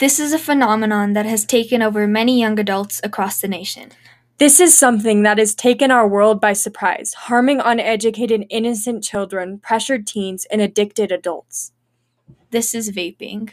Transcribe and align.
This 0.00 0.18
is 0.18 0.32
a 0.32 0.38
phenomenon 0.38 1.12
that 1.12 1.26
has 1.26 1.44
taken 1.44 1.82
over 1.82 2.06
many 2.06 2.40
young 2.40 2.58
adults 2.58 3.02
across 3.04 3.38
the 3.38 3.48
nation. 3.48 3.90
This 4.38 4.58
is 4.58 4.72
something 4.72 5.24
that 5.24 5.36
has 5.36 5.54
taken 5.54 5.90
our 5.90 6.08
world 6.08 6.40
by 6.40 6.54
surprise, 6.54 7.12
harming 7.12 7.60
uneducated, 7.62 8.46
innocent 8.48 9.04
children, 9.04 9.58
pressured 9.58 10.06
teens, 10.06 10.46
and 10.50 10.62
addicted 10.62 11.12
adults. 11.12 11.72
This 12.50 12.74
is 12.74 12.90
vaping. 12.92 13.50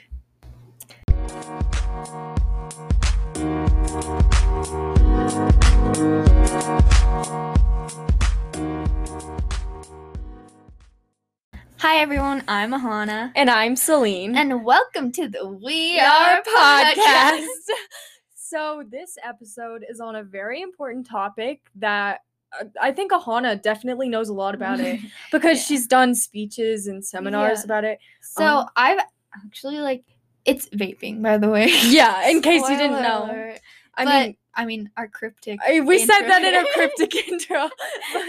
Hi 11.80 11.98
everyone, 11.98 12.44
I'm 12.48 12.72
Ahana. 12.72 13.32
And 13.36 13.50
I'm 13.50 13.76
Celine. 13.76 14.36
And 14.36 14.64
welcome 14.64 15.12
to 15.14 15.28
the 15.28 15.48
We 15.48 15.58
We 15.94 16.00
Are 16.00 16.42
podcast. 16.42 17.46
so, 18.36 18.84
this 18.90 19.18
episode 19.24 19.86
is 19.88 20.00
on 20.00 20.16
a 20.16 20.24
very 20.24 20.62
important 20.62 21.08
topic 21.08 21.62
that 21.76 22.22
uh, 22.60 22.66
I 22.82 22.92
think 22.92 23.12
Ahana 23.12 23.62
definitely 23.62 24.10
knows 24.10 24.30
a 24.30 24.34
lot 24.34 24.56
about 24.56 24.80
it 24.80 25.00
because 25.32 25.58
Yeah. 25.60 25.64
she's 25.64 25.88
done 25.88 26.16
speeches 26.16 26.88
and 26.88 27.06
seminars 27.06 27.60
Yeah. 27.60 27.66
about 27.66 27.84
it. 27.84 28.00
So 28.22 28.44
Um, 28.46 28.68
I've 28.76 29.00
actually 29.46 29.78
like 29.80 30.04
it's 30.46 30.70
vaping, 30.70 31.22
by 31.22 31.38
the 31.38 31.50
way. 31.50 31.70
Yeah, 31.84 32.30
in 32.30 32.42
case 32.50 32.68
you 32.70 32.78
didn't 32.78 33.02
know. 33.04 33.54
I 33.96 34.06
but 34.06 34.26
mean, 34.28 34.38
I 34.58 34.66
mean 34.66 34.90
our 34.98 35.08
cryptic. 35.08 35.60
I- 35.66 35.80
we 35.82 36.00
said 36.00 36.22
that 36.28 36.44
in 36.44 36.54
our 36.56 36.66
cryptic 36.74 37.16
intro. 37.30 37.70
But 38.14 38.24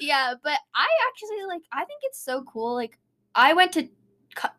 yeah, 0.00 0.34
but 0.42 0.58
I 0.74 0.88
actually 1.08 1.44
like. 1.46 1.62
I 1.72 1.84
think 1.84 2.00
it's 2.04 2.18
so 2.18 2.42
cool. 2.44 2.74
Like 2.74 2.98
I 3.34 3.52
went 3.52 3.72
to 3.72 3.88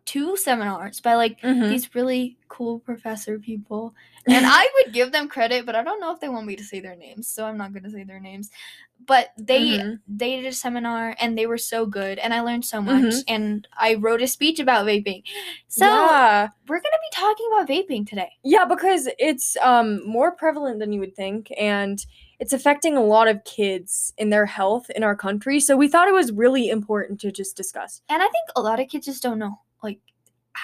two 0.06 0.36
seminars 0.38 1.00
by 1.02 1.16
like 1.16 1.42
Mhm. 1.42 1.70
these 1.70 1.94
really 1.96 2.38
cool 2.48 2.80
professor 2.80 3.38
people, 3.40 3.94
and 4.28 4.46
I 4.46 4.68
would 4.76 4.94
give 4.94 5.12
them 5.12 5.28
credit, 5.30 5.66
but 5.66 5.76
I 5.76 5.84
don't 5.84 6.00
know 6.00 6.12
if 6.14 6.20
they 6.20 6.30
want 6.30 6.46
me 6.48 6.56
to 6.56 6.64
say 6.64 6.80
their 6.80 6.96
names, 6.96 7.28
so 7.28 7.46
I'm 7.46 7.58
not 7.58 7.74
going 7.74 7.84
to 7.84 7.90
say 7.92 8.04
their 8.04 8.20
names. 8.20 8.50
But 9.06 9.30
they 9.38 9.78
Mhm. 9.78 10.00
they 10.08 10.38
did 10.38 10.46
a 10.48 10.52
seminar 10.52 11.16
and 11.20 11.38
they 11.38 11.46
were 11.46 11.60
so 11.60 11.86
good, 11.86 12.18
and 12.18 12.34
I 12.34 12.42
learned 12.42 12.66
so 12.66 12.82
much, 12.82 13.14
Mhm. 13.14 13.24
and 13.28 13.68
I 13.78 13.94
wrote 13.94 14.22
a 14.24 14.28
speech 14.28 14.60
about 14.60 14.86
vaping. 14.88 15.24
So 15.68 15.86
yeah. 15.86 16.50
we're 16.68 16.80
gonna 16.82 17.04
be 17.12 17.16
talking 17.16 17.48
about 17.54 17.68
vaping 17.70 18.08
today. 18.08 18.32
Yeah, 18.44 18.66
because 18.66 19.08
it's 19.20 19.56
um 19.62 20.06
more 20.08 20.32
prevalent 20.32 20.80
than 20.80 20.92
you 20.94 21.00
would 21.00 21.16
think 21.16 21.52
and 21.60 22.04
it's 22.40 22.54
affecting 22.54 22.98
a 22.98 23.04
lot 23.04 23.28
of 23.28 23.44
kids 23.44 24.14
in 24.18 24.30
their 24.30 24.46
health 24.48 24.90
in 24.92 25.04
our 25.04 25.16
country. 25.16 25.60
So 25.60 25.78
we 25.78 25.88
thought 25.88 26.08
it 26.08 26.14
was 26.14 26.32
really 26.32 26.70
important 26.70 27.20
to 27.22 27.32
just 27.32 27.56
discuss. 27.56 28.02
And 28.10 28.22
I 28.22 28.26
think 28.26 28.48
a 28.56 28.62
lot 28.62 28.80
of 28.80 28.90
kids 28.90 29.06
just 29.06 29.22
don't 29.24 29.40
know 29.40 29.60
like 29.84 30.00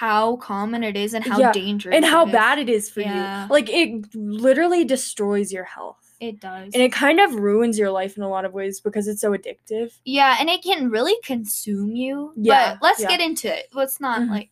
how 0.00 0.36
common 0.36 0.82
it 0.82 0.96
is 0.96 1.14
and 1.14 1.24
how 1.24 1.38
Yeah, 1.38 1.52
dangerous 1.52 1.94
And 1.94 2.04
how 2.04 2.26
it 2.26 2.32
bad 2.32 2.58
it 2.58 2.68
is 2.68 2.90
for 2.90 3.00
Yeah. 3.00 3.44
you. 3.44 3.48
Like 3.52 3.68
it 3.70 4.12
literally 4.14 4.84
destroys 4.84 5.52
your 5.52 5.64
health. 5.64 6.00
it 6.20 6.40
does. 6.40 6.72
And 6.74 6.82
it 6.82 6.90
kind 6.92 7.20
of 7.20 7.34
ruins 7.34 7.78
your 7.78 7.90
life 7.90 8.16
in 8.16 8.22
a 8.22 8.28
lot 8.28 8.44
of 8.44 8.52
ways 8.54 8.80
because 8.80 9.06
it's 9.08 9.20
so 9.20 9.32
addictive. 9.32 9.92
yeah, 10.04 10.36
and 10.40 10.48
it 10.48 10.62
can 10.62 10.90
really 10.90 11.14
consume 11.22 11.94
you. 11.94 12.32
Yeah, 12.36 12.74
but 12.74 12.82
let's 12.82 13.00
yeah. 13.02 13.08
get 13.08 13.20
into 13.20 13.46
it. 13.54 13.66
Let's 13.72 14.00
not 14.00 14.20
Mhm. 14.22 14.30
like 14.30 14.50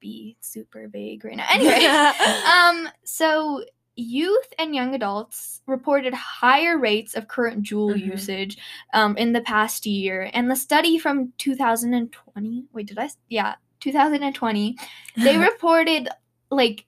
be 0.00 0.36
super 0.40 0.88
vague 0.88 1.24
right 1.24 1.36
now. 1.36 1.46
Anyway, 1.50 1.84
um, 2.86 2.88
so 3.04 3.64
youth 3.94 4.52
and 4.58 4.74
young 4.74 4.94
adults 4.94 5.60
reported 5.66 6.12
higher 6.14 6.76
rates 6.78 7.14
of 7.14 7.28
current 7.28 7.62
Juul 7.64 7.94
Mhm. 7.94 8.06
usage 8.12 8.58
um, 8.92 9.16
in 9.16 9.32
the 9.32 9.42
past 9.42 9.86
year, 9.86 10.30
and 10.34 10.50
the 10.50 10.56
study 10.56 10.98
from 10.98 11.32
2020. 11.38 12.64
Wait, 12.72 12.86
did 12.86 12.98
I? 12.98 13.10
Yeah, 13.28 13.54
2020. 13.82 14.76
They 15.16 15.38
reported 15.50 16.08
like 16.50 16.86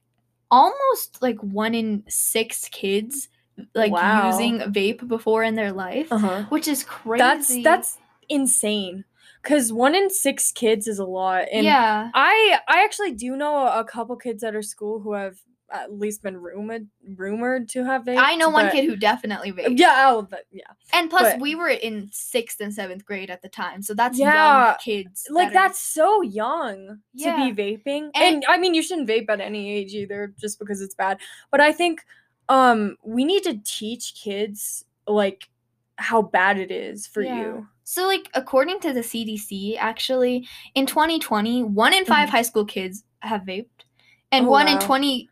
almost 0.50 1.20
like 1.20 1.38
one 1.40 1.74
in 1.74 2.04
six 2.08 2.68
kids 2.68 3.28
like 3.74 3.92
Wow. 3.92 4.30
using 4.30 4.60
vape 4.60 5.06
before 5.06 5.42
in 5.44 5.54
their 5.54 5.72
life, 5.72 6.08
uh-huh. 6.10 6.44
which 6.48 6.68
is 6.68 6.84
crazy. 6.84 7.22
That's 7.22 7.62
that's 7.62 7.98
insane. 8.28 9.04
Cuz 9.42 9.72
one 9.72 9.94
in 9.94 10.08
6 10.08 10.52
kids 10.52 10.88
is 10.88 10.98
a 10.98 11.04
lot 11.04 11.44
and 11.52 11.64
yeah. 11.64 12.10
I 12.14 12.58
I 12.66 12.82
actually 12.82 13.12
do 13.12 13.36
know 13.36 13.66
a 13.66 13.84
couple 13.84 14.16
kids 14.16 14.42
at 14.42 14.54
our 14.54 14.62
school 14.62 15.00
who 15.00 15.12
have 15.12 15.36
at 15.74 15.92
least 15.92 16.22
been 16.22 16.36
rumored 16.36 16.86
rumored 17.16 17.68
to 17.70 17.84
have 17.84 18.04
vaped. 18.04 18.18
I 18.18 18.36
know 18.36 18.48
one 18.48 18.66
but- 18.66 18.72
kid 18.72 18.84
who 18.86 18.96
definitely 18.96 19.52
vaped. 19.52 19.78
Yeah, 19.78 20.10
oh, 20.10 20.22
but, 20.22 20.44
yeah. 20.52 20.62
And 20.92 21.10
plus, 21.10 21.32
but- 21.34 21.40
we 21.40 21.54
were 21.54 21.68
in 21.68 22.08
sixth 22.12 22.60
and 22.60 22.72
seventh 22.72 23.04
grade 23.04 23.28
at 23.28 23.42
the 23.42 23.48
time, 23.48 23.82
so 23.82 23.92
that's 23.92 24.18
Yeah, 24.18 24.66
young 24.68 24.76
kids. 24.80 25.26
Like 25.30 25.48
that 25.52 25.56
are- 25.56 25.68
that's 25.68 25.80
so 25.80 26.22
young 26.22 27.00
Yeah. 27.12 27.36
to 27.48 27.54
be 27.54 27.62
vaping. 27.62 28.10
And- 28.14 28.36
And, 28.36 28.44
I 28.48 28.56
mean, 28.56 28.72
you 28.74 28.82
shouldn't 28.82 29.08
vape 29.08 29.28
at 29.28 29.40
any 29.40 29.70
age 29.70 29.92
either 29.94 30.32
just 30.40 30.58
because 30.58 30.80
it's 30.80 30.94
bad. 30.94 31.18
But 31.50 31.60
I 31.60 31.72
think 31.72 32.02
um 32.48 32.96
we 33.02 33.24
need 33.24 33.42
to 33.44 33.58
teach 33.64 34.14
kids 34.22 34.84
like 35.08 35.48
how 35.96 36.20
bad 36.22 36.58
it 36.58 36.70
is 36.70 37.06
for 37.06 37.22
Yeah. 37.22 37.38
you. 37.40 37.68
So, 37.84 38.06
like, 38.06 38.30
according 38.34 38.80
to 38.80 38.92
the 38.92 39.02
CDC, 39.02 39.76
actually, 39.76 40.48
in 40.74 40.86
2020, 40.86 41.62
one 41.62 41.92
in 41.94 42.04
5 42.06 42.28
Mhm. 42.28 42.32
high 42.32 42.42
school 42.42 42.64
kids 42.64 43.04
have 43.20 43.42
vaped, 43.42 43.84
and 44.32 44.46
Oh, 44.46 44.50
one 44.50 44.68
in 44.68 44.78
20 44.78 45.28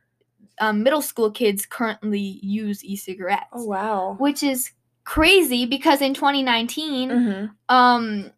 um, 0.62 0.83
middle 0.83 1.03
school 1.03 1.31
kids 1.31 1.67
currently 1.67 2.39
use 2.43 2.84
e-cigarettes, 2.84 3.47
Oh 3.53 3.65
wow. 3.65 4.17
which 4.19 4.43
is 4.43 4.71
crazy 5.05 5.67
because 5.67 6.00
in 6.00 6.15
2019, 6.15 7.11
hmm 7.11 7.47
um, 7.69 8.31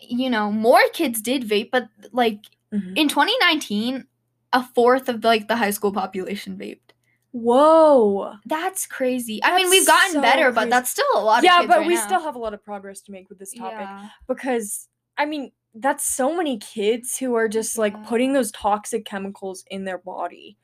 you 0.00 0.30
know, 0.30 0.50
more 0.52 0.80
kids 0.92 1.20
did 1.22 1.42
vape, 1.42 1.70
but 1.72 1.88
like 2.12 2.40
hmm 2.72 2.94
in 2.96 3.08
2019, 3.08 4.04
a 4.52 4.62
fourth 4.74 5.08
of 5.08 5.22
like 5.24 5.46
the 5.48 5.56
high 5.56 5.70
school 5.70 5.92
population 5.92 6.56
vaped. 6.58 6.92
Whoa. 7.32 8.32
That's 8.46 8.86
crazy. 8.86 9.40
I 9.44 9.54
mean, 9.56 9.70
we've 9.70 9.86
gotten 9.86 10.12
so 10.14 10.22
better, 10.22 10.50
but 10.50 10.70
that's 10.70 10.90
still 10.90 11.06
a 11.14 11.20
lot. 11.22 11.44
Yeah, 11.44 11.58
of 11.58 11.62
kids 11.62 11.68
but 11.68 11.78
right 11.78 11.86
we 11.86 11.94
now. 11.94 12.06
still 12.06 12.20
have 12.22 12.34
a 12.34 12.38
lot 12.38 12.54
of 12.54 12.64
progress 12.64 13.00
to 13.02 13.12
make 13.12 13.28
with 13.28 13.38
this 13.38 13.52
topic. 13.52 13.78
Yeah. 13.78 14.08
because 14.26 14.88
I 15.16 15.26
mean 15.26 15.52
that's 15.74 16.04
so 16.04 16.34
many 16.36 16.58
kids 16.58 17.18
who 17.18 17.34
are 17.34 17.48
just 17.48 17.78
like 17.78 17.92
Yeah. 17.92 18.04
putting 18.08 18.32
those 18.32 18.50
toxic 18.50 19.04
chemicals 19.04 19.64
in 19.70 19.84
their 19.84 19.98
body 19.98 20.56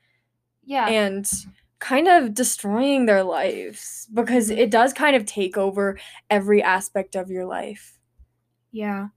yeah. 0.65 0.89
And 0.89 1.31
kind 1.79 2.09
of 2.09 2.33
destroying 2.33 3.07
their 3.07 3.23
lives 3.23 4.09
because 4.15 4.49
mm-hmm. 4.49 4.59
it 4.59 4.71
does 4.71 4.93
kind 4.93 5.15
of 5.15 5.27
take 5.27 5.59
over 5.59 5.99
every 6.31 6.63
aspect 6.63 7.15
of 7.15 7.31
your 7.31 7.45
life. 7.45 7.99
Yeah. 8.73 9.09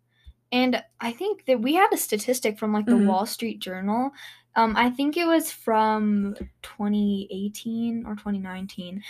And 0.52 0.82
I 1.00 1.12
think 1.12 1.46
that 1.46 1.62
we 1.62 1.74
had 1.74 1.92
a 1.94 1.98
statistic 1.98 2.58
from 2.58 2.74
like 2.74 2.86
the 2.86 2.94
mm-hmm. 2.94 3.08
Wall 3.08 3.26
Street 3.26 3.60
Journal. 3.60 4.12
Um, 4.56 4.76
I 4.76 4.90
think 4.90 5.18
it 5.18 5.26
was 5.26 5.52
from 5.52 6.36
2018 6.64 8.06
or 8.06 8.16
2019. 8.16 9.04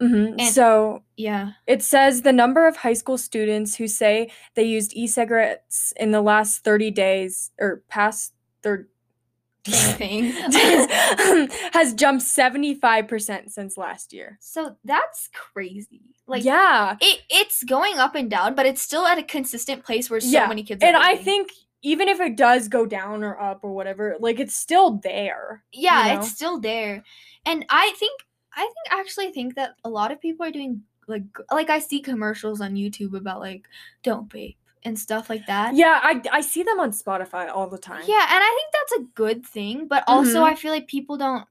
Mm-hmm. 0.00 0.38
And, 0.38 0.42
so, 0.42 1.02
yeah. 1.16 1.52
It 1.66 1.82
says 1.82 2.22
the 2.22 2.32
number 2.32 2.66
of 2.66 2.76
high 2.76 2.94
school 2.94 3.18
students 3.18 3.76
who 3.76 3.86
say 3.86 4.30
they 4.54 4.64
used 4.64 4.92
e 4.94 5.06
cigarettes 5.06 5.92
in 5.96 6.10
the 6.10 6.22
last 6.22 6.64
30 6.64 6.90
days 6.90 7.50
or 7.60 7.82
past 7.88 8.32
30, 8.62 8.84
Thing 9.66 10.24
has 11.72 11.94
jumped 11.94 12.24
75% 12.24 13.50
since 13.50 13.78
last 13.78 14.12
year. 14.12 14.36
So 14.40 14.76
that's 14.84 15.30
crazy. 15.32 16.02
Like 16.26 16.44
Yeah. 16.44 16.96
It 17.00 17.20
it's 17.30 17.64
going 17.64 17.98
up 17.98 18.14
and 18.14 18.30
down, 18.30 18.54
but 18.54 18.66
it's 18.66 18.82
still 18.82 19.06
at 19.06 19.18
a 19.18 19.22
consistent 19.22 19.84
place 19.84 20.10
where 20.10 20.20
so 20.20 20.28
yeah. 20.28 20.46
many 20.46 20.62
kids 20.62 20.82
And 20.82 20.96
I 20.96 21.16
think 21.16 21.50
even 21.82 22.08
if 22.08 22.20
it 22.20 22.36
does 22.36 22.68
go 22.68 22.86
down 22.86 23.24
or 23.24 23.40
up 23.40 23.60
or 23.62 23.72
whatever, 23.72 24.16
like 24.20 24.38
it's 24.38 24.54
still 24.56 24.98
there. 25.02 25.62
Yeah, 25.72 26.08
you 26.08 26.14
know? 26.14 26.20
it's 26.20 26.30
still 26.30 26.60
there. 26.60 27.02
And 27.46 27.64
I 27.70 27.94
think 27.98 28.20
I 28.54 28.62
think 28.62 29.00
actually 29.00 29.32
think 29.32 29.54
that 29.54 29.76
a 29.84 29.88
lot 29.88 30.12
of 30.12 30.20
people 30.20 30.46
are 30.46 30.50
doing 30.50 30.82
like 31.06 31.24
like 31.50 31.70
I 31.70 31.78
see 31.78 32.00
commercials 32.00 32.60
on 32.60 32.74
YouTube 32.74 33.16
about 33.16 33.40
like 33.40 33.66
don't 34.02 34.28
bake 34.28 34.58
and 34.84 34.98
stuff 34.98 35.30
like 35.30 35.46
that. 35.46 35.74
Yeah, 35.74 35.98
I, 36.02 36.20
I 36.32 36.40
see 36.40 36.62
them 36.62 36.78
on 36.80 36.90
Spotify 36.90 37.50
all 37.54 37.68
the 37.68 37.78
time. 37.78 38.02
Yeah, 38.06 38.26
and 38.30 38.42
I 38.44 38.58
think 38.58 38.72
that's 38.72 38.92
a 39.00 39.04
good 39.14 39.44
thing, 39.46 39.88
but 39.88 40.04
also 40.06 40.40
Mhm. 40.40 40.44
I 40.50 40.54
feel 40.54 40.72
like 40.72 40.86
people 40.88 41.16
don't 41.16 41.46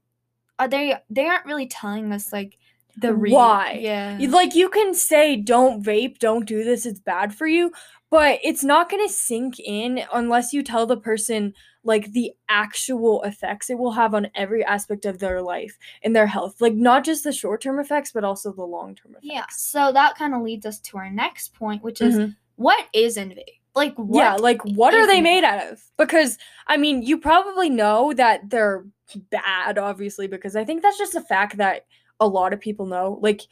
are 0.58 0.68
they 0.68 0.94
they 1.10 1.26
aren't 1.26 1.46
really 1.46 1.66
telling 1.66 2.12
us 2.12 2.32
like 2.32 2.58
the 2.96 3.12
reason. 3.12 3.36
Why? 3.36 3.72
Yeah. 3.82 4.18
Like 4.30 4.54
you 4.54 4.68
can 4.68 4.94
say 4.94 5.34
don't 5.34 5.82
vape, 5.82 6.18
don't 6.18 6.46
do 6.46 6.62
this, 6.62 6.86
it's 6.86 7.00
bad 7.00 7.34
for 7.34 7.48
you, 7.48 7.72
but 8.08 8.38
it's 8.44 8.62
not 8.62 8.88
going 8.88 9.04
to 9.04 9.12
sink 9.12 9.58
in 9.58 10.04
unless 10.12 10.52
you 10.52 10.62
tell 10.62 10.86
the 10.86 10.96
person 10.96 11.54
like 11.82 12.12
the 12.12 12.30
actual 12.48 13.20
effects 13.24 13.68
it 13.68 13.78
will 13.78 13.90
have 13.92 14.14
on 14.14 14.28
every 14.36 14.64
aspect 14.64 15.04
of 15.06 15.18
their 15.18 15.42
life 15.42 15.76
and 16.04 16.14
their 16.14 16.28
health. 16.28 16.60
Like 16.60 16.74
not 16.74 17.04
just 17.04 17.24
the 17.24 17.32
short-term 17.32 17.80
effects 17.80 18.12
but 18.12 18.22
also 18.22 18.52
the 18.52 18.62
long-term 18.64 19.10
effects. 19.16 19.26
yeah. 19.26 19.46
So 19.50 19.90
that 19.92 20.14
kind 20.14 20.32
of 20.32 20.42
leads 20.42 20.64
us 20.64 20.78
to 20.80 20.98
our 20.98 21.10
next 21.10 21.52
point, 21.52 21.82
which 21.82 22.00
is 22.00 22.14
Mhm. 22.14 22.36
What 22.56 22.86
is 22.92 23.16
in 23.16 23.30
vape? 23.30 23.60
Like 23.74 23.94
what 23.96 24.22
yeah, 24.22 24.34
like 24.34 24.62
what 24.62 24.94
are 24.94 25.06
they 25.06 25.20
made 25.20 25.42
out 25.42 25.72
of? 25.72 25.82
Because 25.98 26.38
I 26.68 26.76
mean, 26.76 27.02
you 27.02 27.18
probably 27.18 27.68
know 27.68 28.12
that 28.12 28.48
they're 28.48 28.84
bad, 29.30 29.78
obviously, 29.78 30.28
because 30.28 30.54
I 30.54 30.64
think 30.64 30.82
that's 30.82 30.98
just 30.98 31.16
a 31.16 31.20
fact 31.20 31.56
that 31.56 31.86
a 32.20 32.26
lot 32.26 32.52
of 32.52 32.60
people 32.60 32.86
know. 32.86 33.18
Like, 33.20 33.42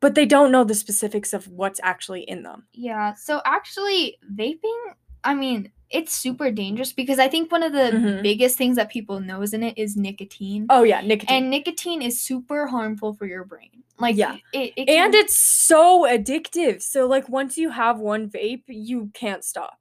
but 0.00 0.14
they 0.14 0.26
don't 0.26 0.52
know 0.52 0.64
the 0.64 0.74
specifics 0.74 1.32
of 1.32 1.48
what's 1.48 1.80
actually 1.82 2.22
in 2.22 2.42
them. 2.44 2.66
Yeah. 2.72 3.14
So 3.14 3.40
actually 3.44 4.18
vaping, 4.32 4.78
I 5.24 5.34
mean, 5.34 5.72
it's 5.94 6.12
super 6.12 6.50
dangerous 6.50 6.92
because 6.92 7.18
I 7.18 7.28
think 7.28 7.52
one 7.52 7.62
of 7.62 7.72
the 7.72 7.90
Mhm. 7.92 8.22
biggest 8.22 8.58
things 8.58 8.76
that 8.76 8.90
people 8.90 9.20
know 9.20 9.42
is 9.42 9.54
in 9.54 9.62
it 9.62 9.78
is 9.78 9.96
nicotine. 9.96 10.66
Oh 10.68 10.82
yeah, 10.82 11.00
nicotine. 11.00 11.36
And 11.36 11.50
nicotine 11.50 12.02
is 12.02 12.20
super 12.20 12.66
harmful 12.66 13.14
for 13.14 13.26
your 13.26 13.44
brain. 13.44 13.84
Like 13.98 14.16
Yeah. 14.16 14.36
it, 14.52 14.72
it 14.76 14.88
and 14.88 15.14
it's 15.14 15.36
so 15.36 16.02
addictive. 16.02 16.82
So 16.82 17.06
like 17.06 17.28
once 17.28 17.56
you 17.56 17.70
have 17.70 18.00
one 18.00 18.28
vape, 18.28 18.64
you 18.66 19.10
can't 19.14 19.44
stop. 19.44 19.78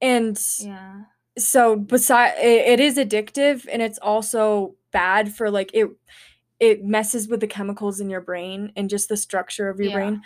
And 0.00 0.40
yeah. 0.58 1.02
so 1.38 1.76
beside 1.76 2.34
it, 2.38 2.68
it 2.68 2.80
is 2.80 2.96
addictive 2.96 3.66
and 3.70 3.82
it's 3.82 3.98
also 3.98 4.76
bad 4.92 5.34
for 5.34 5.50
like 5.50 5.70
it 5.74 5.88
it 6.60 6.84
messes 6.84 7.28
with 7.28 7.40
the 7.40 7.46
chemicals 7.46 8.00
in 8.00 8.08
your 8.08 8.20
brain 8.20 8.72
and 8.76 8.88
just 8.88 9.08
the 9.08 9.16
structure 9.16 9.68
of 9.68 9.78
your 9.78 9.88
Yeah. 9.90 9.94
brain 9.96 10.22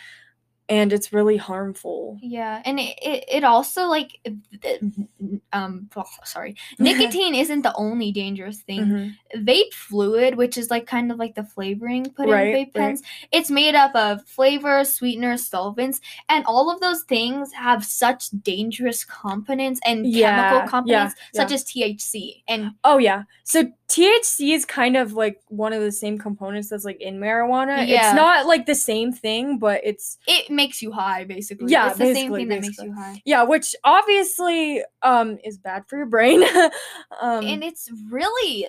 and 0.68 0.92
it's 0.92 1.12
really 1.12 1.36
harmful. 1.36 2.18
Yeah, 2.22 2.60
and 2.64 2.78
it, 2.78 2.98
it, 3.02 3.24
it 3.28 3.44
also 3.44 3.86
like 3.86 4.20
th- 4.62 4.80
um 5.52 5.88
oh, 5.96 6.04
sorry. 6.24 6.56
Nicotine 6.78 7.34
isn't 7.34 7.62
the 7.62 7.74
only 7.76 8.12
dangerous 8.12 8.60
thing. 8.60 8.80
Mhm. 8.84 9.14
Vape 9.46 9.72
fluid, 9.72 10.34
which 10.36 10.58
is 10.58 10.70
like 10.70 10.86
kind 10.86 11.10
of 11.10 11.18
like 11.18 11.34
the 11.34 11.44
flavoring 11.44 12.10
put 12.10 12.28
Right, 12.28 12.48
in 12.48 12.54
vape 12.54 12.56
right. 12.56 12.74
pens, 12.74 13.02
it's 13.32 13.50
made 13.50 13.74
up 13.74 13.94
of 13.94 14.24
flavors, 14.26 14.92
sweeteners, 14.94 15.46
solvents, 15.46 16.00
and 16.28 16.44
all 16.46 16.70
of 16.70 16.80
those 16.80 17.02
things 17.04 17.52
have 17.52 17.84
such 17.84 18.30
dangerous 18.42 19.04
components 19.04 19.80
and 19.86 20.06
Yeah, 20.06 20.36
chemical 20.36 20.58
yeah, 20.58 20.66
components 20.68 21.14
such 21.34 21.50
yeah. 21.50 21.54
as 21.54 21.64
THC. 21.64 22.42
And 22.48 22.72
Oh 22.84 22.98
yeah. 22.98 23.24
So 23.44 23.64
THC 23.88 24.54
is 24.54 24.66
kind 24.66 24.96
of 24.98 25.14
like 25.14 25.40
one 25.48 25.72
of 25.72 25.80
the 25.80 25.90
same 25.92 26.18
components 26.18 26.68
that's 26.68 26.84
like 26.84 27.00
in 27.00 27.18
marijuana. 27.18 27.88
Yeah. 27.88 28.08
It's 28.10 28.16
not 28.16 28.46
like 28.46 28.66
the 28.66 28.74
same 28.74 29.12
thing, 29.12 29.58
but 29.58 29.80
it's 29.82 30.18
it 30.26 30.50
makes 30.62 30.82
you 30.82 30.90
high 30.92 31.24
basically. 31.24 31.70
Yeah, 31.72 31.88
it's 31.90 31.98
the 31.98 32.04
same 32.06 32.14
basically, 32.32 32.40
thing 32.40 32.48
that 32.54 32.60
makes 32.66 32.78
you 32.86 32.92
high. 32.92 33.22
yeah, 33.32 33.42
which 33.52 33.74
obviously 33.84 34.82
um 35.02 35.38
is 35.44 35.56
bad 35.58 35.84
for 35.88 35.96
your 35.96 36.10
brain. 36.16 36.42
um 37.22 37.44
and 37.52 37.62
it's 37.64 37.88
really 38.10 38.66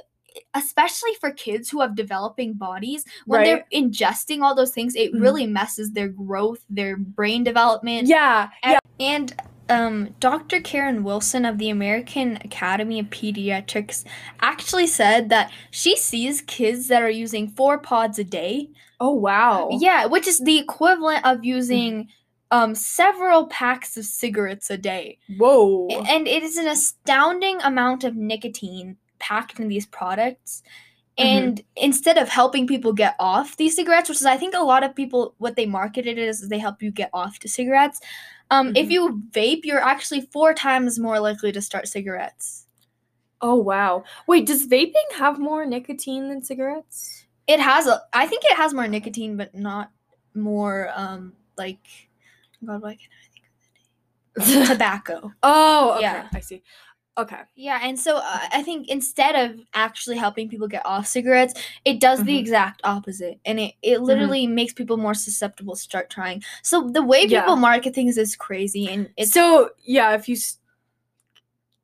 especially 0.53 1.13
for 1.19 1.31
kids 1.31 1.69
who 1.69 1.81
have 1.81 1.95
developing 1.95 2.53
bodies 2.53 3.03
when 3.25 3.43
they're 3.43 3.65
ingesting 3.73 4.41
all 4.43 4.53
those 4.55 4.71
things 4.71 4.95
it 4.95 5.11
Mhm. 5.13 5.21
really 5.25 5.47
messes 5.47 5.91
their 5.91 6.07
growth 6.07 6.63
their 6.69 6.95
brain 6.97 7.43
development 7.43 8.07
yeah, 8.07 8.49
yeah. 8.63 8.79
and 8.99 9.33
um, 9.69 9.95
dr 10.19 10.61
karen 10.61 11.03
wilson 11.03 11.45
of 11.45 11.57
the 11.57 11.69
american 11.69 12.37
academy 12.49 12.99
of 12.99 13.07
pediatrics 13.07 14.05
actually 14.39 14.87
said 14.87 15.29
that 15.29 15.51
she 15.71 15.95
sees 15.97 16.41
kids 16.41 16.87
that 16.89 17.01
are 17.01 17.09
using 17.25 17.47
four 17.47 17.77
pods 17.79 18.17
a 18.19 18.23
day 18.23 18.69
Oh 18.99 19.13
wow. 19.13 19.69
yeah 19.79 20.05
which 20.05 20.27
is 20.27 20.39
the 20.39 20.57
equivalent 20.57 21.25
of 21.25 21.43
using 21.45 22.09
um, 22.51 22.73
several 22.75 23.47
packs 23.47 23.95
of 23.97 24.05
cigarettes 24.05 24.69
a 24.69 24.77
day 24.77 25.19
Whoa. 25.37 25.87
and 25.89 26.27
it 26.27 26.43
is 26.43 26.57
an 26.57 26.67
astounding 26.67 27.61
amount 27.61 28.03
of 28.03 28.15
nicotine 28.15 28.97
packed 29.19 29.59
in 29.59 29.67
these 29.67 29.85
products. 29.85 30.63
Mhm. 31.19 31.25
And 31.25 31.61
instead 31.75 32.17
of 32.17 32.29
helping 32.29 32.65
people 32.67 32.93
get 32.93 33.15
off 33.19 33.57
these 33.57 33.75
cigarettes, 33.75 34.09
which 34.09 34.19
is 34.19 34.25
I 34.25 34.37
think 34.37 34.55
a 34.55 34.59
lot 34.63 34.83
of 34.83 34.95
people 34.95 35.35
what 35.37 35.55
they 35.55 35.65
marketed 35.65 36.17
it 36.17 36.27
as 36.27 36.41
is 36.41 36.49
they 36.49 36.57
help 36.59 36.81
you 36.81 36.91
get 36.91 37.09
off 37.13 37.39
to 37.39 37.47
cigarettes. 37.49 37.99
Um, 38.51 38.71
if 38.75 38.87
Mhm. 38.87 38.91
you 38.91 39.23
vape, 39.31 39.65
you're 39.65 39.83
actually 39.83 40.21
four 40.21 40.53
times 40.53 40.97
more 40.99 41.19
likely 41.19 41.51
to 41.51 41.61
start 41.61 41.87
cigarettes. 41.87 42.65
Oh 43.41 43.55
wow. 43.55 44.03
Wait, 44.27 44.45
does 44.47 44.67
vaping 44.67 45.11
have 45.17 45.39
more 45.39 45.65
nicotine 45.65 46.29
than 46.29 46.41
cigarettes? 46.43 47.25
It 47.49 47.59
has 47.59 47.87
a 47.87 48.01
I 48.13 48.27
think 48.27 48.43
it 48.45 48.55
has 48.55 48.73
more 48.73 48.87
nicotine, 48.87 49.35
but 49.35 49.53
not 49.55 49.91
more 50.35 50.91
um 50.95 51.33
like 51.57 51.79
God, 52.65 52.81
why 52.81 52.91
can't 52.95 53.11
I 53.23 53.27
think 53.33 53.45
of 54.37 54.45
the 54.45 54.53
name? 54.55 54.67
Tobacco. 54.67 55.33
oh, 55.43 55.91
okay. 55.95 56.01
Yeah. 56.01 56.29
I 56.33 56.39
see. 56.39 56.61
Okay. 57.17 57.41
Yeah, 57.55 57.79
and 57.83 57.99
so 57.99 58.17
uh, 58.17 58.39
I 58.53 58.63
think 58.63 58.87
instead 58.87 59.35
of 59.35 59.59
actually 59.73 60.15
helping 60.17 60.47
people 60.47 60.69
get 60.69 60.85
off 60.85 61.05
cigarettes, 61.05 61.53
it 61.83 61.99
does 61.99 62.23
the 62.23 62.35
Mhm. 62.35 62.39
exact 62.39 62.79
opposite, 62.85 63.39
and 63.45 63.59
it 63.59 63.73
it 63.81 64.01
literally 64.01 64.47
makes 64.47 64.71
people 64.73 64.95
more 64.95 65.13
susceptible 65.15 65.75
to 65.75 65.81
start 65.81 66.09
trying. 66.09 66.43
So 66.63 66.89
the 66.89 67.01
way 67.03 67.25
Yeah. 67.25 67.41
people 67.41 67.55
market 67.57 67.93
things 67.95 68.17
is 68.17 68.35
crazy, 68.37 68.87
and 68.89 69.09
it's 69.17 69.31
so 69.33 69.71
yeah, 69.83 70.13
if 70.13 70.29
you 70.29 70.35
s- 70.35 70.59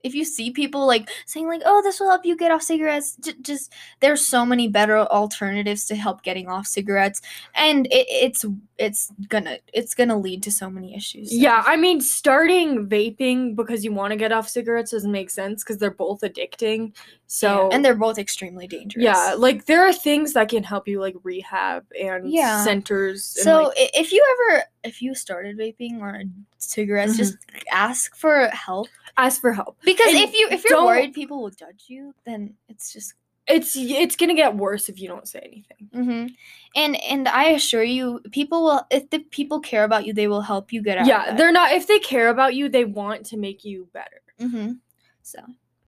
if 0.05 0.13
you 0.15 0.23
see 0.23 0.51
people 0.51 0.85
like 0.87 1.09
saying 1.25 1.47
like, 1.47 1.61
"Oh, 1.65 1.81
this 1.81 1.99
will 1.99 2.09
help 2.09 2.25
you 2.25 2.35
get 2.37 2.51
off 2.51 2.61
cigarettes," 2.61 3.15
j- 3.19 3.33
just 3.41 3.73
there's 3.99 4.25
so 4.25 4.45
many 4.45 4.67
better 4.67 4.99
alternatives 4.99 5.85
to 5.85 5.95
help 5.95 6.21
getting 6.23 6.47
off 6.47 6.67
cigarettes, 6.67 7.21
and 7.55 7.87
it, 7.87 8.05
it's 8.09 8.45
it's 8.77 9.11
gonna 9.29 9.57
it's 9.73 9.93
gonna 9.95 10.17
lead 10.17 10.43
to 10.43 10.51
so 10.51 10.69
many 10.69 10.95
issues. 10.95 11.29
so 11.31 11.35
yeah, 11.37 11.63
I 11.65 11.75
mean 11.77 12.01
starting 12.01 12.87
vaping 12.87 13.55
because 13.55 13.83
you 13.85 13.91
want 13.93 14.11
to 14.11 14.17
get 14.17 14.31
off 14.31 14.47
cigarettes 14.49 14.91
doesn't 14.91 15.11
make 15.11 15.29
sense 15.29 15.63
because 15.63 15.77
they're 15.77 15.91
both 15.91 16.21
addicting. 16.21 16.93
So 17.27 17.47
yeah, 17.69 17.75
and 17.75 17.83
they're 17.83 17.95
both 17.95 18.17
extremely 18.19 18.67
dangerous. 18.67 19.03
yeah, 19.03 19.33
like 19.37 19.65
there 19.65 19.81
are 19.87 19.93
things 19.93 20.33
that 20.33 20.49
can 20.49 20.63
help 20.63 20.87
you 20.87 20.99
like 21.01 21.15
rehab 21.23 21.85
and 21.99 22.29
Yeah. 22.31 22.63
centers. 22.63 23.35
and, 23.37 23.43
So 23.45 23.63
like- 23.63 23.75
if 23.95 24.11
you 24.11 24.23
ever 24.51 24.63
if 24.85 25.01
you 25.01 25.15
started 25.15 25.57
vaping 25.57 25.99
or 25.99 26.21
cigarettes, 26.57 27.13
Mhm. 27.13 27.17
just 27.17 27.37
ask 27.71 28.15
for 28.15 28.47
help 28.49 28.87
ask 29.17 29.41
for 29.41 29.53
help. 29.53 29.77
because 29.83 30.07
And 30.13 30.17
if 30.23 30.33
you 30.33 30.47
if 30.51 30.63
you're 30.65 30.83
worried 30.85 31.13
people 31.13 31.41
will 31.41 31.49
judge 31.51 31.85
you, 31.87 32.13
then 32.25 32.55
it's 32.69 32.91
just 32.93 33.13
It's 33.47 33.75
it's 33.75 34.15
gonna 34.15 34.33
get 34.33 34.55
worse 34.55 34.89
if 34.89 34.99
you 34.99 35.07
don't 35.07 35.27
say 35.27 35.39
anything. 35.43 35.89
hmm 35.93 36.27
and 36.75 36.95
and 37.03 37.27
I 37.27 37.45
assure 37.51 37.83
you, 37.83 38.19
people 38.31 38.63
will 38.63 38.81
if 38.89 39.09
the 39.11 39.19
people 39.19 39.59
care 39.59 39.83
about 39.83 40.05
you, 40.05 40.13
they 40.13 40.27
will 40.27 40.41
help 40.41 40.73
you 40.73 40.81
get 40.81 40.97
out. 40.97 41.07
Yeah, 41.07 41.35
they're 41.35 41.51
not. 41.51 41.71
If 41.71 41.85
they 41.87 41.99
care 41.99 42.29
about 42.29 42.55
you, 42.55 42.69
they 42.69 42.85
want 42.85 43.25
to 43.27 43.37
make 43.37 43.63
you 43.63 43.87
better. 43.93 44.21
hmm 44.39 44.73
So 45.21 45.39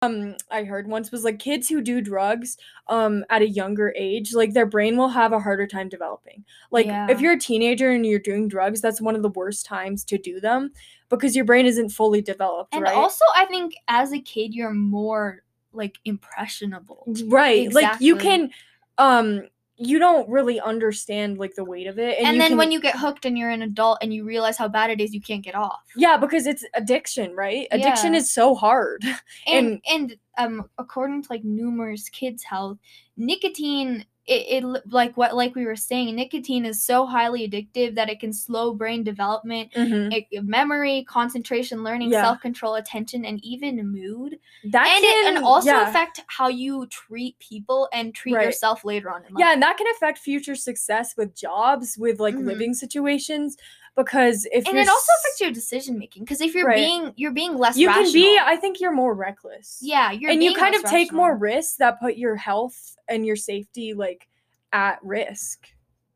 um 0.04 0.34
I 0.50 0.64
heard 0.64 0.86
once 0.88 1.10
was 1.10 1.24
like 1.24 1.38
kids 1.38 1.68
who 1.68 1.80
do 1.80 2.00
drugs 2.00 2.56
um 2.88 3.24
at 3.30 3.42
a 3.42 3.48
younger 3.48 3.92
age 3.96 4.34
like 4.34 4.52
their 4.52 4.66
brain 4.66 4.96
will 4.96 5.08
have 5.08 5.32
a 5.32 5.38
harder 5.40 5.66
time 5.66 5.88
developing. 5.88 6.44
Like 6.70 6.86
Yeah. 6.86 7.06
if 7.10 7.20
you're 7.20 7.32
a 7.34 7.38
teenager 7.38 7.90
and 7.90 8.04
you're 8.06 8.18
doing 8.18 8.48
drugs 8.48 8.80
that's 8.80 9.00
one 9.00 9.16
of 9.16 9.22
the 9.22 9.30
worst 9.30 9.66
times 9.66 10.04
to 10.06 10.18
do 10.18 10.40
them 10.40 10.70
because 11.08 11.36
your 11.36 11.44
brain 11.44 11.66
isn't 11.66 11.90
fully 11.90 12.22
developed, 12.22 12.74
and 12.74 12.82
right? 12.82 12.94
also 12.94 13.24
I 13.36 13.44
think 13.46 13.74
as 13.88 14.12
a 14.12 14.18
kid 14.20 14.54
you're 14.54 14.72
more 14.72 15.42
like 15.72 15.98
impressionable. 16.04 17.04
right. 17.26 17.72
Like 17.72 18.00
you 18.00 18.16
can 18.16 18.50
um 18.98 19.42
you 19.76 19.98
don't 19.98 20.28
really 20.28 20.60
understand 20.60 21.38
like 21.38 21.54
the 21.56 21.64
weight 21.64 21.86
of 21.88 21.98
it 21.98 22.18
And, 22.18 22.36
you 22.36 22.42
then 22.42 22.50
can- 22.50 22.58
when 22.58 22.70
you 22.70 22.80
get 22.80 22.96
hooked 22.96 23.24
and 23.26 23.36
you're 23.36 23.50
an 23.50 23.62
adult 23.62 23.98
and 24.02 24.14
you 24.14 24.24
realize 24.24 24.56
how 24.56 24.68
bad 24.68 24.90
it 24.90 25.00
is, 25.00 25.12
you 25.12 25.20
can't 25.20 25.42
get 25.42 25.54
off. 25.56 25.80
Yeah, 25.96 26.16
because 26.16 26.46
it's 26.46 26.64
addiction, 26.74 27.34
right? 27.34 27.66
Addiction 27.72 28.12
Yeah. 28.12 28.20
is 28.20 28.30
so 28.30 28.54
hard. 28.54 29.02
and 29.46 29.80
and 29.90 30.14
um 30.38 30.68
according 30.78 31.22
to 31.22 31.28
like 31.30 31.44
numerous 31.44 32.08
kids 32.08 32.42
health 32.42 32.78
nicotine 33.16 34.04
it, 34.26 34.64
it 34.64 34.82
like 34.90 35.14
what 35.18 35.34
like 35.36 35.54
we 35.54 35.66
were 35.66 35.76
saying 35.76 36.14
nicotine 36.16 36.64
is 36.64 36.82
so 36.82 37.04
highly 37.06 37.46
addictive 37.48 37.94
that 37.94 38.08
it 38.08 38.20
can 38.20 38.32
slow 38.32 38.72
brain 38.72 39.02
development 39.04 39.70
Mhm. 39.74 40.24
it, 40.30 40.44
memory 40.44 41.04
concentration 41.08 41.84
learning 41.84 42.10
Yeah. 42.10 42.22
self-control 42.22 42.76
attention 42.76 43.24
and 43.26 43.44
even 43.44 43.76
mood 43.92 44.38
That 44.64 44.88
and 44.88 45.04
it 45.04 45.10
can 45.24 45.36
and 45.36 45.44
also 45.44 45.68
yeah. 45.68 45.88
affect 45.90 46.20
how 46.28 46.48
you 46.48 46.86
treat 46.86 47.38
people 47.38 47.88
and 47.92 48.14
treat 48.14 48.34
Right. 48.34 48.46
yourself 48.46 48.84
later 48.84 49.10
on 49.10 49.24
in 49.26 49.34
life 49.34 49.40
Yeah, 49.40 49.52
and 49.52 49.62
that 49.62 49.76
can 49.76 49.86
affect 49.94 50.18
future 50.18 50.56
success 50.56 51.14
with 51.18 51.34
jobs, 51.36 51.98
with 51.98 52.18
like 52.18 52.34
Mhm. 52.34 52.46
living 52.46 52.72
situations. 52.74 53.56
Because 53.96 54.44
if 54.50 54.66
and 54.66 54.74
you're 54.74 54.82
it 54.82 54.88
also 54.88 55.12
affects 55.20 55.40
your 55.40 55.52
decision 55.52 55.98
making 55.98 56.24
because 56.24 56.40
if 56.40 56.52
you're 56.54 56.66
Right. 56.66 56.76
being 56.76 57.12
you're 57.16 57.30
being 57.32 57.56
less 57.56 57.76
you 57.76 57.88
can 57.88 58.12
be. 58.12 58.38
I 58.42 58.56
think 58.56 58.80
you're 58.80 58.92
more 58.92 59.14
reckless. 59.14 59.78
yeah 59.80 60.10
you're 60.10 60.32
and 60.32 60.42
you 60.42 60.52
kind 60.54 60.74
of 60.74 60.82
less 60.82 60.90
take 60.90 61.12
more 61.12 61.36
risks 61.36 61.76
that 61.76 62.00
put 62.00 62.16
your 62.16 62.34
health 62.34 62.96
and 63.08 63.24
your 63.24 63.36
safety 63.36 63.94
like 63.94 64.26
at 64.72 64.98
risk. 65.04 65.68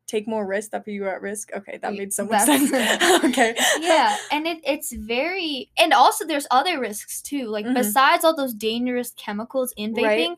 Take 0.07 0.27
more 0.27 0.45
risks 0.45 0.71
that 0.71 0.83
put 0.83 0.91
you 0.91 1.07
at 1.07 1.21
risk. 1.21 1.51
Okay, 1.55 1.77
that 1.81 1.93
made 1.93 2.11
so 2.11 2.25
much 2.25 2.41
sense. 2.41 2.69
okay. 3.23 3.55
yeah 3.79 4.17
and 4.31 4.45
it, 4.45 4.57
it's 4.65 4.91
very 4.91 5.69
and 5.77 5.93
also 5.93 6.25
there's 6.25 6.47
other 6.51 6.79
risks 6.81 7.21
too 7.21 7.45
like 7.47 7.65
Mhm. 7.65 7.75
besides 7.75 8.25
all 8.25 8.35
those 8.35 8.53
dangerous 8.53 9.11
chemicals 9.11 9.73
in 9.77 9.93
vaping 9.93 10.03
Right. 10.29 10.37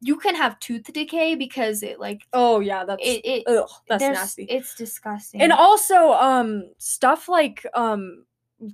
You 0.00 0.16
can 0.16 0.34
have 0.34 0.58
tooth 0.60 0.84
decay 0.92 1.34
because 1.34 1.82
it 1.82 1.98
like 1.98 2.22
Oh 2.32 2.60
yeah, 2.60 2.84
that's 2.84 3.02
it, 3.04 3.20
it 3.24 3.44
ugh, 3.46 3.68
that's 3.88 4.02
nasty. 4.02 4.44
it's 4.44 4.74
disgusting 4.74 5.40
and 5.40 5.52
also 5.52 6.12
um 6.12 6.64
stuff 6.78 7.28
like 7.28 7.64
um 7.74 8.24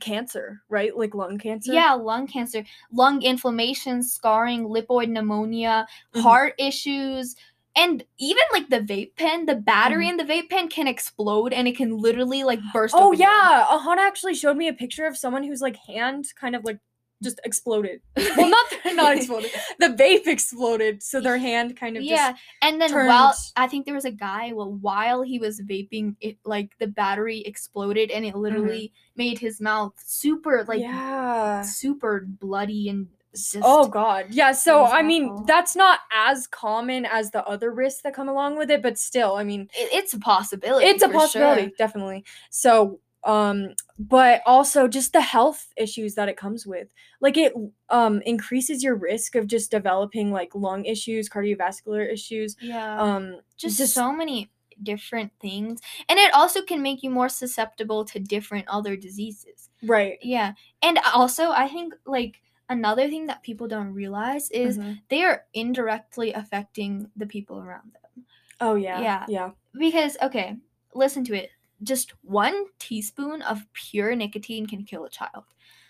cancer, 0.01 0.63
right? 0.69 0.97
Like 0.97 1.15
lung 1.15 1.39
cancer. 1.39 1.73
yeah 1.73 1.93
lung 1.93 2.27
cancer 2.27 2.65
lung 2.93 3.23
inflammation 3.23 4.03
scarring 4.03 4.65
lipoid 4.69 5.09
pneumonia 5.09 5.87
Mhm. 6.15 6.23
heart 6.23 6.55
issues 6.59 7.35
and 7.75 8.05
even 8.19 8.43
like 8.53 8.69
the 8.69 8.81
vape 8.81 9.17
pen 9.17 9.47
the 9.47 9.55
battery 9.57 10.07
Mhm. 10.07 10.11
in 10.11 10.17
the 10.19 10.25
vape 10.25 10.51
pen 10.51 10.69
can 10.69 10.87
explode 10.87 11.53
and 11.53 11.67
it 11.67 11.77
can 11.77 11.97
literally 11.97 12.45
like 12.45 12.61
burst 12.73 12.95
Oh 12.97 13.13
yeah, 13.13 13.67
Ahana 13.71 13.99
actually 14.07 14.35
showed 14.35 14.57
me 14.57 14.69
a 14.69 14.73
picture 14.75 15.07
of 15.07 15.17
someone 15.17 15.43
whose 15.43 15.63
like 15.63 15.77
hand 15.89 16.27
kind 16.39 16.55
of 16.55 16.65
like 16.65 16.79
just 17.23 17.41
exploded. 17.45 18.01
well, 18.17 18.49
not 18.49 18.95
not 18.95 19.17
exploded. 19.17 19.51
The 19.79 19.89
vape 19.89 20.27
exploded, 20.27 21.03
so 21.03 21.21
their 21.21 21.39
hand 21.39 21.77
kind 21.77 21.97
of 21.97 22.03
yeah, 22.03 22.35
and 22.61 22.81
then 22.81 22.93
while 22.93 23.35
I 23.57 23.67
think 23.67 23.87
there 23.87 23.95
was 23.95 24.05
a 24.05 24.11
guy, 24.11 24.53
well, 24.53 24.73
while 24.73 25.23
he 25.23 25.39
was 25.39 25.61
vaping, 25.61 26.17
it 26.21 26.39
like 26.45 26.71
the 26.79 26.87
battery 26.87 27.41
exploded 27.41 28.11
and 28.11 28.25
it 28.25 28.31
mm-hmm. 28.31 28.41
literally 28.41 28.93
made 29.17 29.39
his 29.39 29.61
mouth 29.61 29.95
super 30.05 30.65
like 30.69 30.81
yeah. 30.81 31.63
super 31.63 32.27
bloody 32.27 32.89
and 32.89 33.09
just 33.35 33.57
oh 33.63 33.89
god. 33.89 34.27
Yeah, 34.31 34.53
so 34.53 34.85
I 34.85 35.03
mean, 35.03 35.29
awful. 35.29 35.45
that's 35.45 35.75
not 35.75 36.01
as 36.13 36.47
common 36.47 37.07
as 37.07 37.31
the 37.31 37.45
other 37.45 37.73
risks 37.73 38.03
that 38.03 38.15
come 38.15 38.29
along 38.29 38.59
with 38.59 38.71
it, 38.71 38.83
but 38.83 38.99
still, 38.99 39.37
I 39.37 39.45
mean, 39.45 39.63
it- 39.75 39.93
it's 39.93 40.13
a 40.13 40.19
possibility. 40.19 40.87
it's 40.87 41.03
a 41.03 41.09
possibility, 41.09 41.63
sure. 41.63 41.71
definitely. 41.79 42.25
So, 42.51 43.01
um 43.25 43.75
but 43.99 44.43
also 44.47 44.89
just 44.89 45.13
the 45.13 45.21
health 45.21 45.69
issues 45.77 46.15
that 46.17 46.29
it 46.29 46.37
comes 46.37 46.67
with. 46.67 46.89
Like 47.21 47.37
it 47.37 47.53
um 47.89 48.21
increases 48.23 48.83
your 48.83 48.97
risk 48.97 49.35
of 49.37 49.47
just 49.47 49.71
developing 49.71 50.33
like 50.33 50.55
lung 50.55 50.85
issues, 50.85 51.29
cardiovascular 51.29 52.11
issues. 52.13 52.57
Yeah. 52.61 53.01
Um 53.01 53.41
just, 53.57 53.79
just- 53.79 53.95
so 53.95 54.13
many 54.13 54.51
different 54.83 55.31
things. 55.41 55.81
And 56.09 56.19
it 56.19 56.35
also 56.35 56.63
can 56.63 56.83
make 56.83 57.03
you 57.05 57.11
more 57.11 57.29
susceptible 57.29 58.05
to 58.07 58.19
different 58.19 58.67
other 58.69 58.97
diseases. 58.97 59.69
right. 59.85 60.19
Yeah. 60.23 60.55
And 60.83 60.99
also, 61.15 61.51
I 61.51 61.69
think 61.69 61.95
like 62.07 62.41
another 62.69 63.09
thing 63.09 63.27
that 63.27 63.43
people 63.45 63.69
don't 63.69 63.93
realize 63.93 64.51
is 64.51 64.79
Mhm. 64.79 65.01
they 65.09 65.23
are 65.23 65.45
indirectly 65.55 66.33
affecting 66.33 67.11
the 67.17 67.27
people 67.27 67.59
around 67.61 67.93
them. 67.93 68.25
Oh 68.61 68.75
yeah. 68.77 69.01
Yeah. 69.01 69.27
Yeah. 69.29 69.51
Because, 69.79 70.17
okay, 70.23 70.57
listen 70.95 71.25
to 71.27 71.35
it. 71.35 71.51
Just 71.83 72.13
one 72.23 72.67
teaspoon 72.79 73.43
of 73.43 73.67
pure 73.73 74.15
nicotine 74.15 74.67
can 74.67 74.85
kill 74.85 75.05
a 75.05 75.11
child. 75.11 75.45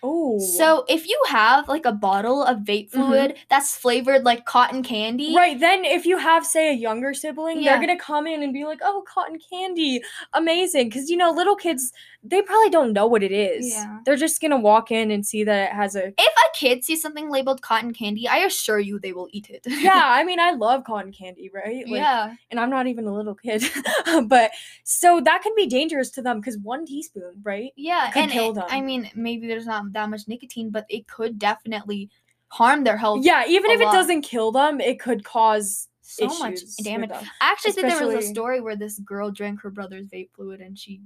Oh. 0.05 0.37
So 0.57 0.83
if 0.89 1.07
you 1.07 1.17
have 1.29 1.69
like 1.69 1.85
a 1.85 1.93
bottle 1.93 2.43
of 2.43 2.57
vape 2.59 2.91
Mhm. 2.91 3.07
fluid 3.07 3.35
that's 3.49 3.73
flavored 3.77 4.25
like 4.25 4.43
cotton 4.45 4.83
candy, 4.83 5.33
Right, 5.33 5.57
then 5.57 5.85
if 5.85 6.05
you 6.05 6.17
have, 6.17 6.45
say, 6.45 6.71
a 6.71 6.73
younger 6.73 7.13
sibling, 7.13 7.61
Yeah. 7.61 7.71
they're 7.77 7.87
gonna 7.87 7.97
come 7.97 8.27
in 8.27 8.43
and 8.43 8.51
be 8.51 8.65
like, 8.65 8.79
"Oh, 8.83 9.01
cotton 9.07 9.39
candy, 9.39 10.01
amazing!" 10.33 10.89
Because 10.89 11.09
you 11.09 11.15
know, 11.15 11.31
little 11.31 11.55
kids, 11.55 11.93
they 12.21 12.41
probably 12.41 12.69
don't 12.69 12.91
know 12.91 13.05
what 13.07 13.23
it 13.23 13.31
is. 13.31 13.71
Yeah. 13.71 13.99
They're 14.05 14.17
just 14.17 14.41
gonna 14.41 14.59
walk 14.59 14.91
in 14.91 15.09
and 15.09 15.25
see 15.25 15.45
that 15.45 15.69
it 15.69 15.73
has 15.73 15.95
a. 15.95 16.07
if 16.07 16.17
a 16.19 16.57
kid 16.57 16.83
sees 16.83 17.01
something 17.01 17.29
labeled 17.29 17.61
cotton 17.61 17.93
candy, 17.93 18.27
I 18.27 18.39
assure 18.39 18.79
you 18.79 18.99
they 18.99 19.13
will 19.13 19.29
eat 19.31 19.49
it. 19.49 19.61
Yeah, 19.65 19.91
I 20.05 20.25
mean, 20.25 20.39
I 20.41 20.51
love 20.51 20.83
cotton 20.83 21.13
candy, 21.13 21.49
right? 21.53 21.87
Like, 21.87 22.01
yeah. 22.01 22.33
And 22.51 22.59
I'm 22.59 22.69
not 22.69 22.87
even 22.87 23.05
a 23.07 23.13
little 23.13 23.35
kid, 23.35 23.63
but 24.27 24.51
so 24.83 25.21
that 25.21 25.41
can 25.43 25.53
be 25.55 25.65
dangerous 25.67 26.09
to 26.11 26.21
them 26.21 26.41
because 26.41 26.57
one 26.57 26.85
teaspoon, 26.85 27.41
right? 27.43 27.71
Yeah, 27.77 28.11
could 28.11 28.23
and 28.23 28.31
kill 28.33 28.49
it- 28.51 28.55
them. 28.55 28.65
I 28.69 28.81
mean, 28.81 29.09
maybe 29.15 29.47
there's 29.47 29.62
not 29.65 29.91
that 29.93 30.09
much 30.09 30.27
nicotine, 30.27 30.69
but 30.69 30.85
it 30.89 31.07
could 31.07 31.39
definitely 31.39 32.09
harm 32.47 32.83
their 32.83 32.97
health. 32.97 33.23
Yeah, 33.23 33.45
even 33.47 33.71
if 33.71 33.81
it 33.81 33.91
doesn't 33.91 34.21
kill 34.21 34.51
them, 34.51 34.79
it 34.79 34.99
could 34.99 35.23
cause 35.23 35.87
so 36.01 36.27
much 36.39 36.59
damage. 36.83 37.11
I 37.11 37.25
actually 37.41 37.71
think 37.71 37.87
there 37.87 38.05
was 38.05 38.15
a 38.25 38.27
story 38.27 38.61
where 38.61 38.75
this 38.75 38.99
girl 38.99 39.31
drank 39.31 39.61
her 39.61 39.69
brother's 39.71 40.07
vape 40.07 40.29
fluid 40.35 40.61
and 40.61 40.77
she 40.77 41.01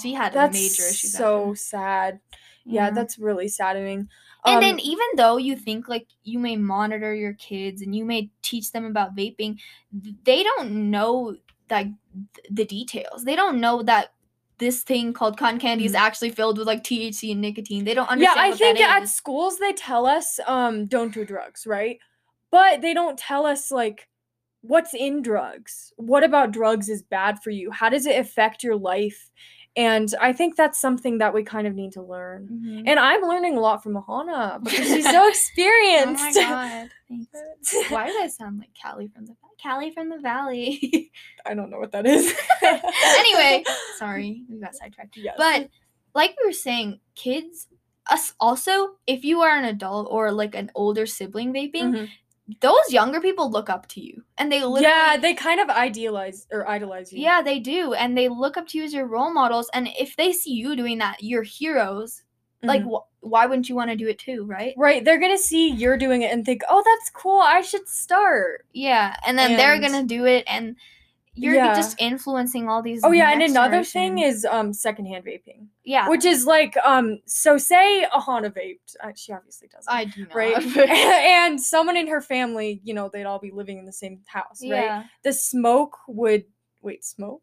she 0.00 0.12
had 0.14 0.32
that's 0.32 0.52
major 0.52 0.88
issues. 0.88 1.12
So 1.12 1.54
sad. 1.54 2.20
Yeah, 2.64 2.90
that's 2.90 3.18
really 3.18 3.48
saddening. 3.48 4.08
and 4.44 4.56
Um, 4.56 4.60
then 4.60 4.78
even 4.80 5.06
though 5.16 5.38
you 5.38 5.56
think 5.56 5.88
like 5.88 6.06
you 6.22 6.38
may 6.38 6.56
monitor 6.56 7.14
your 7.14 7.32
kids 7.34 7.80
and 7.80 7.94
you 7.94 8.04
may 8.04 8.30
teach 8.42 8.72
them 8.72 8.84
about 8.84 9.16
vaping, 9.16 9.58
they 10.24 10.42
don't 10.42 10.90
know 10.90 11.36
like 11.70 11.88
the 12.50 12.64
details. 12.64 13.24
They 13.24 13.36
don't 13.36 13.60
know 13.60 13.82
that 13.82 14.12
this 14.58 14.82
thing 14.82 15.12
called 15.12 15.38
cotton 15.38 15.58
candy 15.60 15.84
is 15.84 15.92
Mhm. 15.92 16.00
actually 16.00 16.30
filled 16.30 16.58
with 16.58 16.66
like 16.66 16.82
THC 16.84 17.32
and 17.32 17.40
nicotine. 17.40 17.84
They 17.84 17.94
don't 17.94 18.08
understand. 18.08 18.36
yeah. 18.36 18.42
I 18.42 18.52
think 18.56 18.80
at 18.80 19.08
schools 19.08 19.58
they 19.58 19.72
tell 19.72 20.06
us 20.06 20.40
um 20.46 20.86
don't 20.86 21.12
do 21.14 21.24
drugs, 21.24 21.66
right? 21.66 21.98
But 22.50 22.80
they 22.80 22.94
don't 22.94 23.18
tell 23.18 23.46
us 23.46 23.70
like 23.70 24.08
what's 24.62 24.94
in 24.94 25.22
drugs. 25.22 25.92
What 25.96 26.24
about 26.24 26.50
drugs 26.50 26.88
is 26.88 27.02
bad 27.02 27.40
for 27.42 27.50
you? 27.50 27.70
How 27.70 27.88
does 27.88 28.06
it 28.06 28.18
affect 28.18 28.62
your 28.64 28.76
life? 28.76 29.30
And 29.76 30.12
I 30.20 30.32
think 30.32 30.56
that's 30.56 30.78
something 30.80 31.18
that 31.18 31.32
we 31.32 31.44
kind 31.44 31.66
of 31.66 31.74
need 31.74 31.92
to 31.92 32.02
learn. 32.02 32.48
Mhm. 32.50 32.82
And 32.86 32.98
I'm 32.98 33.22
learning 33.22 33.56
a 33.56 33.60
lot 33.60 33.82
from 33.82 33.94
Ahana 33.94 34.62
because 34.62 34.86
she's 34.88 35.08
so 35.08 35.28
experienced. 35.28 36.24
Oh 36.38 36.40
my 36.42 36.48
god! 36.48 36.90
Thanks. 37.08 37.90
Why 37.92 38.06
did 38.06 38.20
I 38.20 38.26
sound 38.28 38.58
like 38.58 38.70
Callie 38.82 39.08
from 39.14 39.26
the 39.26 39.36
Callie 39.62 39.90
from 39.92 40.08
the 40.08 40.18
Valley? 40.18 41.10
I 41.46 41.54
don't 41.54 41.70
know 41.70 41.78
what 41.78 41.92
that 41.92 42.06
is. 42.06 42.34
anyway, 43.18 43.64
sorry, 43.98 44.44
we 44.48 44.58
got 44.58 44.74
sidetracked. 44.74 45.16
Yes. 45.16 45.34
But 45.38 45.68
like 46.14 46.34
we 46.40 46.46
were 46.48 46.52
saying, 46.52 47.00
kids, 47.14 47.68
us 48.10 48.34
also, 48.40 48.96
if 49.06 49.24
you 49.24 49.40
are 49.40 49.56
an 49.56 49.64
adult 49.64 50.08
or 50.10 50.32
like 50.32 50.54
an 50.54 50.70
older 50.74 51.06
sibling 51.06 51.52
vaping, 51.52 51.92
Mhm. 51.94 52.08
Those 52.60 52.90
younger 52.92 53.20
people 53.20 53.50
look 53.50 53.68
up 53.68 53.86
to 53.88 54.00
you, 54.00 54.22
and 54.38 54.50
they 54.50 54.60
literally, 54.64 54.82
yeah, 54.84 55.16
they 55.18 55.34
kind 55.34 55.60
of 55.60 55.68
idealize 55.68 56.46
or 56.50 56.68
idolize 56.68 57.12
you. 57.12 57.20
yeah, 57.22 57.42
they 57.42 57.58
do, 57.58 57.92
and 57.94 58.16
they 58.16 58.28
look 58.28 58.56
up 58.56 58.66
to 58.68 58.78
you 58.78 58.84
as 58.84 58.94
your 58.94 59.06
role 59.06 59.32
models. 59.32 59.68
And 59.74 59.88
if 59.98 60.16
they 60.16 60.32
see 60.32 60.52
you 60.54 60.74
doing 60.76 60.98
that, 60.98 61.22
you're 61.22 61.42
heroes. 61.42 62.22
Like, 62.62 62.82
Mhm. 62.82 62.90
wh- 63.02 63.24
why 63.24 63.46
wouldn't 63.46 63.68
you 63.68 63.74
want 63.76 63.90
to 63.90 63.96
do 63.96 64.08
it 64.08 64.18
too, 64.18 64.44
right? 64.44 64.74
right, 64.76 65.04
they're 65.04 65.18
gonna 65.20 65.38
see 65.38 65.68
you're 65.70 65.98
doing 65.98 66.22
it 66.22 66.32
and 66.32 66.44
think, 66.44 66.62
"Oh, 66.68 66.82
that's 66.84 67.10
cool. 67.10 67.40
I 67.40 67.60
should 67.60 67.86
start." 67.88 68.64
Yeah, 68.72 69.14
and 69.26 69.38
then 69.38 69.56
they're 69.56 69.78
gonna 69.80 70.04
do 70.04 70.24
it, 70.26 70.44
and 70.48 70.74
you're 71.38 71.54
Yeah. 71.54 71.74
just 71.74 72.00
influencing 72.00 72.68
all 72.68 72.82
these. 72.82 73.00
Oh 73.04 73.12
yeah, 73.12 73.32
and 73.32 73.42
another 73.42 73.82
thing 73.84 74.18
is 74.18 74.44
um 74.44 74.72
secondhand 74.72 75.24
vaping. 75.24 75.66
yeah, 75.84 76.08
which 76.08 76.24
is 76.24 76.44
like 76.46 76.76
um 76.84 77.18
so 77.26 77.56
say 77.58 78.06
ahana 78.12 78.50
vaped 78.52 78.96
uh, 79.02 79.12
she 79.14 79.32
obviously 79.32 79.68
doesn't 79.68 79.92
I 79.92 80.04
do 80.04 80.22
not. 80.24 80.34
right 80.34 80.76
and 80.76 81.60
someone 81.60 81.96
in 81.96 82.06
her 82.08 82.20
family 82.20 82.80
you 82.84 82.94
know 82.94 83.08
they'd 83.12 83.24
all 83.24 83.38
be 83.38 83.50
living 83.50 83.78
in 83.78 83.86
the 83.86 83.92
same 83.92 84.20
house 84.26 84.60
right 84.62 84.84
yeah, 84.84 85.04
the 85.22 85.32
smoke 85.32 85.96
would 86.08 86.44
wait 86.82 87.04
smoke 87.04 87.42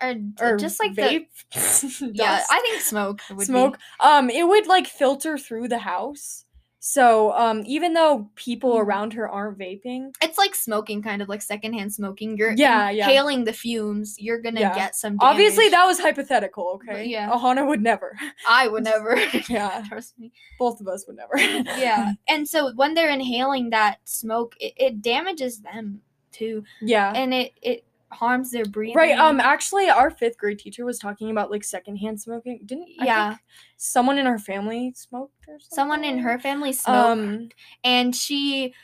or, 0.00 0.14
or 0.40 0.56
just 0.56 0.78
like 0.80 0.94
the 0.94 1.02
vape 1.02 2.10
yeah. 2.14 2.44
I 2.50 2.60
think 2.60 2.82
smoke 2.82 3.20
would 3.30 3.46
smoke 3.46 3.78
um 4.00 4.30
it 4.30 4.46
would 4.46 4.66
like 4.66 4.86
filter 4.86 5.36
through 5.38 5.68
the 5.68 5.78
house 5.78 6.44
so 6.80 7.32
um 7.32 7.62
even 7.66 7.92
though 7.94 8.30
people 8.36 8.74
Mhm. 8.74 8.80
around 8.84 9.12
her 9.14 9.28
aren't 9.28 9.58
vaping 9.58 10.14
it's 10.22 10.38
like 10.38 10.54
smoking, 10.54 11.02
kind 11.02 11.20
of 11.22 11.28
like 11.28 11.42
secondhand 11.42 11.92
smoking. 11.92 12.36
You're 12.36 12.52
Yeah, 12.52 12.90
yeah. 12.90 13.04
inhaling 13.08 13.44
the 13.44 13.52
fumes. 13.52 14.16
You're 14.18 14.40
gonna 14.40 14.60
Yeah. 14.60 14.74
get 14.74 14.94
some. 14.94 15.16
obviously 15.20 15.68
that 15.70 15.84
was 15.86 15.98
hypothetical 15.98 16.72
okay 16.76 17.04
yeah. 17.06 17.30
ahana 17.30 17.66
would 17.66 17.82
never 17.82 18.16
I 18.48 18.68
would 18.72 18.84
never. 18.84 19.18
yeah 19.48 19.82
Trust 19.88 20.18
me. 20.18 20.32
both 20.58 20.80
of 20.80 20.86
us 20.88 21.04
would 21.06 21.16
never 21.16 21.36
Yeah, 21.78 22.12
and 22.28 22.48
so 22.48 22.72
when 22.74 22.94
they're 22.94 23.10
inhaling 23.10 23.70
that 23.70 23.98
smoke, 24.04 24.54
it, 24.60 24.74
it 24.76 25.02
damages 25.02 25.60
them 25.60 26.00
too, 26.32 26.62
yeah 26.80 27.12
and 27.16 27.34
it 27.34 27.52
it 27.62 27.84
harms 28.10 28.50
their 28.50 28.64
breathing. 28.64 28.96
Right. 28.96 29.18
Um. 29.18 29.40
Actually, 29.40 29.88
our 29.90 30.10
fifth 30.10 30.38
grade 30.38 30.58
teacher 30.58 30.84
was 30.84 30.98
talking 30.98 31.30
about 31.30 31.50
like 31.50 31.64
secondhand 31.64 32.20
smoking. 32.20 32.60
Didn't 32.64 32.88
Yeah. 32.88 33.30
think 33.30 33.40
someone 33.76 34.18
in 34.18 34.26
our 34.26 34.38
family 34.38 34.92
smoked 34.96 35.44
or 35.48 35.58
something? 35.60 35.74
Someone 35.76 36.04
in 36.04 36.18
her 36.18 36.38
family 36.38 36.72
smoked, 36.72 37.20
Um. 37.20 37.48
and 37.84 38.14
she 38.14 38.74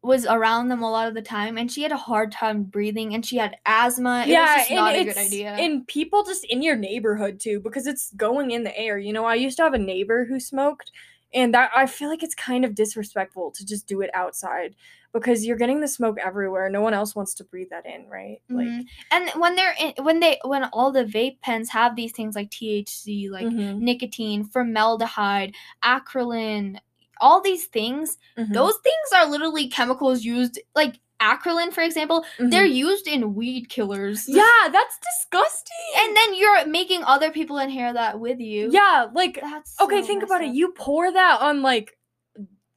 was 0.00 0.26
around 0.26 0.68
them 0.68 0.80
a 0.80 0.90
lot 0.90 1.08
of 1.08 1.14
the 1.14 1.22
time, 1.22 1.58
and 1.58 1.70
she 1.72 1.82
had 1.82 1.90
a 1.90 1.96
hard 1.96 2.30
time 2.30 2.62
breathing, 2.62 3.14
and 3.14 3.26
she 3.26 3.36
had 3.36 3.56
asthma. 3.66 4.22
It 4.22 4.28
yeah, 4.28 4.54
was 4.54 4.62
just 4.62 4.70
not 4.70 4.94
a 4.94 5.04
good 5.04 5.16
idea. 5.18 5.50
and 5.54 5.86
people 5.88 6.22
just 6.22 6.44
in 6.44 6.62
your 6.62 6.76
neighborhood 6.76 7.40
too, 7.40 7.58
because 7.60 7.86
it's 7.88 8.12
going 8.12 8.52
in 8.52 8.62
the 8.62 8.78
air. 8.78 8.96
You 8.96 9.12
know, 9.12 9.24
I 9.24 9.34
used 9.34 9.56
to 9.56 9.64
have 9.64 9.74
a 9.74 9.78
neighbor 9.78 10.24
who 10.24 10.38
smoked, 10.38 10.92
and 11.34 11.52
that 11.52 11.72
I 11.74 11.86
feel 11.86 12.08
like 12.08 12.22
it's 12.22 12.34
kind 12.36 12.64
of 12.64 12.76
disrespectful 12.76 13.50
to 13.50 13.66
just 13.66 13.88
do 13.88 14.00
it 14.00 14.10
outside 14.14 14.76
because 15.12 15.44
you're 15.44 15.56
getting 15.56 15.80
the 15.80 15.88
smoke 15.88 16.18
everywhere. 16.24 16.68
No 16.68 16.80
one 16.82 16.94
else 16.94 17.14
wants 17.16 17.34
to 17.34 17.44
breathe 17.44 17.70
that 17.70 17.86
in, 17.86 18.08
right? 18.08 18.38
Like. 18.48 18.66
Mhm. 18.68 18.84
and 19.10 19.30
when 19.40 19.54
they're 19.56 19.74
in, 19.80 19.92
when 20.04 20.20
they 20.20 20.38
when 20.44 20.64
all 20.64 20.92
the 20.92 21.04
vape 21.04 21.40
pens 21.40 21.70
have 21.70 21.96
these 21.96 22.12
things 22.12 22.34
like 22.36 22.50
THC, 22.50 23.30
like 23.30 23.46
mhm, 23.46 23.78
nicotine, 23.80 24.44
formaldehyde, 24.44 25.54
acrolein, 25.82 26.78
all 27.20 27.40
these 27.40 27.66
things, 27.66 28.18
mhm, 28.36 28.52
those 28.52 28.76
things 28.82 29.08
are 29.16 29.26
literally 29.26 29.68
chemicals 29.68 30.24
used 30.24 30.58
like 30.74 31.00
acrolein 31.20 31.72
for 31.72 31.80
example, 31.82 32.24
they're 32.38 32.68
mhm. 32.68 32.74
used 32.74 33.08
in 33.08 33.34
weed 33.34 33.68
killers. 33.68 34.28
yeah, 34.28 34.68
that's 34.70 34.98
disgusting. 34.98 35.74
And 35.96 36.16
then 36.16 36.34
you're 36.36 36.66
making 36.66 37.02
other 37.04 37.32
people 37.32 37.58
inhale 37.58 37.92
that 37.94 38.20
with 38.20 38.38
you. 38.38 38.70
yeah, 38.70 39.06
like 39.12 39.40
That's 39.40 39.80
okay 39.80 40.00
so 40.02 40.06
think 40.06 40.22
about 40.22 40.42
it 40.42 40.54
you 40.54 40.72
pour 40.72 41.10
that 41.10 41.40
on 41.40 41.62
like 41.62 41.98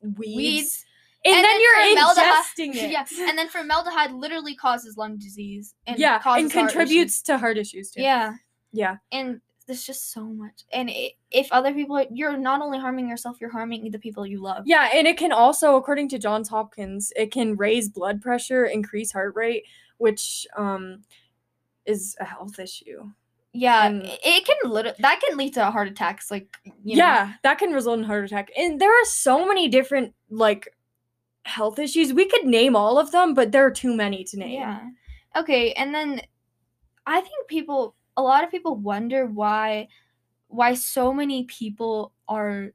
weeds, 0.01 0.35
Weeds. 0.35 0.85
And, 1.23 1.35
And 1.35 1.43
then, 1.43 1.43
then 1.43 1.61
you're 1.61 2.05
ingesting 2.05 2.75
it 2.83 2.91
Yeah, 2.91 3.05
and 3.29 3.37
then 3.37 3.47
formaldehyde 3.47 4.11
literally 4.11 4.55
causes 4.55 4.97
lung 4.97 5.17
disease 5.17 5.75
and 5.87 5.97
yeah 5.99 6.19
causes 6.19 6.43
and 6.43 6.51
contributes 6.51 7.21
to 7.23 7.37
heart 7.37 7.57
issues 7.57 7.91
too 7.91 8.01
Yeah, 8.01 8.33
yeah 8.73 8.97
and 9.11 9.41
there's 9.67 9.83
just 9.85 10.11
so 10.11 10.25
much. 10.25 10.63
And 10.73 10.89
i 10.89 11.11
if 11.29 11.47
other 11.51 11.73
people, 11.73 12.03
you're 12.11 12.35
not 12.35 12.61
only 12.61 12.77
harming 12.79 13.07
yourself, 13.07 13.37
you're 13.39 13.51
harming 13.51 13.89
the 13.91 13.99
people 13.99 14.25
you 14.25 14.41
love. 14.41 14.63
yeah 14.65 14.89
and 14.93 15.07
it 15.07 15.17
can 15.17 15.31
also 15.31 15.75
according 15.75 16.09
to 16.09 16.17
johns 16.19 16.49
hopkins 16.49 17.13
it 17.15 17.31
can 17.31 17.55
raise 17.55 17.87
blood 17.87 18.21
pressure 18.21 18.65
increase 18.65 19.11
heart 19.13 19.33
rate 19.35 19.63
which 19.97 20.45
um 20.57 21.03
is 21.85 22.15
a 22.19 22.25
health 22.25 22.59
issue 22.59 23.11
Yeah, 23.53 23.85
And- 23.85 24.03
it, 24.03 24.19
it 24.23 24.45
can 24.45 24.71
lit- 24.71 24.97
that 24.99 25.21
can 25.25 25.37
lead 25.37 25.53
to 25.55 25.65
heart 25.71 25.87
attacks. 25.87 26.31
Like 26.31 26.57
you 26.83 26.95
know. 26.97 27.03
yeah, 27.03 27.33
that 27.43 27.57
can 27.59 27.71
result 27.73 27.99
in 27.99 28.05
heart 28.05 28.23
attack. 28.25 28.49
And 28.57 28.79
there 28.79 28.91
are 28.91 29.05
so 29.05 29.45
many 29.47 29.67
different 29.67 30.13
like 30.29 30.67
health 31.45 31.79
issues. 31.79 32.13
We 32.13 32.27
could 32.27 32.45
name 32.45 32.75
all 32.75 32.99
of 32.99 33.11
them, 33.11 33.33
but 33.33 33.51
there 33.51 33.65
are 33.65 33.71
too 33.71 33.95
many 33.95 34.23
to 34.25 34.37
name. 34.37 34.51
Yeah. 34.51 34.79
Okay, 35.35 35.73
and 35.73 35.93
then 35.93 36.21
I 37.05 37.21
think 37.21 37.47
people 37.47 37.95
a 38.17 38.21
lot 38.21 38.43
of 38.43 38.51
people 38.51 38.75
wonder 38.75 39.25
why 39.25 39.87
why 40.47 40.73
so 40.73 41.13
many 41.13 41.45
people 41.45 42.11
are 42.27 42.73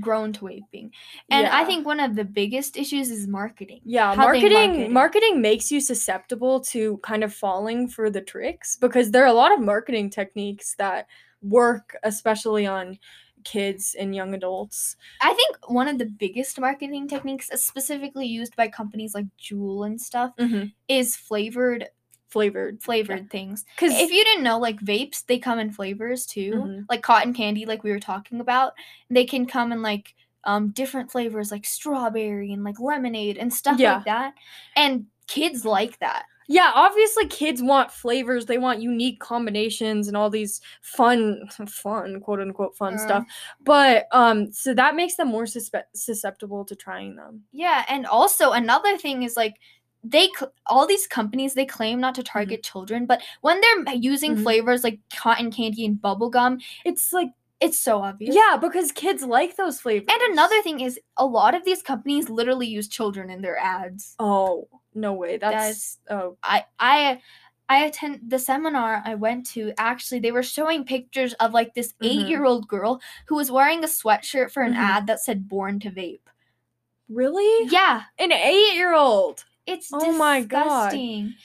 grown 0.00 0.32
to 0.32 0.40
vaping. 0.46 0.90
And 1.30 1.46
I 1.46 1.64
think 1.64 1.86
one 1.86 2.00
of 2.00 2.16
the 2.16 2.24
biggest 2.24 2.76
issues 2.76 3.10
is 3.10 3.26
marketing. 3.26 3.80
Yeah, 3.84 4.10
they 4.10 4.16
marketing 4.16 4.92
marketing 4.92 5.40
makes 5.40 5.70
you 5.70 5.80
susceptible 5.80 6.60
to 6.60 6.98
kind 6.98 7.24
of 7.24 7.32
falling 7.32 7.88
for 7.88 8.10
the 8.10 8.20
tricks 8.20 8.76
because 8.76 9.10
there 9.10 9.22
are 9.22 9.28
a 9.28 9.32
lot 9.32 9.52
of 9.52 9.60
marketing 9.60 10.10
techniques 10.10 10.74
that 10.78 11.06
work 11.42 11.96
especially 12.02 12.66
on 12.66 12.98
kids 13.44 13.94
and 13.98 14.14
young 14.14 14.34
adults. 14.34 14.96
I 15.20 15.32
think 15.34 15.56
one 15.70 15.88
of 15.88 15.98
the 15.98 16.06
biggest 16.06 16.58
marketing 16.58 17.08
techniques 17.08 17.50
uh, 17.52 17.56
specifically 17.56 18.26
used 18.26 18.56
by 18.56 18.68
companies 18.68 19.14
like 19.14 19.26
Juul 19.38 19.86
and 19.86 20.00
stuff 20.00 20.32
is 20.88 21.16
flavored 21.16 21.88
Flavored 22.28 22.82
flavored 22.82 23.30
things. 23.30 23.64
cuz 23.76 23.92
If 23.92 24.10
you 24.10 24.24
didn't 24.24 24.42
know, 24.42 24.58
like 24.58 24.80
vapes, 24.80 25.24
they 25.24 25.38
come 25.38 25.60
in 25.60 25.70
flavors 25.70 26.26
too, 26.26 26.50
Mhm. 26.52 26.84
like 26.90 27.00
cotton 27.00 27.32
candy, 27.32 27.64
like 27.64 27.84
we 27.84 27.92
were 27.92 28.00
talking 28.00 28.40
about. 28.40 28.72
They 29.08 29.24
can 29.24 29.46
come 29.46 29.70
in 29.70 29.82
like 29.82 30.16
um 30.42 30.70
different 30.70 31.12
flavors, 31.12 31.52
like 31.52 31.64
strawberry 31.64 32.52
and 32.52 32.64
like 32.64 32.80
lemonade 32.80 33.38
and 33.38 33.54
stuff 33.54 33.78
Yeah. 33.78 33.96
like 33.96 34.04
that. 34.06 34.34
And 34.74 35.06
kids 35.28 35.64
like 35.64 36.00
that. 36.00 36.24
Yeah, 36.48 36.70
obviously 36.74 37.26
kids 37.28 37.62
want 37.62 37.90
flavors, 37.90 38.46
they 38.46 38.58
want 38.58 38.82
unique 38.82 39.18
combinations 39.20 40.08
and 40.08 40.16
all 40.16 40.30
these 40.30 40.60
fun 40.82 41.48
fun, 41.68 42.20
quote 42.20 42.40
unquote 42.40 42.76
fun 42.76 42.94
Uh. 42.94 42.98
stuff. 42.98 43.24
But 43.64 44.06
um 44.12 44.52
so 44.52 44.74
that 44.74 44.94
makes 44.96 45.16
them 45.16 45.28
more 45.28 45.44
suspe- 45.44 45.84
susceptible 45.94 46.64
to 46.66 46.76
trying 46.76 47.16
them. 47.16 47.42
Yeah, 47.52 47.84
and 47.88 48.06
also 48.06 48.52
another 48.52 48.96
thing 48.98 49.22
is 49.22 49.36
like 49.36 49.54
they 50.06 50.28
cl- 50.38 50.52
all 50.66 50.86
these 50.86 51.06
companies 51.06 51.54
they 51.54 51.64
claim 51.64 51.98
not 52.00 52.14
to 52.16 52.20
Mm-hmm. 52.22 52.32
target 52.38 52.62
children, 52.62 53.06
but 53.06 53.22
when 53.40 53.60
they're 53.60 53.94
using 53.94 54.36
Mhm. 54.36 54.42
flavors 54.42 54.84
like 54.84 54.98
cotton 55.16 55.50
candy 55.50 55.86
and 55.86 56.00
bubble 56.00 56.28
gum, 56.30 56.58
It's 56.84 57.12
like 57.12 57.30
it's 57.64 57.78
so 57.78 57.98
obvious. 58.02 58.34
yeah, 58.34 58.56
because 58.60 58.92
kids 58.92 59.22
like 59.24 59.56
those 59.56 59.80
flavors. 59.80 60.06
And 60.10 60.32
another 60.32 60.60
thing 60.62 60.80
is 60.80 60.98
a 61.16 61.26
lot 61.26 61.54
of 61.54 61.64
these 61.64 61.82
companies 61.82 62.28
literally 62.28 62.66
use 62.66 62.88
children 62.88 63.30
in 63.30 63.42
their 63.42 63.56
ads. 63.58 64.14
Oh, 64.18 64.68
no 64.94 65.12
way. 65.12 65.36
That's 65.38 65.54
That's- 65.54 65.98
oh 66.10 66.36
I 66.42 66.64
I 66.78 67.20
I 67.68 67.84
attend 67.86 68.20
the 68.28 68.38
seminar 68.38 69.02
I 69.06 69.14
went 69.14 69.46
to 69.54 69.72
actually 69.78 70.20
they 70.20 70.32
were 70.32 70.42
showing 70.42 70.84
pictures 70.84 71.32
of 71.34 71.52
like 71.54 71.74
this 71.74 71.94
Mhm. 71.94 72.24
8-year-old 72.26 72.68
girl 72.68 73.00
who 73.26 73.36
was 73.36 73.50
wearing 73.50 73.82
a 73.82 73.86
sweatshirt 73.88 74.50
for 74.52 74.62
an 74.62 74.74
Mhm. 74.74 74.78
ad 74.78 75.06
that 75.06 75.20
said 75.20 75.48
born 75.48 75.80
to 75.80 75.90
vape. 75.90 76.20
really? 77.08 77.68
Yeah, 77.70 78.02
An 78.18 78.32
eight 78.32 78.74
year 78.74 78.94
old. 78.94 79.44
it's 79.66 79.90
Oh 79.92 80.12
my 80.12 80.42
God. 80.42 80.92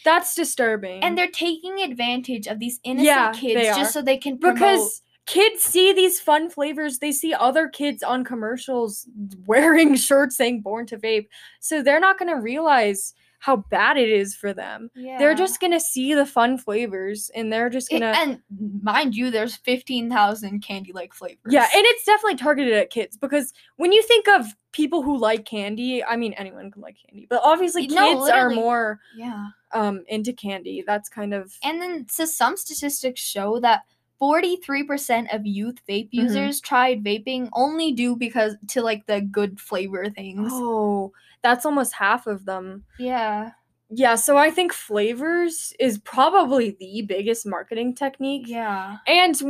That's 0.05 0.35
disturbing. 0.35 1.03
And 1.03 1.17
they're 1.17 1.27
taking 1.31 1.81
advantage 1.81 2.47
of 2.47 2.59
these 2.59 2.79
innocent 2.83 3.05
Yeah, 3.05 3.31
kids 3.33 3.77
just 3.77 3.93
so 3.93 4.01
they 4.01 4.17
can 4.17 4.37
promote 4.37 4.55
because 4.57 5.01
kids 5.29 5.61
see 5.61 5.93
these 5.93 6.19
fun 6.19 6.49
flavors, 6.49 6.97
they 6.97 7.11
see 7.11 7.33
other 7.35 7.67
kids 7.67 8.01
on 8.01 8.23
commercials 8.23 9.07
wearing 9.45 9.95
shirts 9.95 10.35
saying 10.35 10.61
born 10.61 10.87
to 10.87 10.97
vape. 10.97 11.27
So 11.59 11.83
they're 11.83 11.99
not 11.99 12.17
gonna 12.17 12.41
realize 12.41 13.13
how 13.41 13.55
bad 13.55 13.95
it 13.95 14.09
is 14.09 14.35
for 14.35 14.53
them. 14.53 14.89
Yeah. 14.95 15.17
They're 15.17 15.35
just 15.35 15.61
gonna 15.61 15.79
see 15.79 16.13
the 16.15 16.25
fun 16.25 16.57
flavors 16.57 17.29
and 17.35 17.53
they're 17.53 17.69
just 17.69 17.89
gonna 17.91 18.13
and 18.17 18.41
mind 18.81 19.15
you, 19.15 19.29
there's 19.29 19.55
fifteen 19.55 20.09
thousand 20.09 20.61
candy 20.61 20.91
like 20.93 21.13
flavors. 21.13 21.39
Yeah, 21.47 21.67
and 21.73 21.85
it's 21.85 22.03
definitely 22.05 22.35
targeted 22.35 22.73
at 22.73 22.89
kids 22.89 23.15
because 23.15 23.53
when 23.77 23.91
you 23.93 24.01
think 24.03 24.27
of 24.27 24.47
people 24.71 25.03
who 25.03 25.17
like 25.17 25.45
candy, 25.45 26.03
I 26.03 26.15
mean 26.15 26.33
anyone 26.33 26.71
can 26.71 26.81
like 26.81 26.97
candy, 27.07 27.27
but 27.29 27.41
obviously 27.43 27.83
kids 27.83 27.95
No, 27.95 28.31
are 28.31 28.49
more 28.49 28.99
yeah. 29.15 29.49
um 29.73 30.03
into 30.07 30.33
candy. 30.33 30.83
That's 30.85 31.07
kind 31.07 31.33
of 31.35 31.53
And 31.63 31.79
then 31.79 32.07
so 32.09 32.25
some 32.25 32.57
statistics 32.57 33.21
show 33.21 33.59
that 33.59 33.83
43% 34.19 35.33
of 35.33 35.45
youth 35.45 35.77
vape 35.87 36.09
Mhm. 36.11 36.23
users 36.23 36.59
tried 36.61 37.03
vaping 37.03 37.49
only 37.53 37.91
due 37.93 38.15
because 38.15 38.55
to 38.69 38.81
like 38.81 39.05
the 39.07 39.21
good 39.21 39.59
flavor 39.59 40.09
things. 40.09 40.51
oh, 40.53 41.11
that's 41.41 41.65
almost 41.65 41.93
half 41.93 42.27
of 42.27 42.45
them. 42.45 42.83
Yeah. 42.97 43.51
Yeah, 43.91 44.15
so 44.15 44.37
I 44.37 44.51
think 44.51 44.71
flavors 44.71 45.73
is 45.79 45.97
probably 45.97 46.77
the 46.79 47.01
biggest 47.03 47.45
marketing 47.47 47.95
technique. 47.95 48.47
Yeah. 48.47 48.97
And 49.07 49.41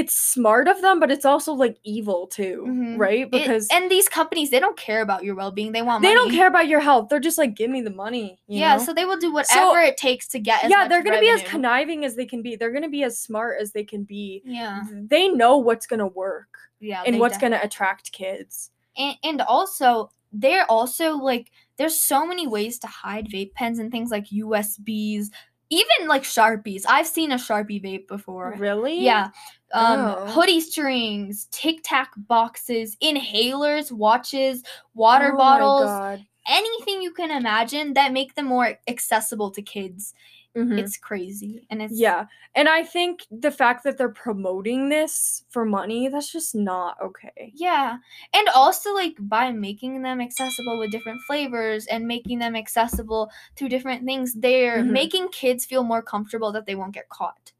it's 0.00 0.14
smart 0.14 0.68
of 0.68 0.82
them, 0.82 1.00
but 1.00 1.10
it's 1.10 1.24
also 1.24 1.52
like 1.54 1.78
evil 1.82 2.26
too, 2.26 2.64
Mhm. 2.68 2.98
right? 2.98 3.20
It- 3.20 3.30
Because 3.30 3.66
and 3.72 3.90
these 3.90 4.08
companies 4.08 4.50
they 4.50 4.60
don't 4.60 4.76
care 4.76 5.00
about 5.00 5.24
your 5.24 5.34
well-being. 5.34 5.72
They 5.72 5.82
want 5.82 6.02
they 6.02 6.12
don't 6.14 6.30
care 6.30 6.46
about 6.48 6.68
your 6.68 6.80
health. 6.80 7.08
They're 7.08 7.18
just 7.28 7.38
like, 7.38 7.54
give 7.54 7.70
me 7.70 7.80
the 7.80 7.90
money. 8.04 8.38
you 8.46 8.60
yeah, 8.60 8.76
know? 8.76 8.82
so 8.84 8.92
they 8.92 9.04
will 9.06 9.16
do 9.18 9.32
whatever 9.32 9.80
it 9.80 9.96
takes 9.96 10.28
to 10.28 10.38
get 10.38 10.64
as 10.64 10.70
yeah, 10.70 10.86
they're 10.86 11.02
gonna 11.02 11.20
be 11.20 11.30
as 11.30 11.42
conniving 11.42 12.04
as 12.04 12.14
they 12.16 12.26
can 12.26 12.42
be. 12.42 12.56
They're 12.56 12.72
gonna 12.72 12.88
be 12.90 13.02
as 13.04 13.18
smart 13.18 13.58
as 13.60 13.72
they 13.72 13.84
can 13.84 14.04
be. 14.04 14.42
Yeah. 14.44 14.82
They 14.92 15.28
know 15.28 15.56
what's 15.58 15.86
gonna 15.86 16.06
work 16.08 16.48
Yeah. 16.80 17.02
and 17.06 17.18
what's 17.18 17.34
def- 17.36 17.42
gonna 17.42 17.60
attract 17.62 18.12
kids. 18.12 18.70
and, 18.98 19.16
and 19.24 19.40
also 19.42 20.10
they're 20.32 20.70
also 20.70 21.16
like 21.16 21.50
there's 21.78 21.98
so 21.98 22.26
many 22.26 22.46
ways 22.46 22.78
to 22.80 22.86
hide 22.86 23.28
vape 23.28 23.52
pens 23.54 23.78
and 23.78 23.90
things 23.90 24.10
like 24.10 24.26
USBs, 24.30 25.26
even 25.70 26.08
like 26.08 26.22
Sharpies. 26.22 26.84
I've 26.88 27.06
seen 27.06 27.32
a 27.32 27.36
Sharpie 27.36 27.82
vape 27.82 28.06
before. 28.08 28.54
Really? 28.58 29.00
Yeah. 29.00 29.30
Um, 29.74 30.06
Oh. 30.08 30.26
hoodie 30.26 30.60
strings, 30.60 31.46
tic 31.50 31.80
tac 31.84 32.12
boxes, 32.16 32.96
inhalers, 33.02 33.90
watches, 33.92 34.62
water 34.94 35.32
Oh 35.32 35.36
bottles, 35.36 36.00
anything 36.48 37.02
you 37.02 37.12
can 37.12 37.30
imagine 37.30 37.94
that 37.94 38.12
make 38.12 38.34
them 38.34 38.46
more 38.46 38.78
accessible 38.88 39.50
to 39.52 39.62
kids. 39.62 40.14
Mhm. 40.54 40.78
It's 40.78 40.96
crazy. 40.98 41.66
And 41.70 41.82
it's 41.82 41.98
yeah, 41.98 42.26
and 42.54 42.68
I 42.68 42.82
think 42.84 43.26
the 43.30 43.50
fact 43.52 43.84
that 43.84 43.98
they're 43.98 44.08
promoting 44.10 44.88
this 44.90 45.44
for 45.50 45.64
money, 45.64 46.08
that's 46.08 46.32
just 46.32 46.54
not 46.54 47.00
okay. 47.02 47.54
Yeah. 47.54 47.98
And 48.34 48.48
also 48.50 48.92
like 48.94 49.14
by 49.18 49.50
making 49.52 50.02
them 50.02 50.20
accessible 50.20 50.78
with 50.78 50.90
different 50.90 51.20
flavors 51.26 51.86
and 51.86 52.06
making 52.06 52.38
them 52.40 52.56
accessible 52.56 53.30
through 53.56 53.68
different 53.70 54.04
things, 54.04 54.34
they're 54.34 54.82
Mhm. 54.82 54.90
making 54.90 55.28
kids 55.28 55.64
feel 55.64 55.84
more 55.84 56.02
comfortable 56.02 56.52
that 56.52 56.66
they 56.66 56.74
won't 56.74 56.94
get 56.94 57.08
caught. 57.08 57.52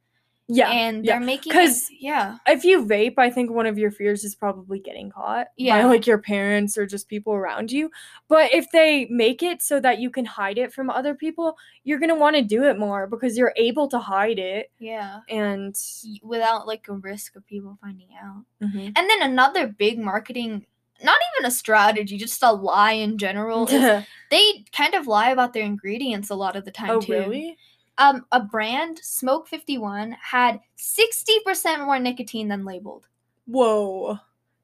Yeah, 0.48 0.70
and 0.70 1.04
they're 1.04 1.18
making 1.18 1.50
it- 1.52 1.54
'Cause 1.54 1.88
yeah. 1.98 2.38
if 2.46 2.64
you 2.64 2.84
vape, 2.86 3.14
I 3.18 3.30
think 3.30 3.50
one 3.50 3.66
of 3.66 3.78
your 3.78 3.90
fears 3.90 4.22
is 4.22 4.34
probably 4.36 4.78
getting 4.78 5.10
caught 5.10 5.48
Yeah. 5.56 5.82
by 5.82 5.84
like 5.88 6.06
your 6.06 6.18
parents 6.18 6.78
or 6.78 6.86
just 6.86 7.08
people 7.08 7.32
around 7.34 7.72
you. 7.72 7.90
But 8.28 8.54
if 8.54 8.70
they 8.70 9.06
make 9.10 9.42
it 9.42 9.60
so 9.60 9.80
that 9.80 9.98
you 9.98 10.08
can 10.08 10.24
hide 10.24 10.56
it 10.58 10.72
from 10.72 10.88
other 10.88 11.14
people, 11.16 11.56
you're 11.82 11.98
gonna 11.98 12.14
want 12.14 12.36
to 12.36 12.42
do 12.42 12.62
it 12.64 12.78
more 12.78 13.08
because 13.08 13.36
you're 13.36 13.54
able 13.56 13.88
to 13.88 13.98
hide 13.98 14.38
it 14.38 14.70
Yeah. 14.78 15.20
and 15.28 15.74
Without 16.22 16.66
like 16.68 16.86
a 16.88 16.92
risk 16.94 17.34
of 17.34 17.44
people 17.46 17.76
finding 17.80 18.08
out. 18.22 18.44
Mhm. 18.62 18.92
And 18.96 19.10
then 19.10 19.22
another 19.22 19.66
big 19.66 19.98
marketing 19.98 20.66
not 21.04 21.18
even 21.36 21.46
a 21.46 21.50
strategy, 21.50 22.16
just 22.16 22.42
a 22.42 22.50
lie 22.52 22.92
in 22.92 23.18
general. 23.18 23.66
is 23.66 23.70
they 24.30 24.64
kind 24.72 24.94
of 24.94 25.06
lie 25.06 25.28
about 25.28 25.52
their 25.52 25.62
ingredients 25.64 26.30
a 26.30 26.34
lot 26.34 26.56
of 26.56 26.64
the 26.64 26.70
time 26.70 26.88
oh 26.90 27.00
too. 27.02 27.12
really? 27.12 27.58
Um, 27.98 28.26
a 28.32 28.40
brand, 28.42 28.98
Smoke 29.02 29.48
51, 29.48 30.16
had 30.20 30.60
60% 30.78 31.84
more 31.86 31.98
nicotine 31.98 32.48
than 32.48 32.64
labeled. 32.64 33.06
Whoa, 33.46 34.18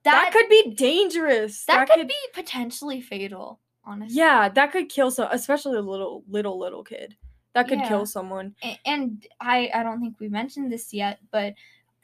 That, 0.05 0.31
that, 0.31 0.33
could 0.33 0.49
be 0.49 0.75
dangerous. 0.75 1.65
that, 1.65 1.89
could, 1.89 2.09
be 2.09 2.15
potentially 2.35 3.01
fatal, 3.01 3.61
honestly. 3.85 4.17
Yeah, 4.19 4.49
that 4.51 4.73
could 4.73 4.89
kill 4.89 5.11
some, 5.11 5.29
especially 5.31 5.79
a 5.79 5.83
little, 5.83 6.25
little, 6.29 6.59
little 6.59 6.85
kid. 6.85 7.17
That 7.55 7.69
could 7.69 7.79
Yeah. 7.81 7.89
kill 7.89 8.07
someone. 8.07 8.55
A- 8.65 8.81
And 8.85 9.27
I, 9.41 9.71
I 9.75 9.83
don't 9.83 10.01
think 10.01 10.19
we 10.21 10.29
mentioned 10.29 10.73
this 10.73 10.93
yet, 10.93 11.19
but 11.31 11.55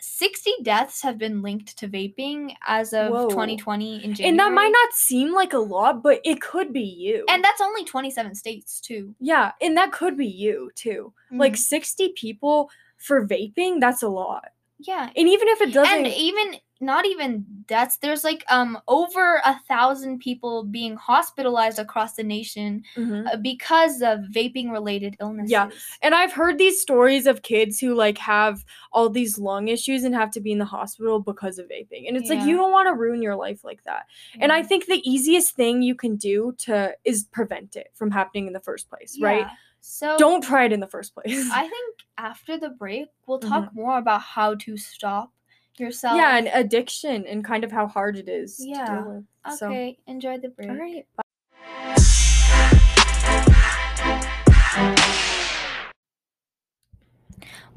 60 0.00 0.52
deaths 0.62 1.02
have 1.02 1.18
been 1.18 1.42
linked 1.42 1.76
to 1.78 1.88
vaping 1.88 2.54
as 2.66 2.92
of 2.92 3.10
Whoa. 3.10 3.28
2020 3.30 3.96
in 4.04 4.14
January. 4.14 4.28
And 4.30 4.38
that 4.38 4.52
might 4.52 4.70
not 4.72 4.92
seem 4.92 5.34
like 5.34 5.52
a 5.52 5.58
lot, 5.58 6.02
but 6.02 6.20
it 6.24 6.40
could 6.40 6.72
be 6.72 6.82
you. 6.82 7.24
And 7.28 7.42
that's 7.42 7.60
only 7.60 7.84
27 7.84 8.34
states, 8.34 8.80
too. 8.80 9.14
yeah, 9.20 9.52
and 9.60 9.76
that 9.76 9.92
could 9.92 10.16
be 10.16 10.26
you 10.26 10.70
too. 10.74 11.12
Like 11.30 11.54
Mhm. 11.54 11.58
60 11.58 12.08
people 12.16 12.70
for 12.96 13.26
vaping, 13.26 13.80
that's 13.80 14.02
a 14.02 14.08
lot. 14.08 14.50
yeah. 14.80 15.10
And 15.16 15.28
even 15.28 15.48
if 15.48 15.60
it 15.60 15.72
doesn't 15.72 15.92
and 15.92 16.06
even 16.06 16.60
not 16.80 17.04
even 17.06 17.44
deaths 17.66 17.96
there's 17.98 18.22
like 18.24 18.44
um 18.48 18.78
over 18.86 19.40
a 19.44 19.58
thousand 19.66 20.18
people 20.20 20.62
being 20.64 20.96
hospitalized 20.96 21.78
across 21.78 22.14
the 22.14 22.22
nation 22.22 22.82
Mhm. 22.96 23.26
uh, 23.32 23.36
because 23.36 24.00
of 24.02 24.20
vaping 24.32 24.70
related 24.70 25.16
illnesses 25.20 25.50
Yeah. 25.50 25.70
And 26.02 26.14
I've 26.14 26.32
heard 26.32 26.56
these 26.58 26.80
stories 26.80 27.26
of 27.26 27.42
kids 27.42 27.80
who 27.80 27.94
like 27.94 28.18
have 28.18 28.64
all 28.92 29.08
these 29.10 29.38
lung 29.38 29.68
issues 29.68 30.04
and 30.04 30.14
have 30.14 30.30
to 30.32 30.40
be 30.40 30.52
in 30.52 30.58
the 30.58 30.64
hospital 30.64 31.20
because 31.20 31.58
of 31.58 31.66
vaping. 31.68 32.06
And 32.06 32.16
it's 32.16 32.30
like 32.30 32.42
you 32.44 32.56
don't 32.56 32.72
want 32.72 32.88
to 32.88 32.94
ruin 32.94 33.22
your 33.22 33.36
life 33.36 33.64
like 33.64 33.82
that. 33.84 34.06
And 34.40 34.52
I 34.52 34.62
think 34.62 34.86
the 34.86 35.02
easiest 35.08 35.54
thing 35.56 35.82
you 35.82 35.94
can 35.94 36.16
do 36.16 36.54
to 36.58 36.94
is 37.04 37.24
prevent 37.24 37.76
it 37.76 37.88
from 37.94 38.10
happening 38.10 38.46
in 38.46 38.52
the 38.52 38.60
first 38.60 38.88
place, 38.88 39.18
right? 39.20 39.46
So 39.80 40.16
don't 40.18 40.42
try 40.42 40.64
it 40.64 40.72
in 40.72 40.80
the 40.80 40.86
first 40.86 41.14
place. 41.14 41.48
I 41.52 41.62
think 41.62 41.96
after 42.18 42.58
the 42.58 42.70
break, 42.70 43.08
we'll 43.26 43.38
Mm-hmm. 43.40 43.48
talk 43.48 43.74
more 43.74 43.98
about 43.98 44.20
how 44.22 44.54
to 44.56 44.76
stop 44.76 45.32
yourself. 45.80 46.16
yeah, 46.16 46.36
and 46.36 46.50
addiction 46.52 47.26
and 47.26 47.44
kind 47.44 47.64
of 47.64 47.72
how 47.72 47.86
hard 47.86 48.16
it 48.16 48.28
is 48.28 48.56
to 48.56 48.68
Yeah. 48.68 48.86
deal 48.86 49.24
with. 49.46 49.58
So, 49.58 49.68
Okay, 49.68 49.98
enjoy 50.06 50.38
the 50.38 50.48
break. 50.50 50.68
all 50.68 50.76
right. 50.76 51.06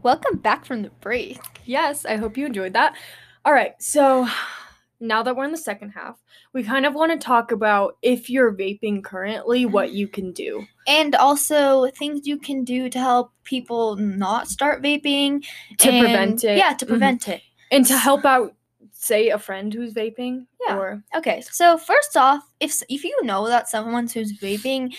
Welcome 0.04 0.38
back 0.38 0.66
from 0.66 0.82
the 0.82 0.90
break. 1.02 1.40
Yes, 1.66 2.06
I 2.06 2.16
hope 2.16 2.38
you 2.38 2.46
enjoyed 2.48 2.74
that. 2.74 2.96
All 3.46 3.54
right, 3.54 3.74
so 3.80 4.28
now 5.00 5.24
that 5.24 5.36
we're 5.36 5.46
in 5.46 5.52
the 5.52 5.58
second 5.58 5.92
half, 5.92 6.20
we 6.54 6.64
kind 6.64 6.86
of 6.86 6.94
want 6.94 7.12
to 7.12 7.18
talk 7.24 7.52
about 7.52 7.98
if 8.02 8.30
you're 8.30 8.54
vaping 8.54 9.04
currently, 9.04 9.66
what 9.66 9.92
you 9.94 10.08
can 10.08 10.32
do. 10.32 10.66
And 10.88 11.16
also 11.16 11.88
things 11.92 12.28
you 12.28 12.38
can 12.38 12.64
do 12.64 12.90
to 12.90 13.00
help 13.00 13.32
people 13.44 13.96
not 13.96 14.48
start 14.48 14.82
vaping. 14.82 15.44
To 15.80 15.90
and- 15.90 16.06
prevent 16.06 16.44
it. 16.44 16.58
Yeah, 16.58 16.74
to 16.74 16.86
prevent 16.86 17.22
mm-hmm. 17.22 17.32
it. 17.32 17.42
And 17.72 17.86
to 17.88 17.98
help 17.98 18.26
out, 18.26 18.54
say, 18.92 19.30
a 19.30 19.40
friend 19.40 19.74
who's 19.74 19.94
vaping. 19.94 20.46
Yeah. 20.68 20.78
Or 20.78 21.04
Okay, 21.16 21.42
so 21.42 21.78
first 21.78 22.16
off, 22.18 22.44
if 22.60 22.84
if 22.90 23.04
you 23.04 23.18
know 23.24 23.48
that 23.48 23.70
someone 23.70 24.08
who's 24.08 24.38
vaping, 24.40 24.94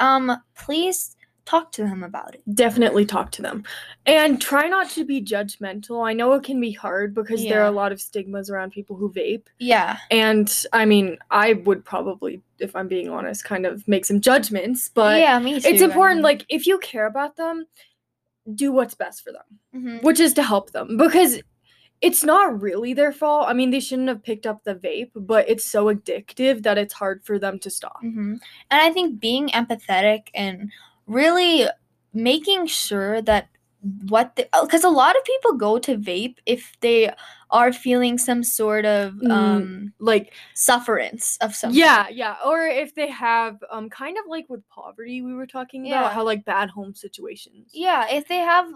um, 0.00 0.36
please 0.56 1.12
talk 1.46 1.70
to 1.70 1.82
them 1.84 2.02
about 2.02 2.34
it. 2.34 2.42
definitely 2.56 3.06
talk 3.06 3.30
to 3.30 3.40
them. 3.40 3.62
And 4.04 4.40
try 4.42 4.66
not 4.66 4.90
to 4.90 5.04
be 5.04 5.22
judgmental. 5.22 6.04
I 6.04 6.12
know 6.12 6.32
it 6.32 6.42
can 6.42 6.60
be 6.60 6.72
hard 6.72 7.14
because 7.14 7.44
there 7.44 7.60
are 7.62 7.68
a 7.68 7.70
lot 7.70 7.92
of 7.92 8.00
stigmas 8.00 8.50
around 8.50 8.72
people 8.72 8.96
who 8.96 9.12
vape. 9.12 9.44
Yeah. 9.60 9.98
And 10.10 10.52
I 10.72 10.86
mean, 10.86 11.18
I 11.30 11.52
would 11.52 11.84
probably, 11.84 12.42
if 12.58 12.74
I'm 12.74 12.88
being 12.88 13.08
honest, 13.10 13.44
kind 13.44 13.64
of 13.64 13.86
make 13.86 14.04
some 14.04 14.20
judgments, 14.20 14.90
but 14.92 15.20
yeah, 15.20 15.38
me 15.38 15.60
too. 15.60 15.68
it's 15.68 15.82
I 15.82 15.84
important 15.84 16.16
mean. 16.18 16.24
like 16.24 16.44
if 16.48 16.66
you 16.66 16.78
care 16.78 17.06
about 17.06 17.36
them 17.36 17.66
do 18.54 18.72
what's 18.72 18.94
best 18.94 19.22
for 19.24 19.32
them 19.32 19.42
Mhm. 19.74 20.02
which 20.02 20.18
is 20.20 20.32
to 20.34 20.42
help 20.42 20.70
them 20.72 20.96
because 20.96 21.40
it's 22.02 22.22
not 22.24 22.60
really 22.60 22.94
their 22.94 23.12
fault. 23.12 23.46
I 23.48 23.52
mean 23.54 23.70
they 23.70 23.80
shouldn't 23.80 24.08
have 24.08 24.22
picked 24.22 24.46
up 24.46 24.64
the 24.64 24.74
vape 24.74 25.10
but 25.14 25.48
it's 25.48 25.64
so 25.64 25.86
addictive 25.86 26.62
that 26.62 26.78
it's 26.78 26.94
hard 26.94 27.24
for 27.24 27.38
them 27.38 27.58
to 27.60 27.70
stop. 27.70 27.98
Hmm 28.00 28.34
And 28.70 28.82
I 28.82 28.90
think 28.92 29.20
being 29.20 29.48
empathetic 29.50 30.28
and 30.34 30.70
really 31.06 31.66
making 32.12 32.66
sure 32.66 33.22
that 33.22 33.48
what 34.08 34.34
because 34.62 34.84
a 34.84 34.88
lot 34.88 35.16
of 35.16 35.24
people 35.24 35.52
go 35.54 35.78
to 35.78 35.96
vape 35.96 36.36
if 36.46 36.72
they 36.80 37.10
are 37.50 37.72
feeling 37.72 38.18
some 38.18 38.42
sort 38.42 38.84
of 38.84 39.14
Mm, 39.14 39.30
um 39.30 39.92
like 39.98 40.32
sufferance 40.54 41.36
of 41.40 41.54
some 41.54 41.72
yeah 41.72 42.08
yeah 42.10 42.36
or 42.44 42.66
if 42.66 42.94
they 42.94 43.08
have 43.08 43.56
um 43.70 43.88
kind 43.88 44.16
of 44.18 44.24
like 44.28 44.46
with 44.48 44.66
poverty 44.68 45.22
we 45.22 45.32
were 45.34 45.46
talking 45.46 45.86
Yeah. 45.86 46.00
about 46.00 46.12
how 46.14 46.24
like 46.24 46.44
bad 46.44 46.70
home 46.70 46.94
situations. 46.94 47.70
Yeah 47.72 48.06
if 48.10 48.26
they 48.28 48.38
have 48.38 48.66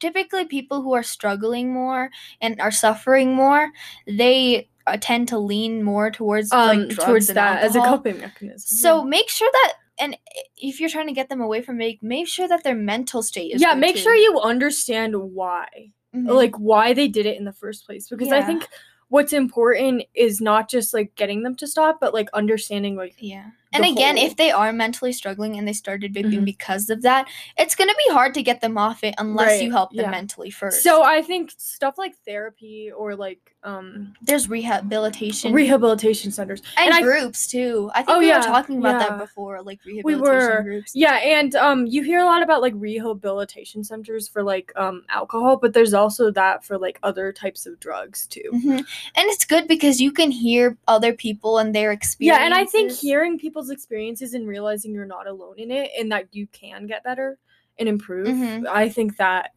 typically 0.00 0.44
people 0.44 0.82
who 0.82 0.92
are 0.94 1.02
struggling 1.02 1.72
more 1.72 2.10
and 2.40 2.60
are 2.60 2.70
suffering 2.70 3.34
more 3.34 3.70
they 4.06 4.68
uh, 4.86 4.96
tend 5.00 5.28
to 5.28 5.38
lean 5.38 5.82
more 5.82 6.10
towards 6.10 6.52
um 6.52 6.66
like 6.88 6.96
towards 6.96 7.26
that 7.28 7.62
as 7.62 7.76
a 7.76 7.80
coping 7.80 8.18
mechanism 8.18 8.60
so 8.78 9.04
make 9.04 9.28
sure 9.28 9.50
that 9.52 9.72
and 9.98 10.16
if 10.56 10.80
you're 10.80 10.88
trying 10.88 11.08
to 11.08 11.12
get 11.12 11.28
them 11.28 11.40
away 11.40 11.60
from 11.60 11.76
make 11.76 12.02
make 12.02 12.28
sure 12.28 12.48
that 12.48 12.62
their 12.64 12.74
mental 12.76 13.22
state 13.22 13.52
is 13.54 13.60
yeah 13.60 13.74
make 13.74 13.96
too. 13.96 14.00
sure 14.00 14.14
you 14.14 14.38
understand 14.40 15.14
why 15.34 15.66
Mhm. 16.14 16.28
like 16.28 16.56
why 16.56 16.94
they 16.94 17.06
did 17.08 17.26
it 17.26 17.36
in 17.36 17.44
the 17.44 17.52
first 17.52 17.84
place 17.84 18.08
because 18.08 18.32
i 18.32 18.42
think 18.42 18.66
what's 19.08 19.32
important 19.32 20.02
is 20.14 20.40
not 20.40 20.68
just 20.68 20.94
like 20.94 21.14
getting 21.16 21.42
them 21.42 21.54
to 21.56 21.66
stop 21.66 21.98
but 22.00 22.14
like 22.14 22.28
understanding 22.32 22.96
like 22.96 23.14
Yeah. 23.18 23.50
And 23.72 23.84
again, 23.84 24.16
whole- 24.16 24.26
if 24.26 24.36
they 24.36 24.50
are 24.50 24.72
mentally 24.72 25.12
struggling 25.12 25.58
and 25.58 25.68
they 25.68 25.72
started 25.72 26.14
vaping 26.14 26.40
Mhm. 26.40 26.44
because 26.44 26.88
of 26.90 27.02
that, 27.02 27.28
it's 27.58 27.74
going 27.74 27.88
to 27.88 27.96
be 28.06 28.12
hard 28.14 28.32
to 28.34 28.42
get 28.42 28.60
them 28.60 28.78
off 28.78 29.04
it 29.04 29.14
unless 29.18 29.60
you 29.62 29.70
help 29.70 29.90
them 29.92 30.04
yeah. 30.06 30.10
mentally 30.10 30.50
first. 30.50 30.82
so 30.82 31.02
i 31.02 31.20
think 31.22 31.52
stuff 31.58 31.96
like 31.98 32.14
therapy 32.24 32.90
or 32.96 33.14
like 33.14 33.54
um 33.64 34.14
there's 34.22 34.48
rehabilitation 34.48 35.52
rehabilitation 35.52 36.30
centers 36.30 36.62
and, 36.76 36.86
and 36.86 36.94
I- 36.94 37.02
groups 37.02 37.46
too. 37.48 37.90
I 37.94 38.02
think 38.02 38.16
Oh, 38.16 38.18
we 38.20 38.28
yeah, 38.28 38.38
were 38.38 38.44
talking 38.44 38.78
about 38.78 39.00
yeah. 39.00 39.08
that 39.08 39.18
before, 39.18 39.60
like 39.62 39.80
We 39.84 39.94
rehabilitation 40.02 40.48
were, 40.56 40.62
groups. 40.62 40.92
yeah 40.94 41.14
and 41.16 41.54
um 41.56 41.86
you 41.86 42.02
hear 42.02 42.20
a 42.20 42.24
lot 42.24 42.42
about 42.42 42.62
like 42.62 42.72
rehabilitation 42.76 43.82
centers 43.84 44.28
for 44.28 44.42
like 44.42 44.72
um 44.76 45.04
alcohol 45.08 45.56
but 45.56 45.72
there's 45.72 45.94
also 45.94 46.30
that 46.30 46.64
for 46.64 46.78
like 46.78 46.98
other 47.02 47.32
types 47.32 47.66
of 47.66 47.78
drugs 47.80 48.26
too 48.26 48.50
Mhm. 48.52 48.78
And 49.16 49.26
it's 49.30 49.44
good 49.44 49.66
because 49.68 50.00
you 50.00 50.12
can 50.12 50.30
hear 50.30 50.76
other 50.86 51.12
people 51.12 51.58
and 51.58 51.74
their 51.74 51.90
experiences. 51.92 52.40
yeah 52.40 52.44
and 52.44 52.54
i 52.54 52.64
think 52.64 52.92
hearing 52.92 53.38
people's 53.58 53.70
experiences 53.70 54.34
and 54.34 54.46
realizing 54.46 54.92
you're 54.94 55.04
not 55.04 55.26
alone 55.26 55.54
in 55.58 55.70
it 55.70 55.90
and 55.98 56.12
that 56.12 56.28
you 56.32 56.46
can 56.48 56.86
get 56.86 57.02
better 57.02 57.38
and 57.78 57.88
improve 57.88 58.28
Mhm. 58.28 58.66
i 58.68 58.88
think 58.88 59.16
that 59.16 59.50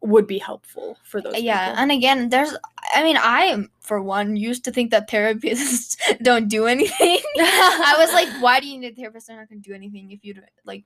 would 0.00 0.26
be 0.26 0.38
helpful 0.38 0.98
for 1.04 1.22
those 1.22 1.40
yeah, 1.40 1.68
people. 1.70 1.80
and 1.82 1.90
again, 1.90 2.28
there's. 2.28 2.54
I 2.94 3.02
mean, 3.02 3.16
I 3.16 3.44
am 3.44 3.70
for 3.80 4.02
one 4.02 4.36
used 4.36 4.62
to 4.64 4.70
think 4.70 4.90
that 4.90 5.08
therapists 5.08 5.96
don't 6.22 6.46
do 6.46 6.66
anything. 6.66 7.20
I 7.38 7.94
was 7.96 8.12
like, 8.12 8.28
why 8.42 8.60
do 8.60 8.66
you 8.66 8.78
need 8.78 8.92
a 8.92 8.94
therapist? 8.94 9.28
They're 9.28 9.38
not 9.38 9.48
going 9.48 9.62
to 9.62 9.66
do 9.66 9.74
anything 9.74 10.10
if 10.10 10.22
you 10.22 10.34
don't 10.34 10.44
like. 10.66 10.84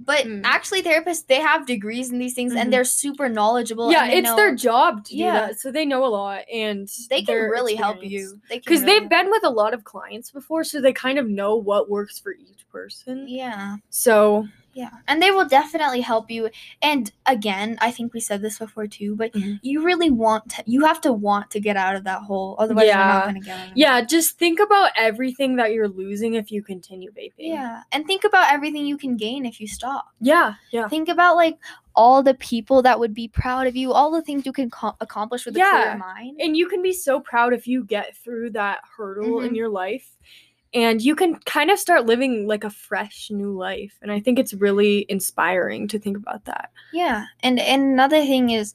But 0.00 0.26
Mm. 0.26 0.42
actually, 0.44 0.82
therapists 0.82 1.26
they 1.26 1.40
have 1.40 1.66
degrees 1.66 2.10
in 2.12 2.18
these 2.18 2.34
things 2.34 2.52
Mhm. 2.54 2.58
and 2.60 2.72
they're 2.72 2.84
super 2.84 3.28
knowledgeable. 3.28 3.90
yeah 3.90 4.06
they 4.06 4.18
it's 4.18 4.34
their 4.36 4.54
job 4.54 5.04
to 5.06 5.16
Yeah. 5.16 5.32
that 5.32 5.58
so 5.60 5.70
they 5.72 5.84
know 5.84 6.04
a 6.04 6.08
lot 6.08 6.42
and 6.52 6.88
They 7.10 7.22
can 7.22 7.34
really 7.50 7.74
help 7.74 8.02
you. 8.04 8.40
They 8.48 8.58
because 8.58 8.82
really 8.82 9.00
they've 9.00 9.08
been 9.10 9.30
with 9.30 9.44
a 9.44 9.50
lot 9.50 9.74
of 9.74 9.84
clients 9.84 10.30
before 10.30 10.62
so 10.64 10.80
they 10.80 10.92
kind 10.92 11.18
of 11.18 11.28
know 11.28 11.56
what 11.56 11.90
works 11.90 12.18
for 12.18 12.32
each 12.32 12.68
person 12.70 13.26
Yeah, 13.28 13.76
so 13.90 14.46
yeah, 14.78 14.90
and 15.08 15.20
they 15.20 15.30
will 15.32 15.48
definitely 15.48 16.00
help 16.00 16.30
you. 16.30 16.48
And 16.82 17.10
again, 17.26 17.76
I 17.80 17.90
think 17.90 18.14
we 18.14 18.20
said 18.20 18.40
this 18.42 18.58
before 18.58 18.86
too, 18.86 19.16
but 19.16 19.32
Mhm. 19.32 19.58
you 19.62 19.82
really 19.82 20.10
want 20.10 20.42
to, 20.54 20.62
you 20.66 20.84
have 20.86 21.00
to 21.06 21.12
want 21.12 21.50
to 21.54 21.60
get 21.60 21.76
out 21.76 21.96
of 21.96 22.04
that 22.04 22.22
hole, 22.22 22.54
otherwise 22.58 22.84
you're 22.86 22.94
Yeah. 22.96 23.08
not 23.16 23.24
going 23.24 23.40
to 23.42 23.48
get 23.50 23.58
out. 23.58 23.76
Yeah 23.76 23.96
just 24.02 24.38
think 24.38 24.58
about 24.60 24.90
everything 24.96 25.56
that 25.56 25.72
you're 25.72 25.88
losing 25.88 26.34
if 26.34 26.52
you 26.52 26.62
continue 26.62 27.10
vaping 27.12 27.32
Yeah, 27.58 27.82
and 27.92 28.06
think 28.06 28.22
about 28.24 28.52
everything 28.52 28.86
you 28.86 28.96
can 29.04 29.16
gain 29.16 29.44
if 29.44 29.60
you 29.60 29.66
stop. 29.66 30.04
yeah 30.20 30.54
yeah 30.70 30.86
Think 30.88 31.08
about 31.08 31.34
like 31.36 31.58
all 31.96 32.22
the 32.22 32.34
people 32.34 32.80
that 32.82 33.00
would 33.00 33.12
be 33.12 33.26
proud 33.26 33.66
of 33.66 33.74
you, 33.74 33.92
all 33.92 34.12
the 34.12 34.22
things 34.22 34.46
you 34.46 34.52
can 34.52 34.70
co- 34.70 34.94
accomplish 35.00 35.44
with 35.46 35.56
a 35.56 35.58
Yeah. 35.58 35.70
clear 35.82 35.96
mind. 35.98 36.40
and 36.40 36.56
you 36.56 36.68
can 36.68 36.80
be 36.82 36.92
so 36.92 37.18
proud 37.18 37.52
if 37.52 37.66
you 37.66 37.82
get 37.84 38.16
through 38.16 38.50
that 38.50 38.78
hurdle 38.96 39.40
in 39.40 39.50
Mhm. 39.52 39.56
your 39.56 39.68
life 39.68 40.08
and 40.74 41.00
you 41.00 41.14
can 41.16 41.36
kind 41.46 41.70
of 41.70 41.78
start 41.78 42.06
living 42.06 42.46
like 42.46 42.64
a 42.64 42.70
fresh 42.70 43.30
new 43.30 43.56
life 43.56 43.98
and 44.02 44.12
i 44.12 44.20
think 44.20 44.38
it's 44.38 44.54
really 44.54 45.06
inspiring 45.08 45.88
to 45.88 45.98
think 45.98 46.16
about 46.16 46.44
that 46.44 46.70
Yeah, 46.92 47.24
and 47.42 47.58
and 47.58 47.82
another 47.82 48.20
thing 48.24 48.50
is, 48.50 48.74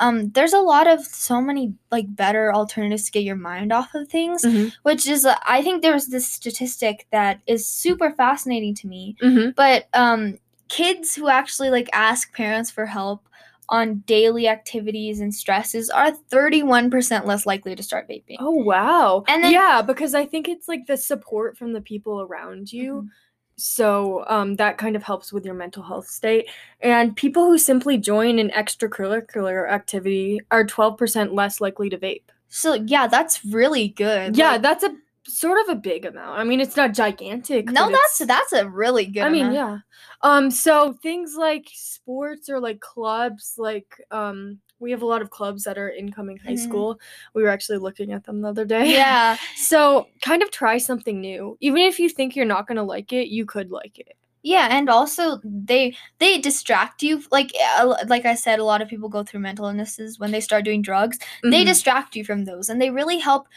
um, 0.00 0.30
there's 0.30 0.52
a 0.52 0.58
lot 0.58 0.86
of 0.86 1.04
so 1.04 1.40
many 1.40 1.72
like 1.90 2.06
better 2.08 2.52
alternatives 2.52 3.04
to 3.06 3.12
get 3.12 3.22
your 3.22 3.36
mind 3.36 3.72
off 3.72 3.94
of 3.94 4.08
things, 4.08 4.42
Mhm. 4.44 4.72
which 4.82 5.06
is 5.06 5.24
uh, 5.24 5.36
I 5.46 5.62
think 5.62 5.82
there 5.82 5.94
was 5.94 6.08
this 6.08 6.26
statistic 6.28 7.06
that 7.12 7.40
is 7.46 7.66
super 7.66 8.10
fascinating 8.10 8.74
to 8.76 8.86
me. 8.88 9.16
mm-hmm. 9.22 9.50
But 9.54 9.88
um, 9.94 10.38
kids 10.68 11.14
who 11.14 11.28
actually 11.28 11.70
like 11.70 11.88
ask 11.92 12.32
parents 12.34 12.70
for 12.70 12.86
help 12.86 13.28
on 13.68 13.98
daily 14.06 14.46
activities 14.48 15.20
and 15.20 15.34
stresses 15.34 15.88
are 15.90 16.12
31% 16.30 17.24
less 17.26 17.46
likely 17.46 17.74
to 17.74 17.82
start 17.82 18.08
vaping. 18.08 18.36
oh 18.40 18.50
wow 18.50 19.24
And 19.28 19.42
then- 19.44 19.52
yeah 19.52 19.82
because 19.82 20.14
i 20.14 20.24
think 20.26 20.48
it's 20.48 20.68
like 20.68 20.86
the 20.86 20.96
support 20.96 21.56
from 21.56 21.72
the 21.72 21.80
people 21.80 22.20
around 22.20 22.72
you 22.72 23.02
Mhm. 23.02 23.08
so 23.56 24.24
um, 24.28 24.56
that 24.56 24.78
kind 24.78 24.96
of 24.96 25.02
helps 25.02 25.32
with 25.32 25.44
your 25.46 25.54
mental 25.54 25.82
health 25.82 26.08
state 26.08 26.48
and 26.80 27.14
people 27.16 27.44
who 27.46 27.56
simply 27.58 27.96
join 27.98 28.38
an 28.38 28.50
extracurricular 28.50 29.70
activity 29.70 30.40
are 30.50 30.64
12% 30.64 31.32
less 31.32 31.60
likely 31.60 31.88
to 31.90 31.96
vape 31.98 32.22
So 32.48 32.74
yeah, 32.74 33.06
that's 33.06 33.44
really 33.44 33.88
good. 33.88 34.36
yeah 34.36 34.52
Like, 34.52 34.62
that's 34.62 34.84
a 34.84 34.94
sort 35.26 35.58
of 35.62 35.68
a 35.70 35.74
big 35.80 36.04
amount 36.04 36.38
i 36.38 36.44
mean 36.44 36.60
it's 36.60 36.76
not 36.76 36.92
gigantic 36.92 37.66
no, 37.70 37.90
that's 37.90 38.18
that's 38.26 38.52
a 38.52 38.68
really 38.68 39.06
good. 39.06 39.22
I 39.24 39.28
mean, 39.30 39.46
amount. 39.46 39.54
yeah. 39.54 39.78
Um, 40.22 40.50
so 40.50 40.94
things 41.02 41.34
like 41.36 41.68
sports 41.72 42.48
or 42.48 42.58
like 42.60 42.80
clubs, 42.80 43.54
like 43.58 44.00
um, 44.10 44.58
we 44.78 44.90
have 44.90 45.02
a 45.02 45.06
lot 45.06 45.20
of 45.22 45.30
clubs 45.30 45.64
that 45.64 45.76
are 45.78 45.90
incoming 45.90 46.38
high 46.38 46.52
Mhm. 46.54 46.58
school. 46.58 47.00
We 47.34 47.42
were 47.42 47.48
actually 47.50 47.78
looking 47.78 48.12
at 48.12 48.24
them 48.24 48.40
the 48.40 48.48
other 48.48 48.64
day. 48.64 48.92
Yeah. 48.92 49.36
So 49.56 50.08
kind 50.22 50.42
of 50.42 50.50
try 50.50 50.78
something 50.78 51.20
new. 51.20 51.56
Even 51.60 51.82
if 51.82 51.98
you 51.98 52.08
think 52.08 52.36
you're 52.36 52.44
not 52.46 52.66
gonna 52.66 52.82
like 52.84 53.12
it, 53.12 53.28
you 53.28 53.44
could 53.46 53.70
like 53.70 53.98
it. 53.98 54.16
Yeah, 54.42 54.68
and 54.70 54.88
also 54.90 55.40
they 55.44 55.96
they 56.18 56.38
distract 56.38 57.02
you. 57.02 57.22
Like 57.32 57.52
uh, 57.78 57.96
like 58.08 58.24
I 58.26 58.34
said, 58.34 58.58
a 58.58 58.64
lot 58.64 58.82
of 58.82 58.88
people 58.88 59.08
go 59.08 59.22
through 59.24 59.40
mental 59.40 59.66
illnesses 59.66 60.18
when 60.18 60.30
they 60.32 60.40
start 60.40 60.64
doing 60.64 60.82
drugs. 60.82 61.18
They 61.42 61.62
Mhm. 61.64 61.66
distract 61.66 62.14
you 62.16 62.24
from 62.24 62.44
those, 62.44 62.68
and 62.68 62.80
they 62.80 62.90
really 62.90 63.18
help 63.18 63.48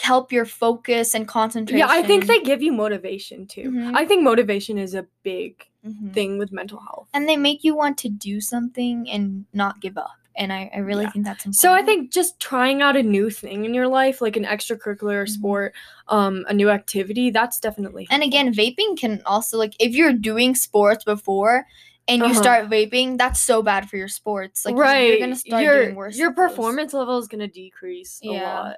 help 0.00 0.32
your 0.32 0.44
focus 0.44 1.14
and 1.14 1.26
concentration. 1.26 1.78
yeah, 1.78 1.86
I 1.88 2.02
think 2.02 2.26
they 2.26 2.40
give 2.40 2.62
you 2.62 2.72
motivation 2.72 3.46
too. 3.46 3.70
Mhm. 3.70 3.94
I 3.96 4.04
think 4.04 4.22
motivation 4.22 4.78
is 4.78 4.94
a 4.94 5.06
big 5.22 5.64
Mhm. 5.86 6.12
thing 6.12 6.38
with 6.38 6.52
mental 6.52 6.80
health. 6.80 7.08
and 7.14 7.28
they 7.28 7.36
make 7.36 7.64
you 7.64 7.74
want 7.74 7.98
to 7.98 8.08
do 8.08 8.40
something 8.40 9.08
and 9.10 9.44
not 9.52 9.80
give 9.80 9.96
up. 9.98 10.10
and 10.40 10.52
I, 10.52 10.70
I 10.72 10.78
really 10.78 11.02
Yeah. 11.02 11.10
think 11.10 11.24
that's 11.24 11.44
important. 11.46 11.56
So 11.56 11.72
I 11.72 11.82
think 11.82 12.12
just 12.12 12.38
trying 12.38 12.80
out 12.80 12.96
a 12.96 13.02
new 13.02 13.28
thing 13.28 13.64
in 13.64 13.74
your 13.74 13.88
life, 13.88 14.20
like 14.20 14.36
an 14.36 14.44
extracurricular 14.44 15.24
Mhm. 15.24 15.28
sport, 15.30 15.74
um, 16.06 16.44
a 16.48 16.54
new 16.54 16.70
activity, 16.70 17.30
that's 17.30 17.58
definitely. 17.58 18.06
And 18.08 18.22
again, 18.22 18.54
vaping 18.54 18.96
can 18.96 19.20
also 19.26 19.58
like 19.58 19.74
if 19.80 19.96
you're 19.96 20.12
doing 20.12 20.54
sports 20.54 21.02
before 21.02 21.66
and 22.06 22.18
you 22.20 22.26
Uh-huh. 22.26 22.40
start 22.40 22.70
vaping, 22.70 23.18
that's 23.18 23.40
so 23.40 23.62
bad 23.62 23.90
for 23.90 23.96
your 23.96 24.06
sports. 24.06 24.64
Like 24.64 24.76
you're- 24.76 24.86
right, 24.86 25.08
you're 25.10 25.18
gonna 25.18 25.34
start 25.34 25.60
your 25.64 25.82
doing 25.86 25.96
worse. 25.96 26.16
your 26.16 26.32
performance 26.32 26.92
level 26.94 27.18
is 27.18 27.26
gonna 27.26 27.48
decrease 27.48 28.20
a 28.22 28.28
lot. 28.28 28.76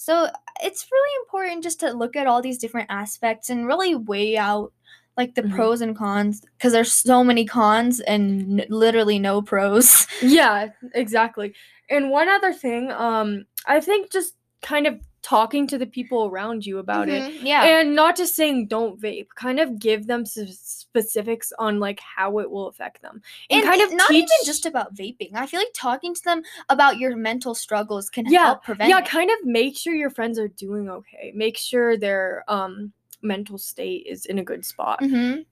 So 0.00 0.28
it's 0.62 0.86
really 0.92 1.14
important 1.24 1.64
just 1.64 1.80
to 1.80 1.90
look 1.90 2.14
at 2.14 2.28
all 2.28 2.40
these 2.40 2.58
different 2.58 2.88
aspects 2.88 3.50
and 3.50 3.66
really 3.66 3.96
weigh 3.96 4.36
out 4.38 4.72
like 5.16 5.34
the 5.34 5.42
Mhm. 5.42 5.50
pros 5.56 5.80
and 5.80 5.96
cons 5.96 6.40
because 6.56 6.72
there's 6.72 6.92
so 6.92 7.24
many 7.24 7.44
cons 7.44 7.98
and 7.98 8.60
n- 8.60 8.66
literally 8.70 9.18
no 9.18 9.42
pros. 9.42 10.06
Yeah, 10.22 10.68
exactly. 10.94 11.52
And 11.90 12.10
one 12.10 12.28
other 12.28 12.52
thing, 12.52 12.92
um, 12.92 13.44
I 13.66 13.80
think 13.80 14.12
just 14.12 14.34
kind 14.62 14.86
of 14.86 15.00
talking 15.22 15.66
to 15.66 15.78
the 15.78 15.86
people 15.86 16.26
around 16.26 16.64
you 16.64 16.78
about 16.78 17.08
it 17.08 17.22
Mhm, 17.24 17.38
Yeah. 17.42 17.64
and 17.64 17.96
not 17.96 18.16
just 18.16 18.36
saying 18.36 18.68
don't 18.68 19.00
vape 19.00 19.26
kind 19.34 19.58
of 19.58 19.80
give 19.80 20.06
them 20.06 20.20
s- 20.22 20.86
specifics 20.90 21.52
on 21.58 21.78
like 21.80 22.00
how 22.00 22.38
it 22.38 22.50
will 22.50 22.68
affect 22.68 23.02
them 23.02 23.20
and 23.50 23.62
kind 23.62 23.82
of 23.82 23.92
not 23.92 24.10
even 24.12 24.26
just 24.44 24.66
about 24.66 24.94
vaping. 24.94 25.34
I 25.34 25.46
feel 25.46 25.60
like 25.60 25.68
talking 25.74 26.14
to 26.14 26.24
them 26.24 26.42
about 26.68 26.98
your 26.98 27.14
mental 27.16 27.54
struggles 27.54 28.08
can 28.10 28.26
Yeah, 28.26 28.44
help 28.44 28.64
prevent 28.64 28.88
yeah 28.88 28.98
it. 29.00 29.06
kind 29.06 29.30
of 29.30 29.36
make 29.44 29.76
sure 29.76 29.94
your 29.94 30.10
friends 30.10 30.38
are 30.38 30.48
doing 30.48 30.88
okay 30.88 31.32
make 31.34 31.56
sure 31.56 31.96
their 31.96 32.44
um 32.48 32.92
mental 33.22 33.58
state 33.58 34.06
is 34.06 34.26
in 34.26 34.38
a 34.38 34.44
good 34.44 34.64
spot 34.64 35.00
Mhm. 35.02 35.44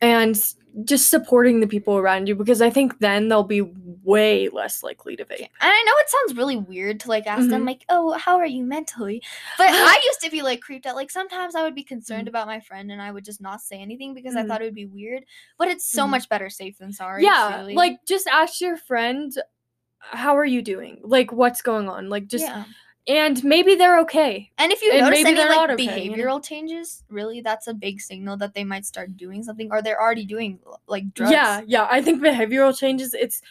And 0.00 0.54
just 0.84 1.08
supporting 1.08 1.60
the 1.60 1.66
people 1.66 1.96
around 1.96 2.28
you 2.28 2.34
because 2.34 2.60
i 2.60 2.68
think 2.68 2.98
then 2.98 3.28
they'll 3.28 3.42
be 3.42 3.62
way 4.04 4.48
less 4.50 4.82
likely 4.82 5.16
to 5.16 5.24
vape 5.24 5.40
And 5.40 5.72
I 5.72 5.82
know 5.86 5.92
it 5.98 6.08
sounds 6.10 6.36
really 6.36 6.56
weird 6.56 7.00
to 7.00 7.08
like 7.08 7.26
ask 7.26 7.48
them 7.48 7.62
Mhm. 7.62 7.66
like, 7.66 7.84
"Oh, 7.88 8.12
how 8.12 8.36
are 8.36 8.46
you 8.46 8.62
mentally?" 8.62 9.20
But 9.58 9.68
I 9.70 10.00
used 10.04 10.20
to 10.20 10.30
be 10.30 10.42
like 10.42 10.60
creeped 10.60 10.86
out. 10.86 10.94
Like 10.94 11.10
sometimes 11.10 11.54
I 11.56 11.62
would 11.64 11.74
be 11.74 11.82
concerned 11.82 12.28
about 12.28 12.46
my 12.46 12.60
friend 12.60 12.92
and 12.92 13.00
I 13.02 13.10
would 13.10 13.24
just 13.24 13.40
not 13.40 13.60
say 13.62 13.78
anything 13.80 14.14
because 14.14 14.36
I 14.36 14.42
Mhm. 14.42 14.48
thought 14.48 14.60
it 14.60 14.64
would 14.66 14.74
be 14.74 14.86
weird. 14.86 15.24
But 15.58 15.68
it's 15.68 15.84
so 15.84 16.04
Mhm. 16.06 16.10
much 16.10 16.28
better 16.28 16.50
safe 16.50 16.78
than 16.78 16.92
sorry. 16.92 17.24
yeah 17.24 17.56
truly. 17.56 17.74
like 17.74 18.04
just 18.06 18.26
ask 18.28 18.60
your 18.60 18.76
friend 18.76 19.32
how 19.98 20.36
are 20.36 20.44
you 20.44 20.62
doing 20.62 21.00
like 21.02 21.32
what's 21.32 21.62
going 21.62 21.88
on 21.88 22.08
like 22.08 22.28
just 22.28 22.44
yeah. 22.44 22.64
And 23.08 23.42
maybe 23.44 23.74
they're 23.76 24.00
okay 24.00 24.50
And 24.58 24.72
if 24.72 24.82
you 24.82 24.90
and 24.92 25.02
notice 25.02 25.24
any 25.24 25.38
like 25.38 25.70
okay, 25.70 26.02
you 26.04 26.10
know? 26.10 26.16
behavioral 26.16 26.44
changes, 26.44 27.04
really, 27.08 27.40
that's 27.40 27.66
a 27.68 27.74
big 27.74 28.00
signal 28.00 28.36
that 28.38 28.54
they 28.54 28.64
might 28.64 28.84
start 28.86 29.16
doing 29.16 29.42
something, 29.42 29.68
or 29.70 29.82
they're 29.82 30.00
already 30.00 30.24
doing 30.24 30.58
like 30.88 31.12
drugs. 31.14 31.32
yeah 31.32 31.60
yeah 31.66 31.86
i 31.90 32.00
think 32.02 32.22
behavioral 32.22 32.76
changes 32.76 33.14
it's 33.14 33.42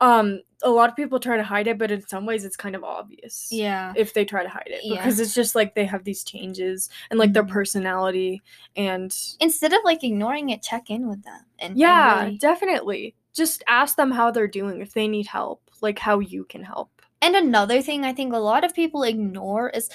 um 0.00 0.40
a 0.64 0.70
lot 0.70 0.88
of 0.88 0.96
people 0.96 1.18
try 1.20 1.36
to 1.36 1.42
hide 1.44 1.66
it 1.66 1.78
but 1.78 1.90
in 1.90 2.06
some 2.08 2.24
ways 2.26 2.44
it's 2.44 2.56
kind 2.56 2.74
of 2.76 2.82
obvious 2.84 3.48
Yeah. 3.50 3.92
if 3.96 4.14
they 4.14 4.24
try 4.24 4.42
to 4.42 4.48
hide 4.48 4.66
it 4.68 4.80
Yeah. 4.84 4.96
because 4.96 5.18
it's 5.20 5.34
just 5.34 5.54
like 5.54 5.74
they 5.74 5.84
have 5.84 6.04
these 6.04 6.22
changes 6.24 6.88
and 7.10 7.18
like 7.18 7.32
their 7.32 7.44
Mhm. 7.44 7.50
personality 7.50 8.42
and 8.76 9.16
Instead 9.40 9.72
of 9.72 9.80
like 9.84 10.02
ignoring 10.04 10.50
it, 10.50 10.62
check 10.62 10.90
in 10.90 11.08
with 11.08 11.22
them. 11.24 11.40
And 11.58 11.70
and 11.72 11.78
yeah 11.78 12.24
really- 12.24 12.38
definitely 12.38 13.14
just 13.34 13.62
ask 13.68 13.96
them 13.96 14.10
how 14.12 14.30
they're 14.30 14.46
doing 14.48 14.80
if 14.80 14.92
they 14.92 15.08
need 15.08 15.26
help 15.26 15.62
like 15.80 15.98
how 15.98 16.20
you 16.20 16.44
can 16.44 16.62
help 16.62 17.01
And 17.22 17.34
another 17.36 17.80
thing 17.80 18.04
I 18.04 18.12
think 18.12 18.34
a 18.34 18.38
lot 18.38 18.64
of 18.64 18.74
people 18.74 19.02
ignore 19.04 19.70
is 19.70 19.88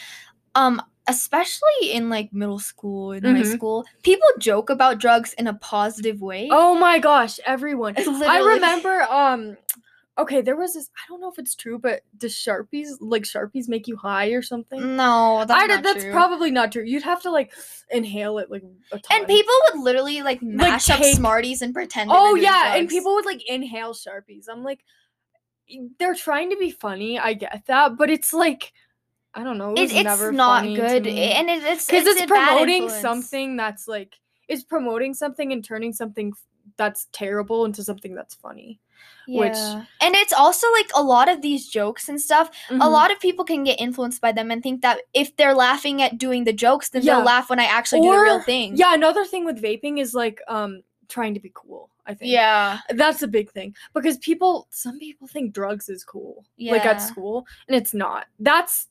um 0.56 0.82
especially 1.10 1.92
in 1.92 2.10
like 2.10 2.34
middle 2.34 2.60
school 2.60 3.12
and 3.14 3.26
high 3.26 3.42
Mhm. 3.44 3.54
school, 3.56 3.86
people 4.04 4.28
joke 4.40 4.70
about 4.70 4.98
drugs 5.00 5.34
in 5.34 5.48
a 5.48 5.54
positive 5.54 6.22
way. 6.22 6.50
oh 6.52 6.76
my 6.76 7.00
gosh 7.00 7.40
everyone 7.46 7.96
i 7.98 8.40
remember 8.40 9.04
um 9.04 9.56
okay 10.18 10.42
there 10.42 10.56
was 10.58 10.74
this 10.74 10.90
i 10.98 11.02
don't 11.08 11.22
know 11.22 11.30
if 11.32 11.38
it's 11.40 11.56
true 11.56 11.78
but 11.80 12.02
does 12.18 12.34
sharpies 12.34 12.90
like 13.00 13.24
sharpies 13.24 13.70
make 13.70 13.88
you 13.88 13.96
high 13.96 14.28
or 14.30 14.42
something 14.42 14.96
No, 14.98 15.46
that's 15.48 15.64
I, 15.64 15.68
not 15.68 15.84
that's 15.84 16.04
true. 16.04 16.12
probably 16.12 16.52
not 16.52 16.72
true 16.74 16.84
you'd 16.84 17.04
have 17.04 17.22
to 17.22 17.32
like 17.32 17.54
inhale 17.92 18.38
it 18.40 18.50
like 18.52 18.64
a 18.92 19.00
ton. 19.00 19.20
and 19.20 19.28
people 19.28 19.54
would 19.66 19.84
literally 19.84 20.24
like 20.24 20.42
mash 20.42 20.90
up 20.90 20.98
take- 21.00 21.16
Smarties 21.16 21.62
and 21.62 21.74
pretend. 21.74 22.10
Oh 22.14 22.36
yeah, 22.36 22.76
and 22.76 22.90
people 22.90 23.14
would 23.16 23.26
like 23.26 23.42
inhale 23.48 23.94
sharpies. 23.94 24.46
I'm 24.52 24.64
like, 24.64 24.82
they're 26.00 26.16
trying 26.16 26.50
to 26.52 26.58
be 26.58 26.72
funny. 26.72 27.20
I 27.20 27.34
get 27.34 27.64
that, 27.68 27.98
but 27.98 28.10
it's 28.10 28.34
like, 28.34 28.74
I 29.34 29.44
don't 29.44 29.58
know. 29.58 29.74
It 29.74 29.92
it's 29.94 30.32
not 30.32 30.64
good, 30.64 31.06
and 31.08 31.50
it, 31.50 31.64
it's 31.64 31.86
because 31.86 32.08
it's, 32.08 32.22
a 32.22 32.28
bad 32.28 32.48
promoting 32.50 32.90
something 32.90 33.56
that's 33.56 33.88
like 33.88 34.16
it's 34.48 34.64
promoting 34.64 35.14
something 35.14 35.52
and 35.52 35.64
turning 35.64 35.94
something 35.94 36.34
that's 36.78 37.08
terrible 37.12 37.66
into 37.66 37.84
something 37.84 38.14
that's 38.16 38.36
funny. 38.36 38.80
which- 39.28 39.52
Yeah. 39.54 39.84
and 40.02 40.16
it's 40.16 40.34
also 40.34 40.66
like 40.72 40.90
a 40.96 41.04
lot 41.04 41.30
of 41.30 41.42
these 41.42 41.68
jokes 41.68 42.10
and 42.10 42.20
stuff. 42.20 42.50
A 42.70 42.74
Mhm. 42.74 42.92
lot 42.92 43.12
of 43.12 43.20
people 43.20 43.44
can 43.46 43.64
get 43.64 43.80
influenced 43.80 44.22
by 44.22 44.32
them 44.32 44.50
and 44.52 44.64
think 44.64 44.82
that 44.82 45.02
if 45.14 45.36
they're 45.36 45.54
laughing 45.54 46.02
at 46.02 46.18
doing 46.18 46.46
the 46.46 46.54
jokes, 46.54 46.90
then 46.90 47.04
Yeah. 47.04 47.16
they'll 47.18 47.26
laugh 47.26 47.50
when 47.50 47.60
I 47.60 47.66
actually 47.66 48.02
do 48.02 48.12
the 48.12 48.18
real 48.20 48.42
thing. 48.42 48.76
Yeah, 48.76 48.94
another 48.96 49.24
thing 49.26 49.46
with 49.46 49.62
vaping 49.62 50.00
is 50.00 50.14
like 50.16 50.42
um 50.48 50.82
trying 51.10 51.34
to 51.34 51.40
be 51.40 51.52
cool. 51.54 51.90
I 52.06 52.14
think. 52.14 52.32
Yeah. 52.32 52.80
That's 52.92 53.22
a 53.22 53.28
big 53.28 53.52
thing 53.52 53.76
because 53.94 54.18
people, 54.20 54.68
some 54.70 54.98
people 54.98 55.28
think 55.28 55.54
drugs 55.54 55.90
is 55.90 56.06
cool, 56.06 56.46
like 56.58 56.86
at 56.86 57.02
school, 57.02 57.46
and 57.68 57.76
it's 57.76 57.94
not. 57.94 58.28
That's 58.40 58.88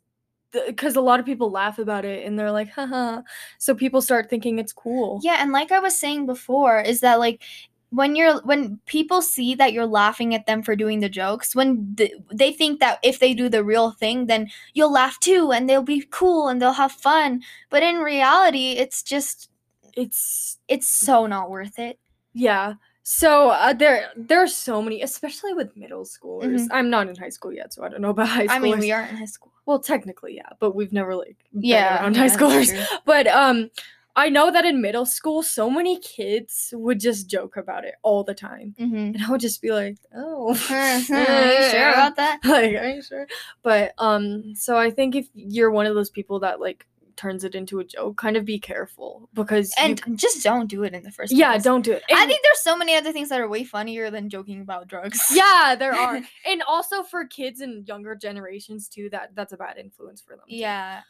because 0.66 0.96
a 0.96 1.00
lot 1.00 1.18
of 1.18 1.24
people 1.26 1.50
laugh 1.50 1.78
about 1.78 2.04
it 2.04 2.26
and 2.26 2.38
they're 2.38 2.52
like, 2.52 2.68
haha. 2.70 3.22
So 3.58 3.74
people 3.74 4.02
start 4.02 4.28
thinking 4.28 4.58
it's 4.58 4.72
cool. 4.72 5.20
Yeah, 5.22 5.38
and 5.40 5.50
like 5.50 5.72
I 5.72 5.78
was 5.78 5.98
saying 5.98 6.26
before, 6.26 6.78
is 6.80 7.00
that 7.00 7.18
like 7.18 7.42
when 7.88 8.16
you're 8.16 8.40
when 8.42 8.80
people 8.84 9.22
see 9.22 9.54
that 9.54 9.72
you're 9.72 9.86
laughing 9.86 10.34
at 10.34 10.46
them 10.46 10.62
for 10.62 10.76
doing 10.76 11.00
the 11.00 11.08
jokes, 11.08 11.54
when 11.54 11.94
th- 11.96 12.12
they 12.30 12.52
think 12.52 12.80
that 12.80 12.98
if 13.02 13.18
they 13.18 13.32
do 13.32 13.48
the 13.48 13.64
real 13.64 13.92
thing, 13.92 14.26
then 14.26 14.50
you'll 14.74 14.92
laugh 14.92 15.18
too, 15.20 15.52
and 15.52 15.70
they'll 15.70 15.82
be 15.82 16.04
cool 16.10 16.48
and 16.48 16.60
they'll 16.60 16.72
have 16.72 16.92
fun. 16.92 17.42
But 17.70 17.82
in 17.82 17.96
reality, 17.96 18.72
it's 18.72 19.02
just 19.02 19.50
It's, 19.96 20.58
it's 20.68 20.88
so 20.88 21.26
not 21.26 21.48
worth 21.48 21.78
it. 21.78 21.98
Yeah. 22.36 22.74
So 23.08 23.50
uh, 23.50 23.72
there, 23.72 24.10
are 24.30 24.48
so 24.48 24.82
many, 24.82 25.00
especially 25.02 25.52
with 25.54 25.76
middle 25.76 26.04
schoolers. 26.04 26.62
Mhm. 26.62 26.68
I'm 26.72 26.90
not 26.90 27.08
in 27.08 27.14
high 27.14 27.28
school 27.28 27.52
yet, 27.52 27.72
so 27.72 27.84
I 27.84 27.88
don't 27.88 28.00
know 28.00 28.10
about 28.10 28.28
high 28.28 28.48
schoolers. 28.48 28.50
I 28.50 28.58
mean, 28.58 28.78
we 28.80 28.90
aren't 28.90 29.10
in 29.12 29.16
high 29.16 29.26
school. 29.26 29.52
Well, 29.64 29.78
technically, 29.78 30.34
yeah, 30.34 30.50
but 30.58 30.74
we've 30.74 30.92
never 30.92 31.14
like 31.14 31.36
been 31.52 31.62
Yeah, 31.62 32.02
around 32.02 32.14
yeah, 32.16 32.22
high 32.22 32.36
schoolers. 32.36 32.86
But 33.04 33.28
um, 33.28 33.70
I 34.16 34.28
know 34.28 34.50
that 34.50 34.64
in 34.64 34.80
middle 34.80 35.06
school, 35.06 35.44
so 35.44 35.70
many 35.70 36.00
kids 36.00 36.74
would 36.76 36.98
just 36.98 37.28
joke 37.28 37.56
about 37.56 37.84
it 37.84 37.94
all 38.02 38.24
the 38.24 38.34
time. 38.34 38.74
Mm-hmm. 38.80 38.96
and 38.96 39.22
I 39.22 39.30
would 39.30 39.40
just 39.40 39.62
be 39.62 39.70
like, 39.70 39.98
"Oh, 40.14 40.48
Are 40.70 41.62
you 41.62 41.70
sure 41.70 41.90
about 41.90 42.16
that? 42.16 42.40
like, 42.44 42.74
are 42.74 42.88
you 42.88 43.02
sure?" 43.02 43.28
But 43.62 43.92
um, 43.98 44.54
so 44.56 44.76
I 44.76 44.90
think 44.90 45.14
if 45.14 45.28
you're 45.34 45.70
one 45.70 45.86
of 45.86 45.94
those 45.94 46.10
people 46.10 46.40
that 46.40 46.60
like 46.60 46.86
turns 47.16 47.44
it 47.44 47.54
into 47.54 47.78
a 47.78 47.84
joke, 47.84 48.16
kind 48.16 48.36
of 48.36 48.44
be 48.44 48.58
careful 48.58 49.28
because 49.34 49.72
And 49.78 49.98
c- 50.04 50.14
just 50.14 50.42
don't 50.42 50.68
do 50.68 50.84
it 50.84 50.94
in 50.94 51.02
the 51.02 51.10
first 51.10 51.32
yeah, 51.32 51.52
place. 51.52 51.62
don't 51.62 51.82
do 51.82 51.92
it. 51.92 52.02
I 52.12 52.26
think 52.26 52.40
there's 52.42 52.60
so 52.60 52.76
many 52.76 52.94
other 52.94 53.12
things 53.12 53.28
that 53.30 53.40
are 53.40 53.48
way 53.48 53.64
funnier 53.64 54.10
than 54.10 54.28
joking 54.28 54.60
about 54.60 54.88
drugs. 54.88 55.20
yeah, 55.34 55.74
there 55.78 55.94
are, 55.94 56.20
and 56.46 56.62
also 56.66 57.02
for 57.02 57.24
kids 57.26 57.60
and 57.60 57.86
younger 57.86 58.14
generations 58.14 58.88
too. 58.88 59.08
That 59.10 59.34
that's 59.34 59.52
a 59.52 59.56
bad 59.56 59.78
influence 59.78 60.20
for 60.20 60.36
them. 60.36 60.44
too. 60.48 60.56
Yeah. 60.56 61.00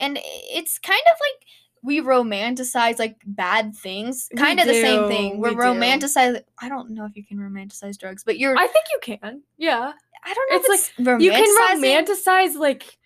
And 0.00 0.18
it's 0.22 0.78
kind 0.78 1.02
of 1.06 1.16
like 1.20 1.46
we 1.84 2.00
romanticize 2.00 2.98
like 2.98 3.16
bad 3.26 3.76
things. 3.76 4.28
We 4.32 4.38
Kind 4.38 4.58
of 4.58 4.66
the 4.66 4.72
same 4.72 5.08
thing. 5.08 5.38
We're 5.38 5.50
we 5.50 5.56
romanticize 5.56 6.42
I 6.58 6.68
don't 6.68 6.90
know 6.90 7.04
if 7.04 7.16
you 7.16 7.24
can 7.24 7.38
romanticize 7.38 7.98
drugs, 7.98 8.24
but 8.24 8.38
you're 8.38 8.56
I, 8.56 8.66
think 8.66 8.86
you 8.92 8.98
can. 9.02 9.42
Yeah, 9.58 9.92
I 10.24 10.34
don't 10.34 10.50
know 10.50 10.56
it's 10.56 10.68
if 10.98 10.98
it's 10.98 11.22
you 11.22 11.30
can 11.30 11.78
romanticize 11.78 12.56
like 12.56 12.98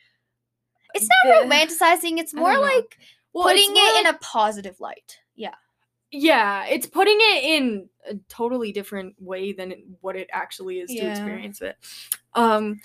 It's 0.95 1.09
not 1.25 1.43
the- 1.43 1.49
romanticizing, 1.49 2.19
it's 2.19 2.35
more 2.35 2.59
like 2.59 2.99
well, 3.33 3.45
putting 3.49 3.71
it 3.71 4.01
in 4.01 4.07
a 4.07 4.19
positive 4.19 4.81
light. 4.81 5.19
Yeah. 5.37 5.55
yeah 6.11 6.65
it's 6.67 6.87
putting 6.87 7.17
it 7.19 7.45
in 7.45 7.89
a 8.09 8.15
totally 8.29 8.73
different 8.73 9.15
way 9.21 9.53
than 9.53 9.75
what 10.01 10.17
it 10.17 10.29
actually 10.33 10.81
is 10.81 10.91
to 10.91 11.07
experience 11.07 11.61
it. 11.61 11.77
Um 12.35 12.81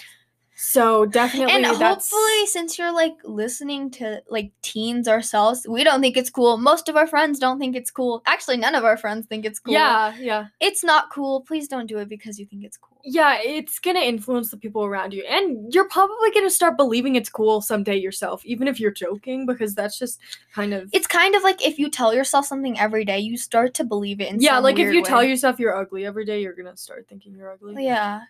so 0.56 1.06
definitely 1.06 1.52
and 1.52 1.66
that's 1.66 2.12
hopefully 2.12 2.46
since 2.46 2.78
you're 2.78 2.94
like 2.94 3.16
listening 3.24 3.89
to 3.89 4.22
like 4.30 4.52
teens 4.62 5.08
ourselves 5.08 5.66
we 5.68 5.84
don't 5.84 6.00
think 6.00 6.16
it's 6.16 6.30
cool. 6.30 6.58
Most 6.58 6.89
of 6.89 6.96
our 6.96 7.08
friends 7.08 7.39
don't 7.39 7.58
think 7.58 7.76
it's 7.76 7.89
cool. 7.89 8.22
Actually 8.28 8.58
none 8.58 8.76
of 8.76 8.86
our 8.86 8.98
friends 8.98 9.26
think 9.26 9.46
it's 9.46 9.60
cool. 9.60 9.74
Yeah 9.74 10.16
yeah. 10.20 10.46
It's 10.60 10.84
not 10.84 11.10
cool. 11.10 11.42
Please 11.42 11.68
don't 11.68 11.88
do 11.88 11.98
it 11.98 12.08
because 12.08 12.38
you 12.39 12.46
think 12.46 12.63
it's 12.63 12.78
cool 12.78 12.92
yeah 13.04 13.38
it's 13.44 13.80
gonna 13.80 14.00
influence 14.00 14.50
the 14.50 14.58
people 14.58 14.86
around 14.86 15.13
you 15.13 15.24
and 15.30 15.74
you're 15.74 15.88
probably 15.89 16.32
gonna 16.34 16.50
start 16.50 16.78
believing 16.78 17.16
it's 17.16 17.30
cool 17.30 17.60
someday 17.60 17.98
yourself 17.98 18.46
even 18.46 18.68
if 18.68 18.80
you're 18.80 18.92
joking 18.92 19.46
because 19.46 19.76
that's 19.76 20.00
just 20.00 20.20
kind 20.54 20.74
of 20.74 20.89
it's 20.94 21.08
kind 21.08 21.36
of 21.36 21.44
like 21.44 21.66
if 21.66 21.78
you 21.78 21.89
tell 21.89 22.13
yourself 22.13 22.46
something 22.46 22.80
every 22.80 23.04
day 23.04 23.20
you 23.20 23.38
start 23.38 23.74
to 23.74 23.84
believe 23.84 24.22
it 24.22 24.30
in 24.32 24.39
yeah 24.39 24.58
like 24.58 24.80
if 24.80 24.94
you 24.94 25.04
tell 25.04 25.24
yourself 25.24 25.60
you're 25.60 25.76
ugly 25.76 26.06
every 26.06 26.26
day 26.26 26.42
you're 26.42 26.54
gonna 26.54 26.78
start 26.78 27.06
thinking 27.10 27.36
you're 27.36 27.52
ugly. 27.52 27.84
Yeah. 27.84 28.22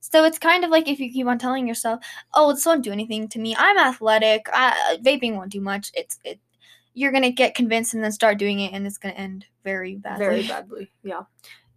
So 0.00 0.24
it's 0.24 0.38
kind 0.38 0.64
of 0.64 0.70
like 0.70 0.88
if 0.88 1.00
you 1.00 1.10
keep 1.10 1.26
on 1.26 1.38
telling 1.38 1.66
yourself 1.66 2.00
oh 2.34 2.52
this 2.52 2.66
won't 2.66 2.84
do 2.84 2.92
anything 2.92 3.28
to 3.28 3.38
me. 3.38 3.56
I'm 3.56 3.78
athletic. 3.78 4.46
I, 4.52 4.68
uh, 4.92 5.02
vaping 5.02 5.36
won't 5.36 5.52
do 5.52 5.60
much. 5.60 5.90
It's 5.94 6.18
it 6.24 6.38
you're 6.94 7.12
gonna 7.12 7.30
get 7.30 7.54
convinced 7.54 7.94
and 7.94 8.02
then 8.02 8.12
start 8.12 8.38
doing 8.38 8.60
it 8.60 8.72
and 8.72 8.86
it's 8.86 8.98
gonna 8.98 9.14
end 9.14 9.46
very 9.64 9.96
badly. 9.96 10.26
Very 10.26 10.46
badly 10.46 10.90
yeah. 11.02 11.22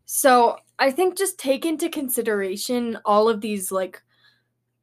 So 0.05 0.57
I 0.81 0.91
think 0.91 1.17
just 1.17 1.37
take 1.39 1.65
into 1.65 1.89
consideration 1.89 2.97
all 3.05 3.29
of 3.29 3.39
these 3.39 3.71
like 3.71 4.01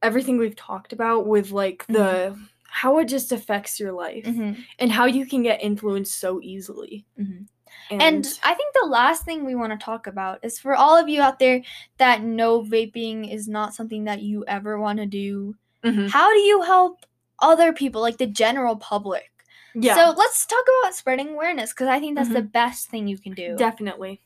everything 0.00 0.38
we've 0.38 0.56
talked 0.56 0.92
about 0.92 1.26
with 1.26 1.50
like 1.50 1.84
the 1.88 2.38
how 2.70 2.98
it 2.98 3.06
just 3.06 3.32
affects 3.32 3.80
your 3.80 3.92
life 3.92 4.24
Mhm, 4.24 4.56
and 4.78 4.92
how 4.92 5.06
you 5.06 5.26
can 5.26 5.42
get 5.42 5.62
influenced 5.62 6.18
so 6.20 6.40
easily. 6.40 7.04
mhm. 7.18 7.48
And 7.90 8.24
I 8.44 8.54
think 8.54 8.74
the 8.74 8.86
last 8.88 9.24
thing 9.24 9.44
we 9.44 9.54
want 9.54 9.72
to 9.78 9.84
talk 9.84 10.06
about 10.06 10.38
is 10.44 10.58
for 10.58 10.74
all 10.76 10.96
of 10.96 11.08
you 11.08 11.20
out 11.20 11.38
there 11.38 11.62
that 11.98 12.22
know 12.22 12.62
vaping 12.62 13.32
is 13.32 13.48
not 13.48 13.74
something 13.74 14.04
that 14.04 14.22
you 14.22 14.44
ever 14.46 14.78
want 14.78 14.98
to 15.00 15.06
do. 15.06 15.56
Mhm. 15.84 16.08
How 16.10 16.32
do 16.32 16.38
you 16.40 16.62
help 16.62 17.04
other 17.40 17.72
people, 17.72 18.00
like 18.00 18.18
the 18.18 18.26
general 18.26 18.76
public? 18.76 19.30
yeah, 19.74 19.94
So 19.96 20.14
let's 20.16 20.46
talk 20.46 20.64
about 20.82 20.94
spreading 20.94 21.30
awareness 21.30 21.72
because 21.72 21.88
I 21.88 21.98
think 22.00 22.16
that's 22.16 22.30
the 22.30 22.42
best 22.42 22.88
thing 22.88 23.08
you 23.08 23.18
can 23.18 23.32
do. 23.32 23.56
definitely. 23.56 24.20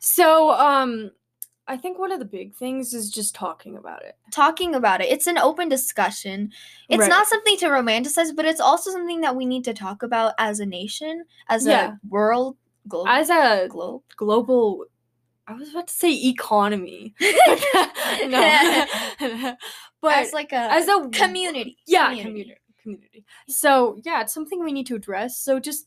So, 0.00 0.50
um 0.52 1.10
I 1.68 1.76
think 1.76 2.00
one 2.00 2.10
of 2.10 2.18
the 2.18 2.24
big 2.24 2.52
things 2.54 2.94
is 2.94 3.10
just 3.12 3.32
talking 3.32 3.76
about 3.76 4.02
it. 4.02 4.16
Talking 4.32 4.74
about 4.74 5.00
it, 5.00 5.08
it's 5.08 5.28
an 5.28 5.38
open 5.38 5.68
discussion. 5.68 6.50
It's 6.88 6.98
Right. 7.02 7.08
not 7.08 7.28
something 7.28 7.56
to 7.58 7.66
romanticize, 7.66 8.34
but 8.34 8.44
it's 8.44 8.60
also 8.60 8.90
something 8.90 9.20
that 9.20 9.36
we 9.36 9.46
need 9.46 9.62
to 9.66 9.72
talk 9.74 10.02
about 10.02 10.34
as 10.38 10.58
a 10.58 10.66
nation, 10.66 11.24
as 11.48 11.64
Yeah. 11.66 11.92
a 11.92 11.98
world, 12.08 12.56
globe, 12.88 13.06
As 13.08 13.30
a 13.30 13.68
globe. 13.68 14.02
global 14.16 14.86
I 15.46 15.52
was 15.54 15.70
about 15.70 15.86
to 15.88 15.94
say 15.94 16.12
economy. 16.12 17.14
no. 18.28 18.40
but 20.00 20.14
as 20.18 20.32
like 20.32 20.52
a 20.52 20.56
as 20.72 20.88
a 20.88 21.08
community. 21.12 21.76
yeah 21.86 22.08
community 22.08 22.54
community 22.82 23.24
so 23.48 23.98
yeah 24.04 24.22
it's 24.22 24.32
something 24.32 24.62
we 24.64 24.72
need 24.72 24.86
to 24.86 24.94
address 24.96 25.36
so 25.36 25.60
just 25.60 25.86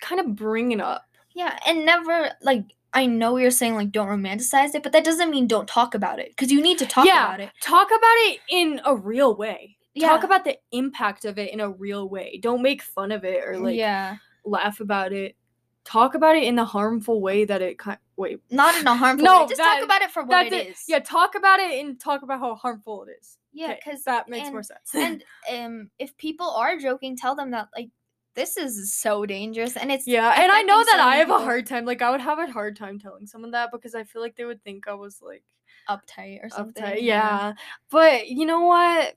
kind 0.00 0.20
of 0.20 0.34
bring 0.34 0.72
it 0.72 0.80
up 0.80 1.04
Yeah, 1.34 1.56
and 1.66 1.84
never 1.84 2.30
like 2.42 2.64
I 2.92 3.06
know 3.06 3.36
you're 3.36 3.50
saying 3.50 3.74
like 3.76 3.90
don't 3.92 4.08
romanticize 4.08 4.74
it, 4.74 4.82
but 4.82 4.92
that 4.92 5.04
doesn't 5.04 5.30
mean 5.30 5.46
don't 5.46 5.68
talk 5.68 5.94
about 5.94 6.18
it 6.18 6.30
because 6.30 6.50
you 6.50 6.60
need 6.60 6.78
to 6.78 6.86
talk 6.86 7.06
Yeah, 7.06 7.26
about 7.28 7.40
it. 7.40 7.50
talk 7.62 7.88
about 7.88 7.98
it 8.02 8.40
in 8.50 8.80
a 8.84 8.96
real 8.96 9.36
way 9.36 9.76
Yeah. 9.94 10.08
talk 10.08 10.24
about 10.24 10.44
the 10.44 10.58
impact 10.72 11.24
of 11.24 11.38
it 11.38 11.52
in 11.52 11.60
a 11.60 11.70
real 11.70 12.08
way 12.08 12.38
don't 12.42 12.62
make 12.62 12.82
fun 12.82 13.12
of 13.12 13.24
it 13.24 13.42
or 13.46 13.58
like 13.58 13.76
yeah, 13.76 14.16
laugh 14.44 14.80
about 14.80 15.12
it 15.12 15.36
talk 15.84 16.14
about 16.14 16.36
it 16.36 16.42
in 16.44 16.56
the 16.56 16.64
harmful 16.64 17.20
way 17.22 17.44
that 17.44 17.62
it 17.62 17.78
kind 17.78 17.98
wait 18.16 18.38
not 18.50 18.76
in 18.76 18.86
a 18.86 18.94
harmful 18.94 19.24
No, 19.24 19.40
way. 19.42 19.46
Just 19.48 19.56
that- 19.58 19.76
talk 19.76 19.84
about 19.84 20.02
it 20.02 20.10
for 20.10 20.24
what 20.24 20.46
it 20.46 20.52
it 20.52 20.68
is. 20.70 20.82
yeah 20.88 20.98
talk 20.98 21.34
about 21.36 21.58
it 21.60 21.80
and 21.80 21.98
talk 22.00 22.22
about 22.22 22.40
how 22.40 22.54
harmful 22.54 23.04
it 23.04 23.12
is. 23.20 23.38
Yeah, 23.52 23.74
because 23.74 24.04
that 24.04 24.28
makes 24.28 24.44
and, 24.46 24.52
more 24.54 24.62
sense 24.62 24.94
and 24.94 25.24
um, 25.52 25.90
if 25.98 26.16
people 26.16 26.50
are 26.50 26.76
joking, 26.78 27.16
tell 27.16 27.34
them 27.34 27.50
that 27.50 27.66
like 27.76 27.90
this 28.34 28.56
is 28.56 28.94
so 28.94 29.26
dangerous 29.26 29.76
and 29.76 29.90
it's 29.90 30.06
yeah 30.06 30.34
and 30.40 30.52
i 30.52 30.62
know 30.62 30.78
that 30.84 30.96
so 30.96 31.02
i 31.02 31.16
have 31.16 31.30
a 31.30 31.38
hard 31.38 31.66
time 31.66 31.84
like 31.84 32.00
i 32.02 32.10
would 32.10 32.20
have 32.20 32.38
a 32.38 32.50
hard 32.50 32.76
time 32.76 32.98
telling 32.98 33.26
someone 33.26 33.50
that 33.50 33.70
because 33.72 33.94
i 33.94 34.04
feel 34.04 34.22
like 34.22 34.36
they 34.36 34.44
would 34.44 34.62
think 34.62 34.86
i 34.88 34.94
was 34.94 35.20
like 35.20 35.42
uptight 35.88 36.44
or 36.44 36.48
something. 36.50 36.82
uptight. 36.82 37.02
Yeah. 37.02 37.54
But 37.90 38.28
you 38.28 38.46
know 38.46 38.60
what? 38.60 39.14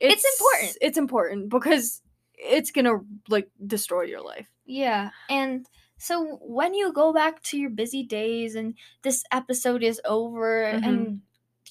It's 0.00 0.24
important. 0.24 0.78
It's 0.80 0.98
important 0.98 1.48
because 1.48 2.02
it's 2.34 2.70
gonna 2.70 2.98
like 3.28 3.48
destroy 3.66 4.02
your 4.02 4.20
life. 4.22 4.48
Yeah. 4.66 5.10
And 5.30 5.66
so 5.98 6.38
when 6.42 6.74
you 6.74 6.92
go 6.92 7.12
back 7.12 7.42
to 7.44 7.58
your 7.58 7.70
busy 7.70 8.02
days 8.02 8.54
and 8.54 8.74
this 9.02 9.24
episode 9.32 9.82
is 9.82 10.00
over 10.04 10.64
Mhm. 10.74 10.86
and 10.86 11.20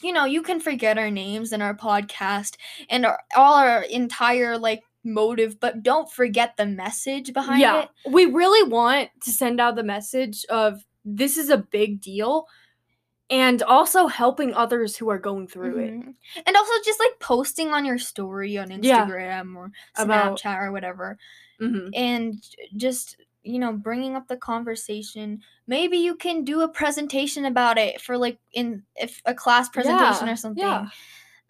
you 0.02 0.13
know, 0.13 0.25
you 0.25 0.41
can 0.41 0.60
forget 0.62 0.97
our 0.97 1.12
names 1.12 1.52
and 1.52 1.62
our 1.62 1.75
podcast 1.75 2.56
and 2.89 3.06
our, 3.06 3.19
all 3.36 3.56
our 3.56 3.82
entire 3.84 4.58
like 4.58 4.82
motive, 5.04 5.60
but 5.60 5.84
don't 5.84 6.12
forget 6.12 6.58
the 6.58 6.66
message 6.66 7.34
behind 7.34 7.62
yeah. 7.62 7.84
it. 7.84 7.90
We 8.10 8.26
really 8.26 8.70
want 8.70 9.10
to 9.24 9.32
send 9.32 9.60
out 9.60 9.76
the 9.76 9.84
message 9.84 10.46
of 10.50 10.84
this 11.06 11.38
is 11.38 11.50
a 11.50 11.58
big 11.58 12.02
deal 12.02 12.48
and 13.30 13.62
also 13.62 14.08
helping 14.08 14.54
others 14.54 14.96
who 14.96 15.10
are 15.10 15.20
going 15.20 15.48
through 15.48 15.78
it. 15.80 15.94
Mhm. 15.94 16.14
And 16.46 16.58
also 16.58 16.74
just 16.84 17.00
like 17.00 17.20
posting 17.20 17.70
on 17.70 17.86
your 17.86 18.00
story 18.00 18.58
on 18.58 18.70
Yeah. 18.84 19.06
Instagram 19.06 19.56
or 19.56 19.72
About- 19.96 20.40
Snapchat 20.40 20.62
or 20.62 20.72
whatever. 20.72 21.18
Mhm. 21.62 21.90
and 21.94 22.42
just 22.78 23.18
you 23.44 23.60
know 23.60 23.74
bringing 23.74 24.16
up 24.16 24.28
the 24.30 24.38
conversation 24.38 25.42
maybe 25.68 25.98
you 25.98 26.16
can 26.16 26.46
do 26.46 26.62
a 26.62 26.68
presentation 26.70 27.44
about 27.46 27.78
it 27.78 28.00
for 28.00 28.18
like 28.18 28.38
in 28.54 28.82
if 28.96 29.22
a 29.26 29.34
class 29.34 29.68
presentation 29.68 30.28
Yeah, 30.28 30.34
or 30.34 30.36
something 30.38 30.64
yeah. 30.64 30.88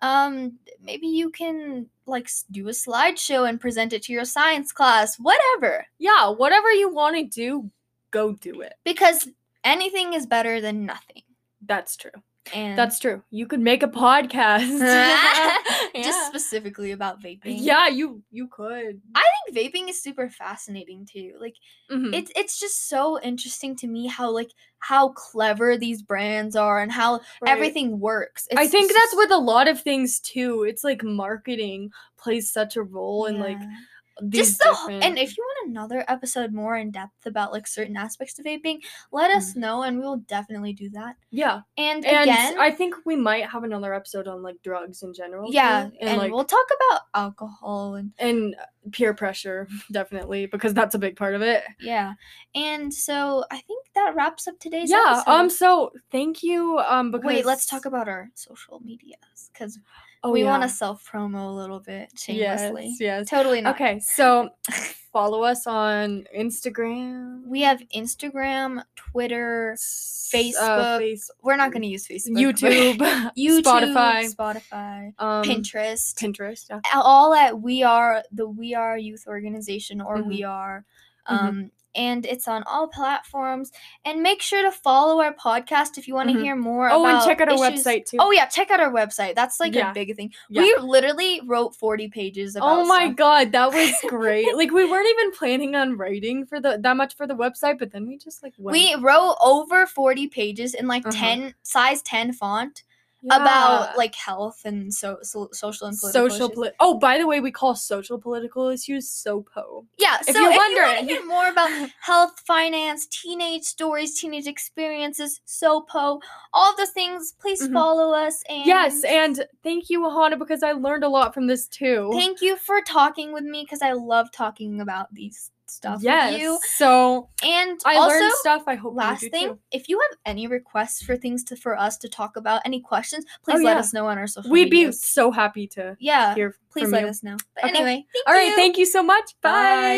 Um 0.01 0.57
maybe 0.81 1.07
you 1.07 1.29
can 1.29 1.87
like 2.05 2.29
do 2.51 2.67
a 2.69 2.71
slideshow 2.71 3.47
and 3.47 3.59
present 3.61 3.93
it 3.93 4.01
to 4.03 4.13
your 4.13 4.25
science 4.25 4.71
class 4.71 5.17
whatever 5.19 5.85
Yeah, 5.99 6.29
whatever 6.29 6.71
you 6.71 6.89
want 6.93 7.15
to 7.17 7.23
do, 7.23 7.69
go 8.11 8.33
do 8.33 8.61
it. 8.61 8.73
because 8.83 9.27
anything 9.63 10.13
is 10.13 10.25
better 10.25 10.61
than 10.61 10.85
nothing 10.85 11.23
That's 11.65 11.95
true. 11.97 12.11
And 12.53 12.77
That's 12.77 12.99
true. 12.99 13.21
You 13.31 13.45
could 13.47 13.59
make 13.59 13.83
a 13.83 13.87
podcast. 13.87 14.79
just 15.95 16.27
specifically 16.27 16.91
about 16.91 17.21
vaping 17.21 17.41
yeah, 17.45 17.87
you 17.87 18.21
you 18.31 18.47
could. 18.47 19.01
i 19.15 19.23
think 19.45 19.57
vaping 19.57 19.89
is 19.89 20.01
super 20.01 20.29
fascinating 20.29 21.05
too 21.11 21.33
like 21.39 21.55
Mhm. 21.91 22.13
it's 22.13 22.31
it's 22.35 22.59
just 22.59 22.87
so 22.87 23.19
interesting 23.21 23.75
to 23.77 23.87
me 23.87 24.07
how 24.07 24.29
like 24.29 24.51
how 24.79 25.09
clever 25.09 25.77
these 25.77 26.01
brands 26.01 26.55
are 26.55 26.79
and 26.79 26.91
how 26.91 27.19
Right. 27.41 27.51
everything 27.51 27.99
works. 27.99 28.47
I 28.55 28.63
It's 28.63 28.71
think 28.71 28.93
that's 28.93 29.15
with 29.15 29.31
a 29.31 29.37
lot 29.37 29.67
of 29.67 29.81
things 29.81 30.19
too. 30.19 30.63
It's 30.63 30.83
like 30.83 31.03
marketing 31.03 31.91
plays 32.17 32.51
such 32.51 32.75
a 32.77 32.83
role 32.83 33.25
in 33.25 33.39
like 33.39 33.57
yeah. 33.59 33.75
These 34.21 34.49
just 34.49 34.59
the 34.59 34.69
different. 34.69 35.03
and 35.03 35.17
if 35.17 35.37
you 35.37 35.43
want 35.43 35.69
another 35.69 36.05
episode 36.07 36.53
more 36.53 36.77
in 36.77 36.91
depth 36.91 37.25
about 37.25 37.51
like 37.51 37.67
certain 37.67 37.97
aspects 37.97 38.37
of 38.39 38.45
vaping, 38.45 38.79
let 39.11 39.31
us 39.31 39.55
know 39.55 39.83
and 39.83 39.97
we 39.97 40.05
will 40.05 40.17
definitely 40.17 40.73
do 40.73 40.89
that. 40.91 41.15
yeah, 41.31 41.61
And, 41.77 42.05
and 42.05 42.29
again, 42.29 42.59
I 42.59 42.71
think 42.71 42.95
we 43.05 43.15
might 43.15 43.49
have 43.49 43.63
another 43.63 43.93
episode 43.93 44.27
on 44.27 44.41
like 44.43 44.61
drugs 44.63 45.03
in 45.03 45.13
general. 45.13 45.51
yeah, 45.53 45.83
and, 45.83 45.93
and, 46.01 46.17
like 46.17 46.31
we'll 46.31 46.45
talk 46.45 46.67
about 46.75 47.01
alcohol 47.13 47.95
and 47.95 48.11
and 48.19 48.55
peer 48.91 49.13
pressure 49.13 49.67
definitely 49.91 50.45
because 50.45 50.73
that's 50.73 50.95
a 50.95 50.99
big 50.99 51.15
part 51.15 51.35
of 51.35 51.41
it. 51.41 51.63
yeah. 51.79 52.13
And 52.55 52.93
so 52.93 53.43
I 53.51 53.57
think 53.59 53.85
that 53.95 54.15
wraps 54.15 54.47
up 54.47 54.59
today's 54.59 54.89
yeah. 54.89 55.03
episode. 55.17 55.31
Um. 55.31 55.49
So 55.49 55.91
thank 56.11 56.43
you. 56.43 56.79
Um. 56.79 57.11
Because 57.11 57.25
Wait, 57.27 57.45
let's 57.45 57.65
talk 57.65 57.85
about 57.85 58.07
our 58.07 58.29
social 58.35 58.79
medias 58.79 59.49
because 59.53 59.79
Oh, 60.23 60.31
we 60.31 60.43
want 60.43 60.63
to 60.63 60.69
self 60.69 61.07
promo 61.09 61.49
a 61.49 61.53
little 61.53 61.79
bit 61.79 62.09
shamelessly. 62.17 62.87
Yes. 62.87 62.97
Yes. 62.99 63.29
Totally 63.29 63.61
not. 63.61 63.75
Okay. 63.75 63.99
So 63.99 64.49
follow 65.13 65.43
us 65.43 65.65
on 65.65 66.25
Instagram. 66.37 67.45
We 67.45 67.61
have 67.61 67.81
Instagram, 67.95 68.83
Twitter. 68.95 69.71
s- 69.73 70.29
Facebook, 70.33 70.99
face- 70.99 71.31
We're 71.41 71.55
not 71.55 71.71
going 71.71 71.81
to 71.81 71.87
use 71.87 72.07
Facebook. 72.07 72.37
YouTube, 72.37 72.97
YouTube, 73.37 73.63
Spotify, 73.63 74.35
Spotify, 74.35 75.13
um, 75.17 75.43
Pinterest. 75.43 76.13
Pinterest. 76.15 76.65
Yeah. 76.69 76.81
all 76.95 77.33
at 77.33 77.59
We 77.61 77.81
Are 77.83 78.21
the 78.31 78.47
We 78.47 78.75
Are 78.75 78.97
Youth 78.97 79.23
Organization 79.27 80.01
or 80.01 80.17
Mhm. 80.17 80.27
We 80.27 80.43
Are. 80.43 80.85
Mhm. 81.29 81.39
Um, 81.47 81.71
and 81.95 82.23
it's 82.27 82.47
on 82.47 82.61
all 82.63 82.87
platforms. 82.87 83.71
And 84.05 84.21
make 84.21 84.43
sure 84.43 84.61
to 84.61 84.71
follow 84.71 85.21
our 85.23 85.33
podcast 85.33 85.97
if 85.97 86.07
you 86.07 86.13
want 86.13 86.29
to 86.29 86.35
Mhm. 86.35 86.43
hear 86.43 86.55
more. 86.55 86.87
Oh, 86.91 87.03
and 87.05 87.19
check 87.25 87.41
out 87.41 87.49
our 87.49 87.55
issues- 87.55 87.83
website 87.83 88.05
too. 88.05 88.17
Oh 88.19 88.29
yeah, 88.31 88.45
check 88.45 88.69
out 88.69 88.79
our 88.79 88.91
website. 88.91 89.33
That's 89.33 89.59
like 89.59 89.73
Yeah. 89.73 89.89
a 89.89 89.93
big 89.93 90.15
thing. 90.15 90.31
Yeah. 90.49 90.61
We 90.61 90.75
literally 90.75 91.41
wrote 91.45 91.75
forty 91.75 92.07
pages 92.07 92.55
about. 92.55 92.69
Oh 92.81 92.85
my 92.85 93.05
stuff. 93.07 93.15
god, 93.15 93.51
that 93.53 93.73
was 93.73 93.91
great. 94.07 94.55
like 94.55 94.71
we 94.71 94.85
weren't 94.89 95.09
even 95.09 95.31
planning 95.31 95.75
on 95.75 95.97
writing 95.97 96.45
for 96.45 96.59
the 96.59 96.77
that 96.79 96.95
much 96.95 97.15
for 97.15 97.25
the 97.25 97.35
website, 97.35 97.79
but 97.79 97.91
then 97.91 98.07
we 98.07 98.17
just 98.17 98.43
like 98.43 98.53
went. 98.59 98.73
We 98.77 98.93
wrote 98.95 99.35
over 99.41 99.87
forty 99.87 100.27
pages 100.27 100.75
in 100.75 100.87
like 100.87 101.07
Uh-huh. 101.07 101.17
ten 101.19 101.55
size 101.63 102.03
ten 102.03 102.31
font 102.33 102.83
Yeah. 103.21 103.35
about 103.35 103.97
like 103.97 104.15
health 104.15 104.61
and 104.63 104.93
so, 104.93 105.17
so 105.23 105.49
social 105.51 105.87
and 105.87 105.97
political 105.99 106.29
social 106.29 106.45
issues. 106.47 106.55
poli- 106.55 106.71
Oh, 106.79 106.97
by 106.99 107.17
the 107.17 107.27
way, 107.27 107.41
we 107.41 107.51
call 107.51 107.75
social 107.75 108.17
political 108.19 108.69
issues 108.69 109.09
SOPO. 109.09 109.85
Yeah, 109.97 110.17
If 110.25 110.35
so 110.35 110.39
you're 110.41 110.49
if 110.51 110.55
you 110.55 110.59
want 110.59 110.75
wondering. 110.77 111.07
to 111.07 111.13
hear 111.13 111.25
more 111.25 111.49
about 111.49 111.89
health, 112.01 112.39
finance, 112.47 113.07
teenage 113.07 113.63
stories, 113.63 114.19
teenage 114.19 114.47
experiences, 114.47 115.41
SOPO, 115.45 116.21
all 116.53 116.77
those 116.77 116.91
things, 116.91 117.33
please 117.41 117.61
Mhm. 117.67 117.73
follow 117.73 118.13
us. 118.13 118.41
And 118.47 118.65
Yes, 118.65 119.03
and 119.03 119.45
thank 119.63 119.89
you, 119.89 120.01
Ahana, 120.03 120.39
because 120.39 120.63
I 120.63 120.71
learned 120.71 121.03
a 121.03 121.09
lot 121.09 121.33
from 121.33 121.47
this 121.47 121.67
too. 121.67 122.09
thank 122.13 122.41
you 122.41 122.55
for 122.55 122.79
talking 122.81 123.33
with 123.33 123.43
me 123.43 123.63
because 123.63 123.81
I 123.81 123.91
love 123.93 124.31
talking 124.31 124.79
about 124.79 125.13
these 125.13 125.51
stuff 125.69 125.99
yes. 126.01 126.59
So 126.77 127.29
And 127.43 127.79
I 127.85 127.95
also, 127.95 128.09
learned 128.09 128.33
stuff. 128.39 128.63
I 128.67 128.75
hope 128.75 128.95
last 128.95 129.21
thing, 129.29 129.47
too. 129.49 129.59
if 129.71 129.87
you 129.89 129.99
have 129.99 130.17
any 130.25 130.47
requests 130.47 131.01
for 131.03 131.15
things 131.17 131.43
to 131.45 131.55
for 131.55 131.77
us 131.77 131.97
to 131.99 132.09
talk 132.09 132.35
about, 132.37 132.61
any 132.65 132.79
questions, 132.81 133.25
please 133.43 133.59
Oh, 133.59 133.63
let 133.63 133.73
yeah. 133.75 133.79
us 133.79 133.93
know 133.93 134.07
on 134.07 134.17
our 134.17 134.27
social 134.27 134.51
We'd 134.51 134.69
be 134.69 134.91
so 134.91 135.31
happy 135.31 135.67
to 135.67 135.95
yeah, 135.99 136.35
hear 136.35 136.55
please 136.71 136.91
let 136.91 137.01
you. 137.03 137.07
us 137.07 137.23
know. 137.23 137.37
But 137.55 137.65
Okay. 137.65 137.75
anyway, 137.77 138.05
All 138.27 138.33
right, 138.33 138.47
you. 138.49 138.55
thank 138.55 138.77
you 138.77 138.85
so 138.85 139.01
much. 139.03 139.35
Bye. 139.41 139.51
Bye. 139.51 139.95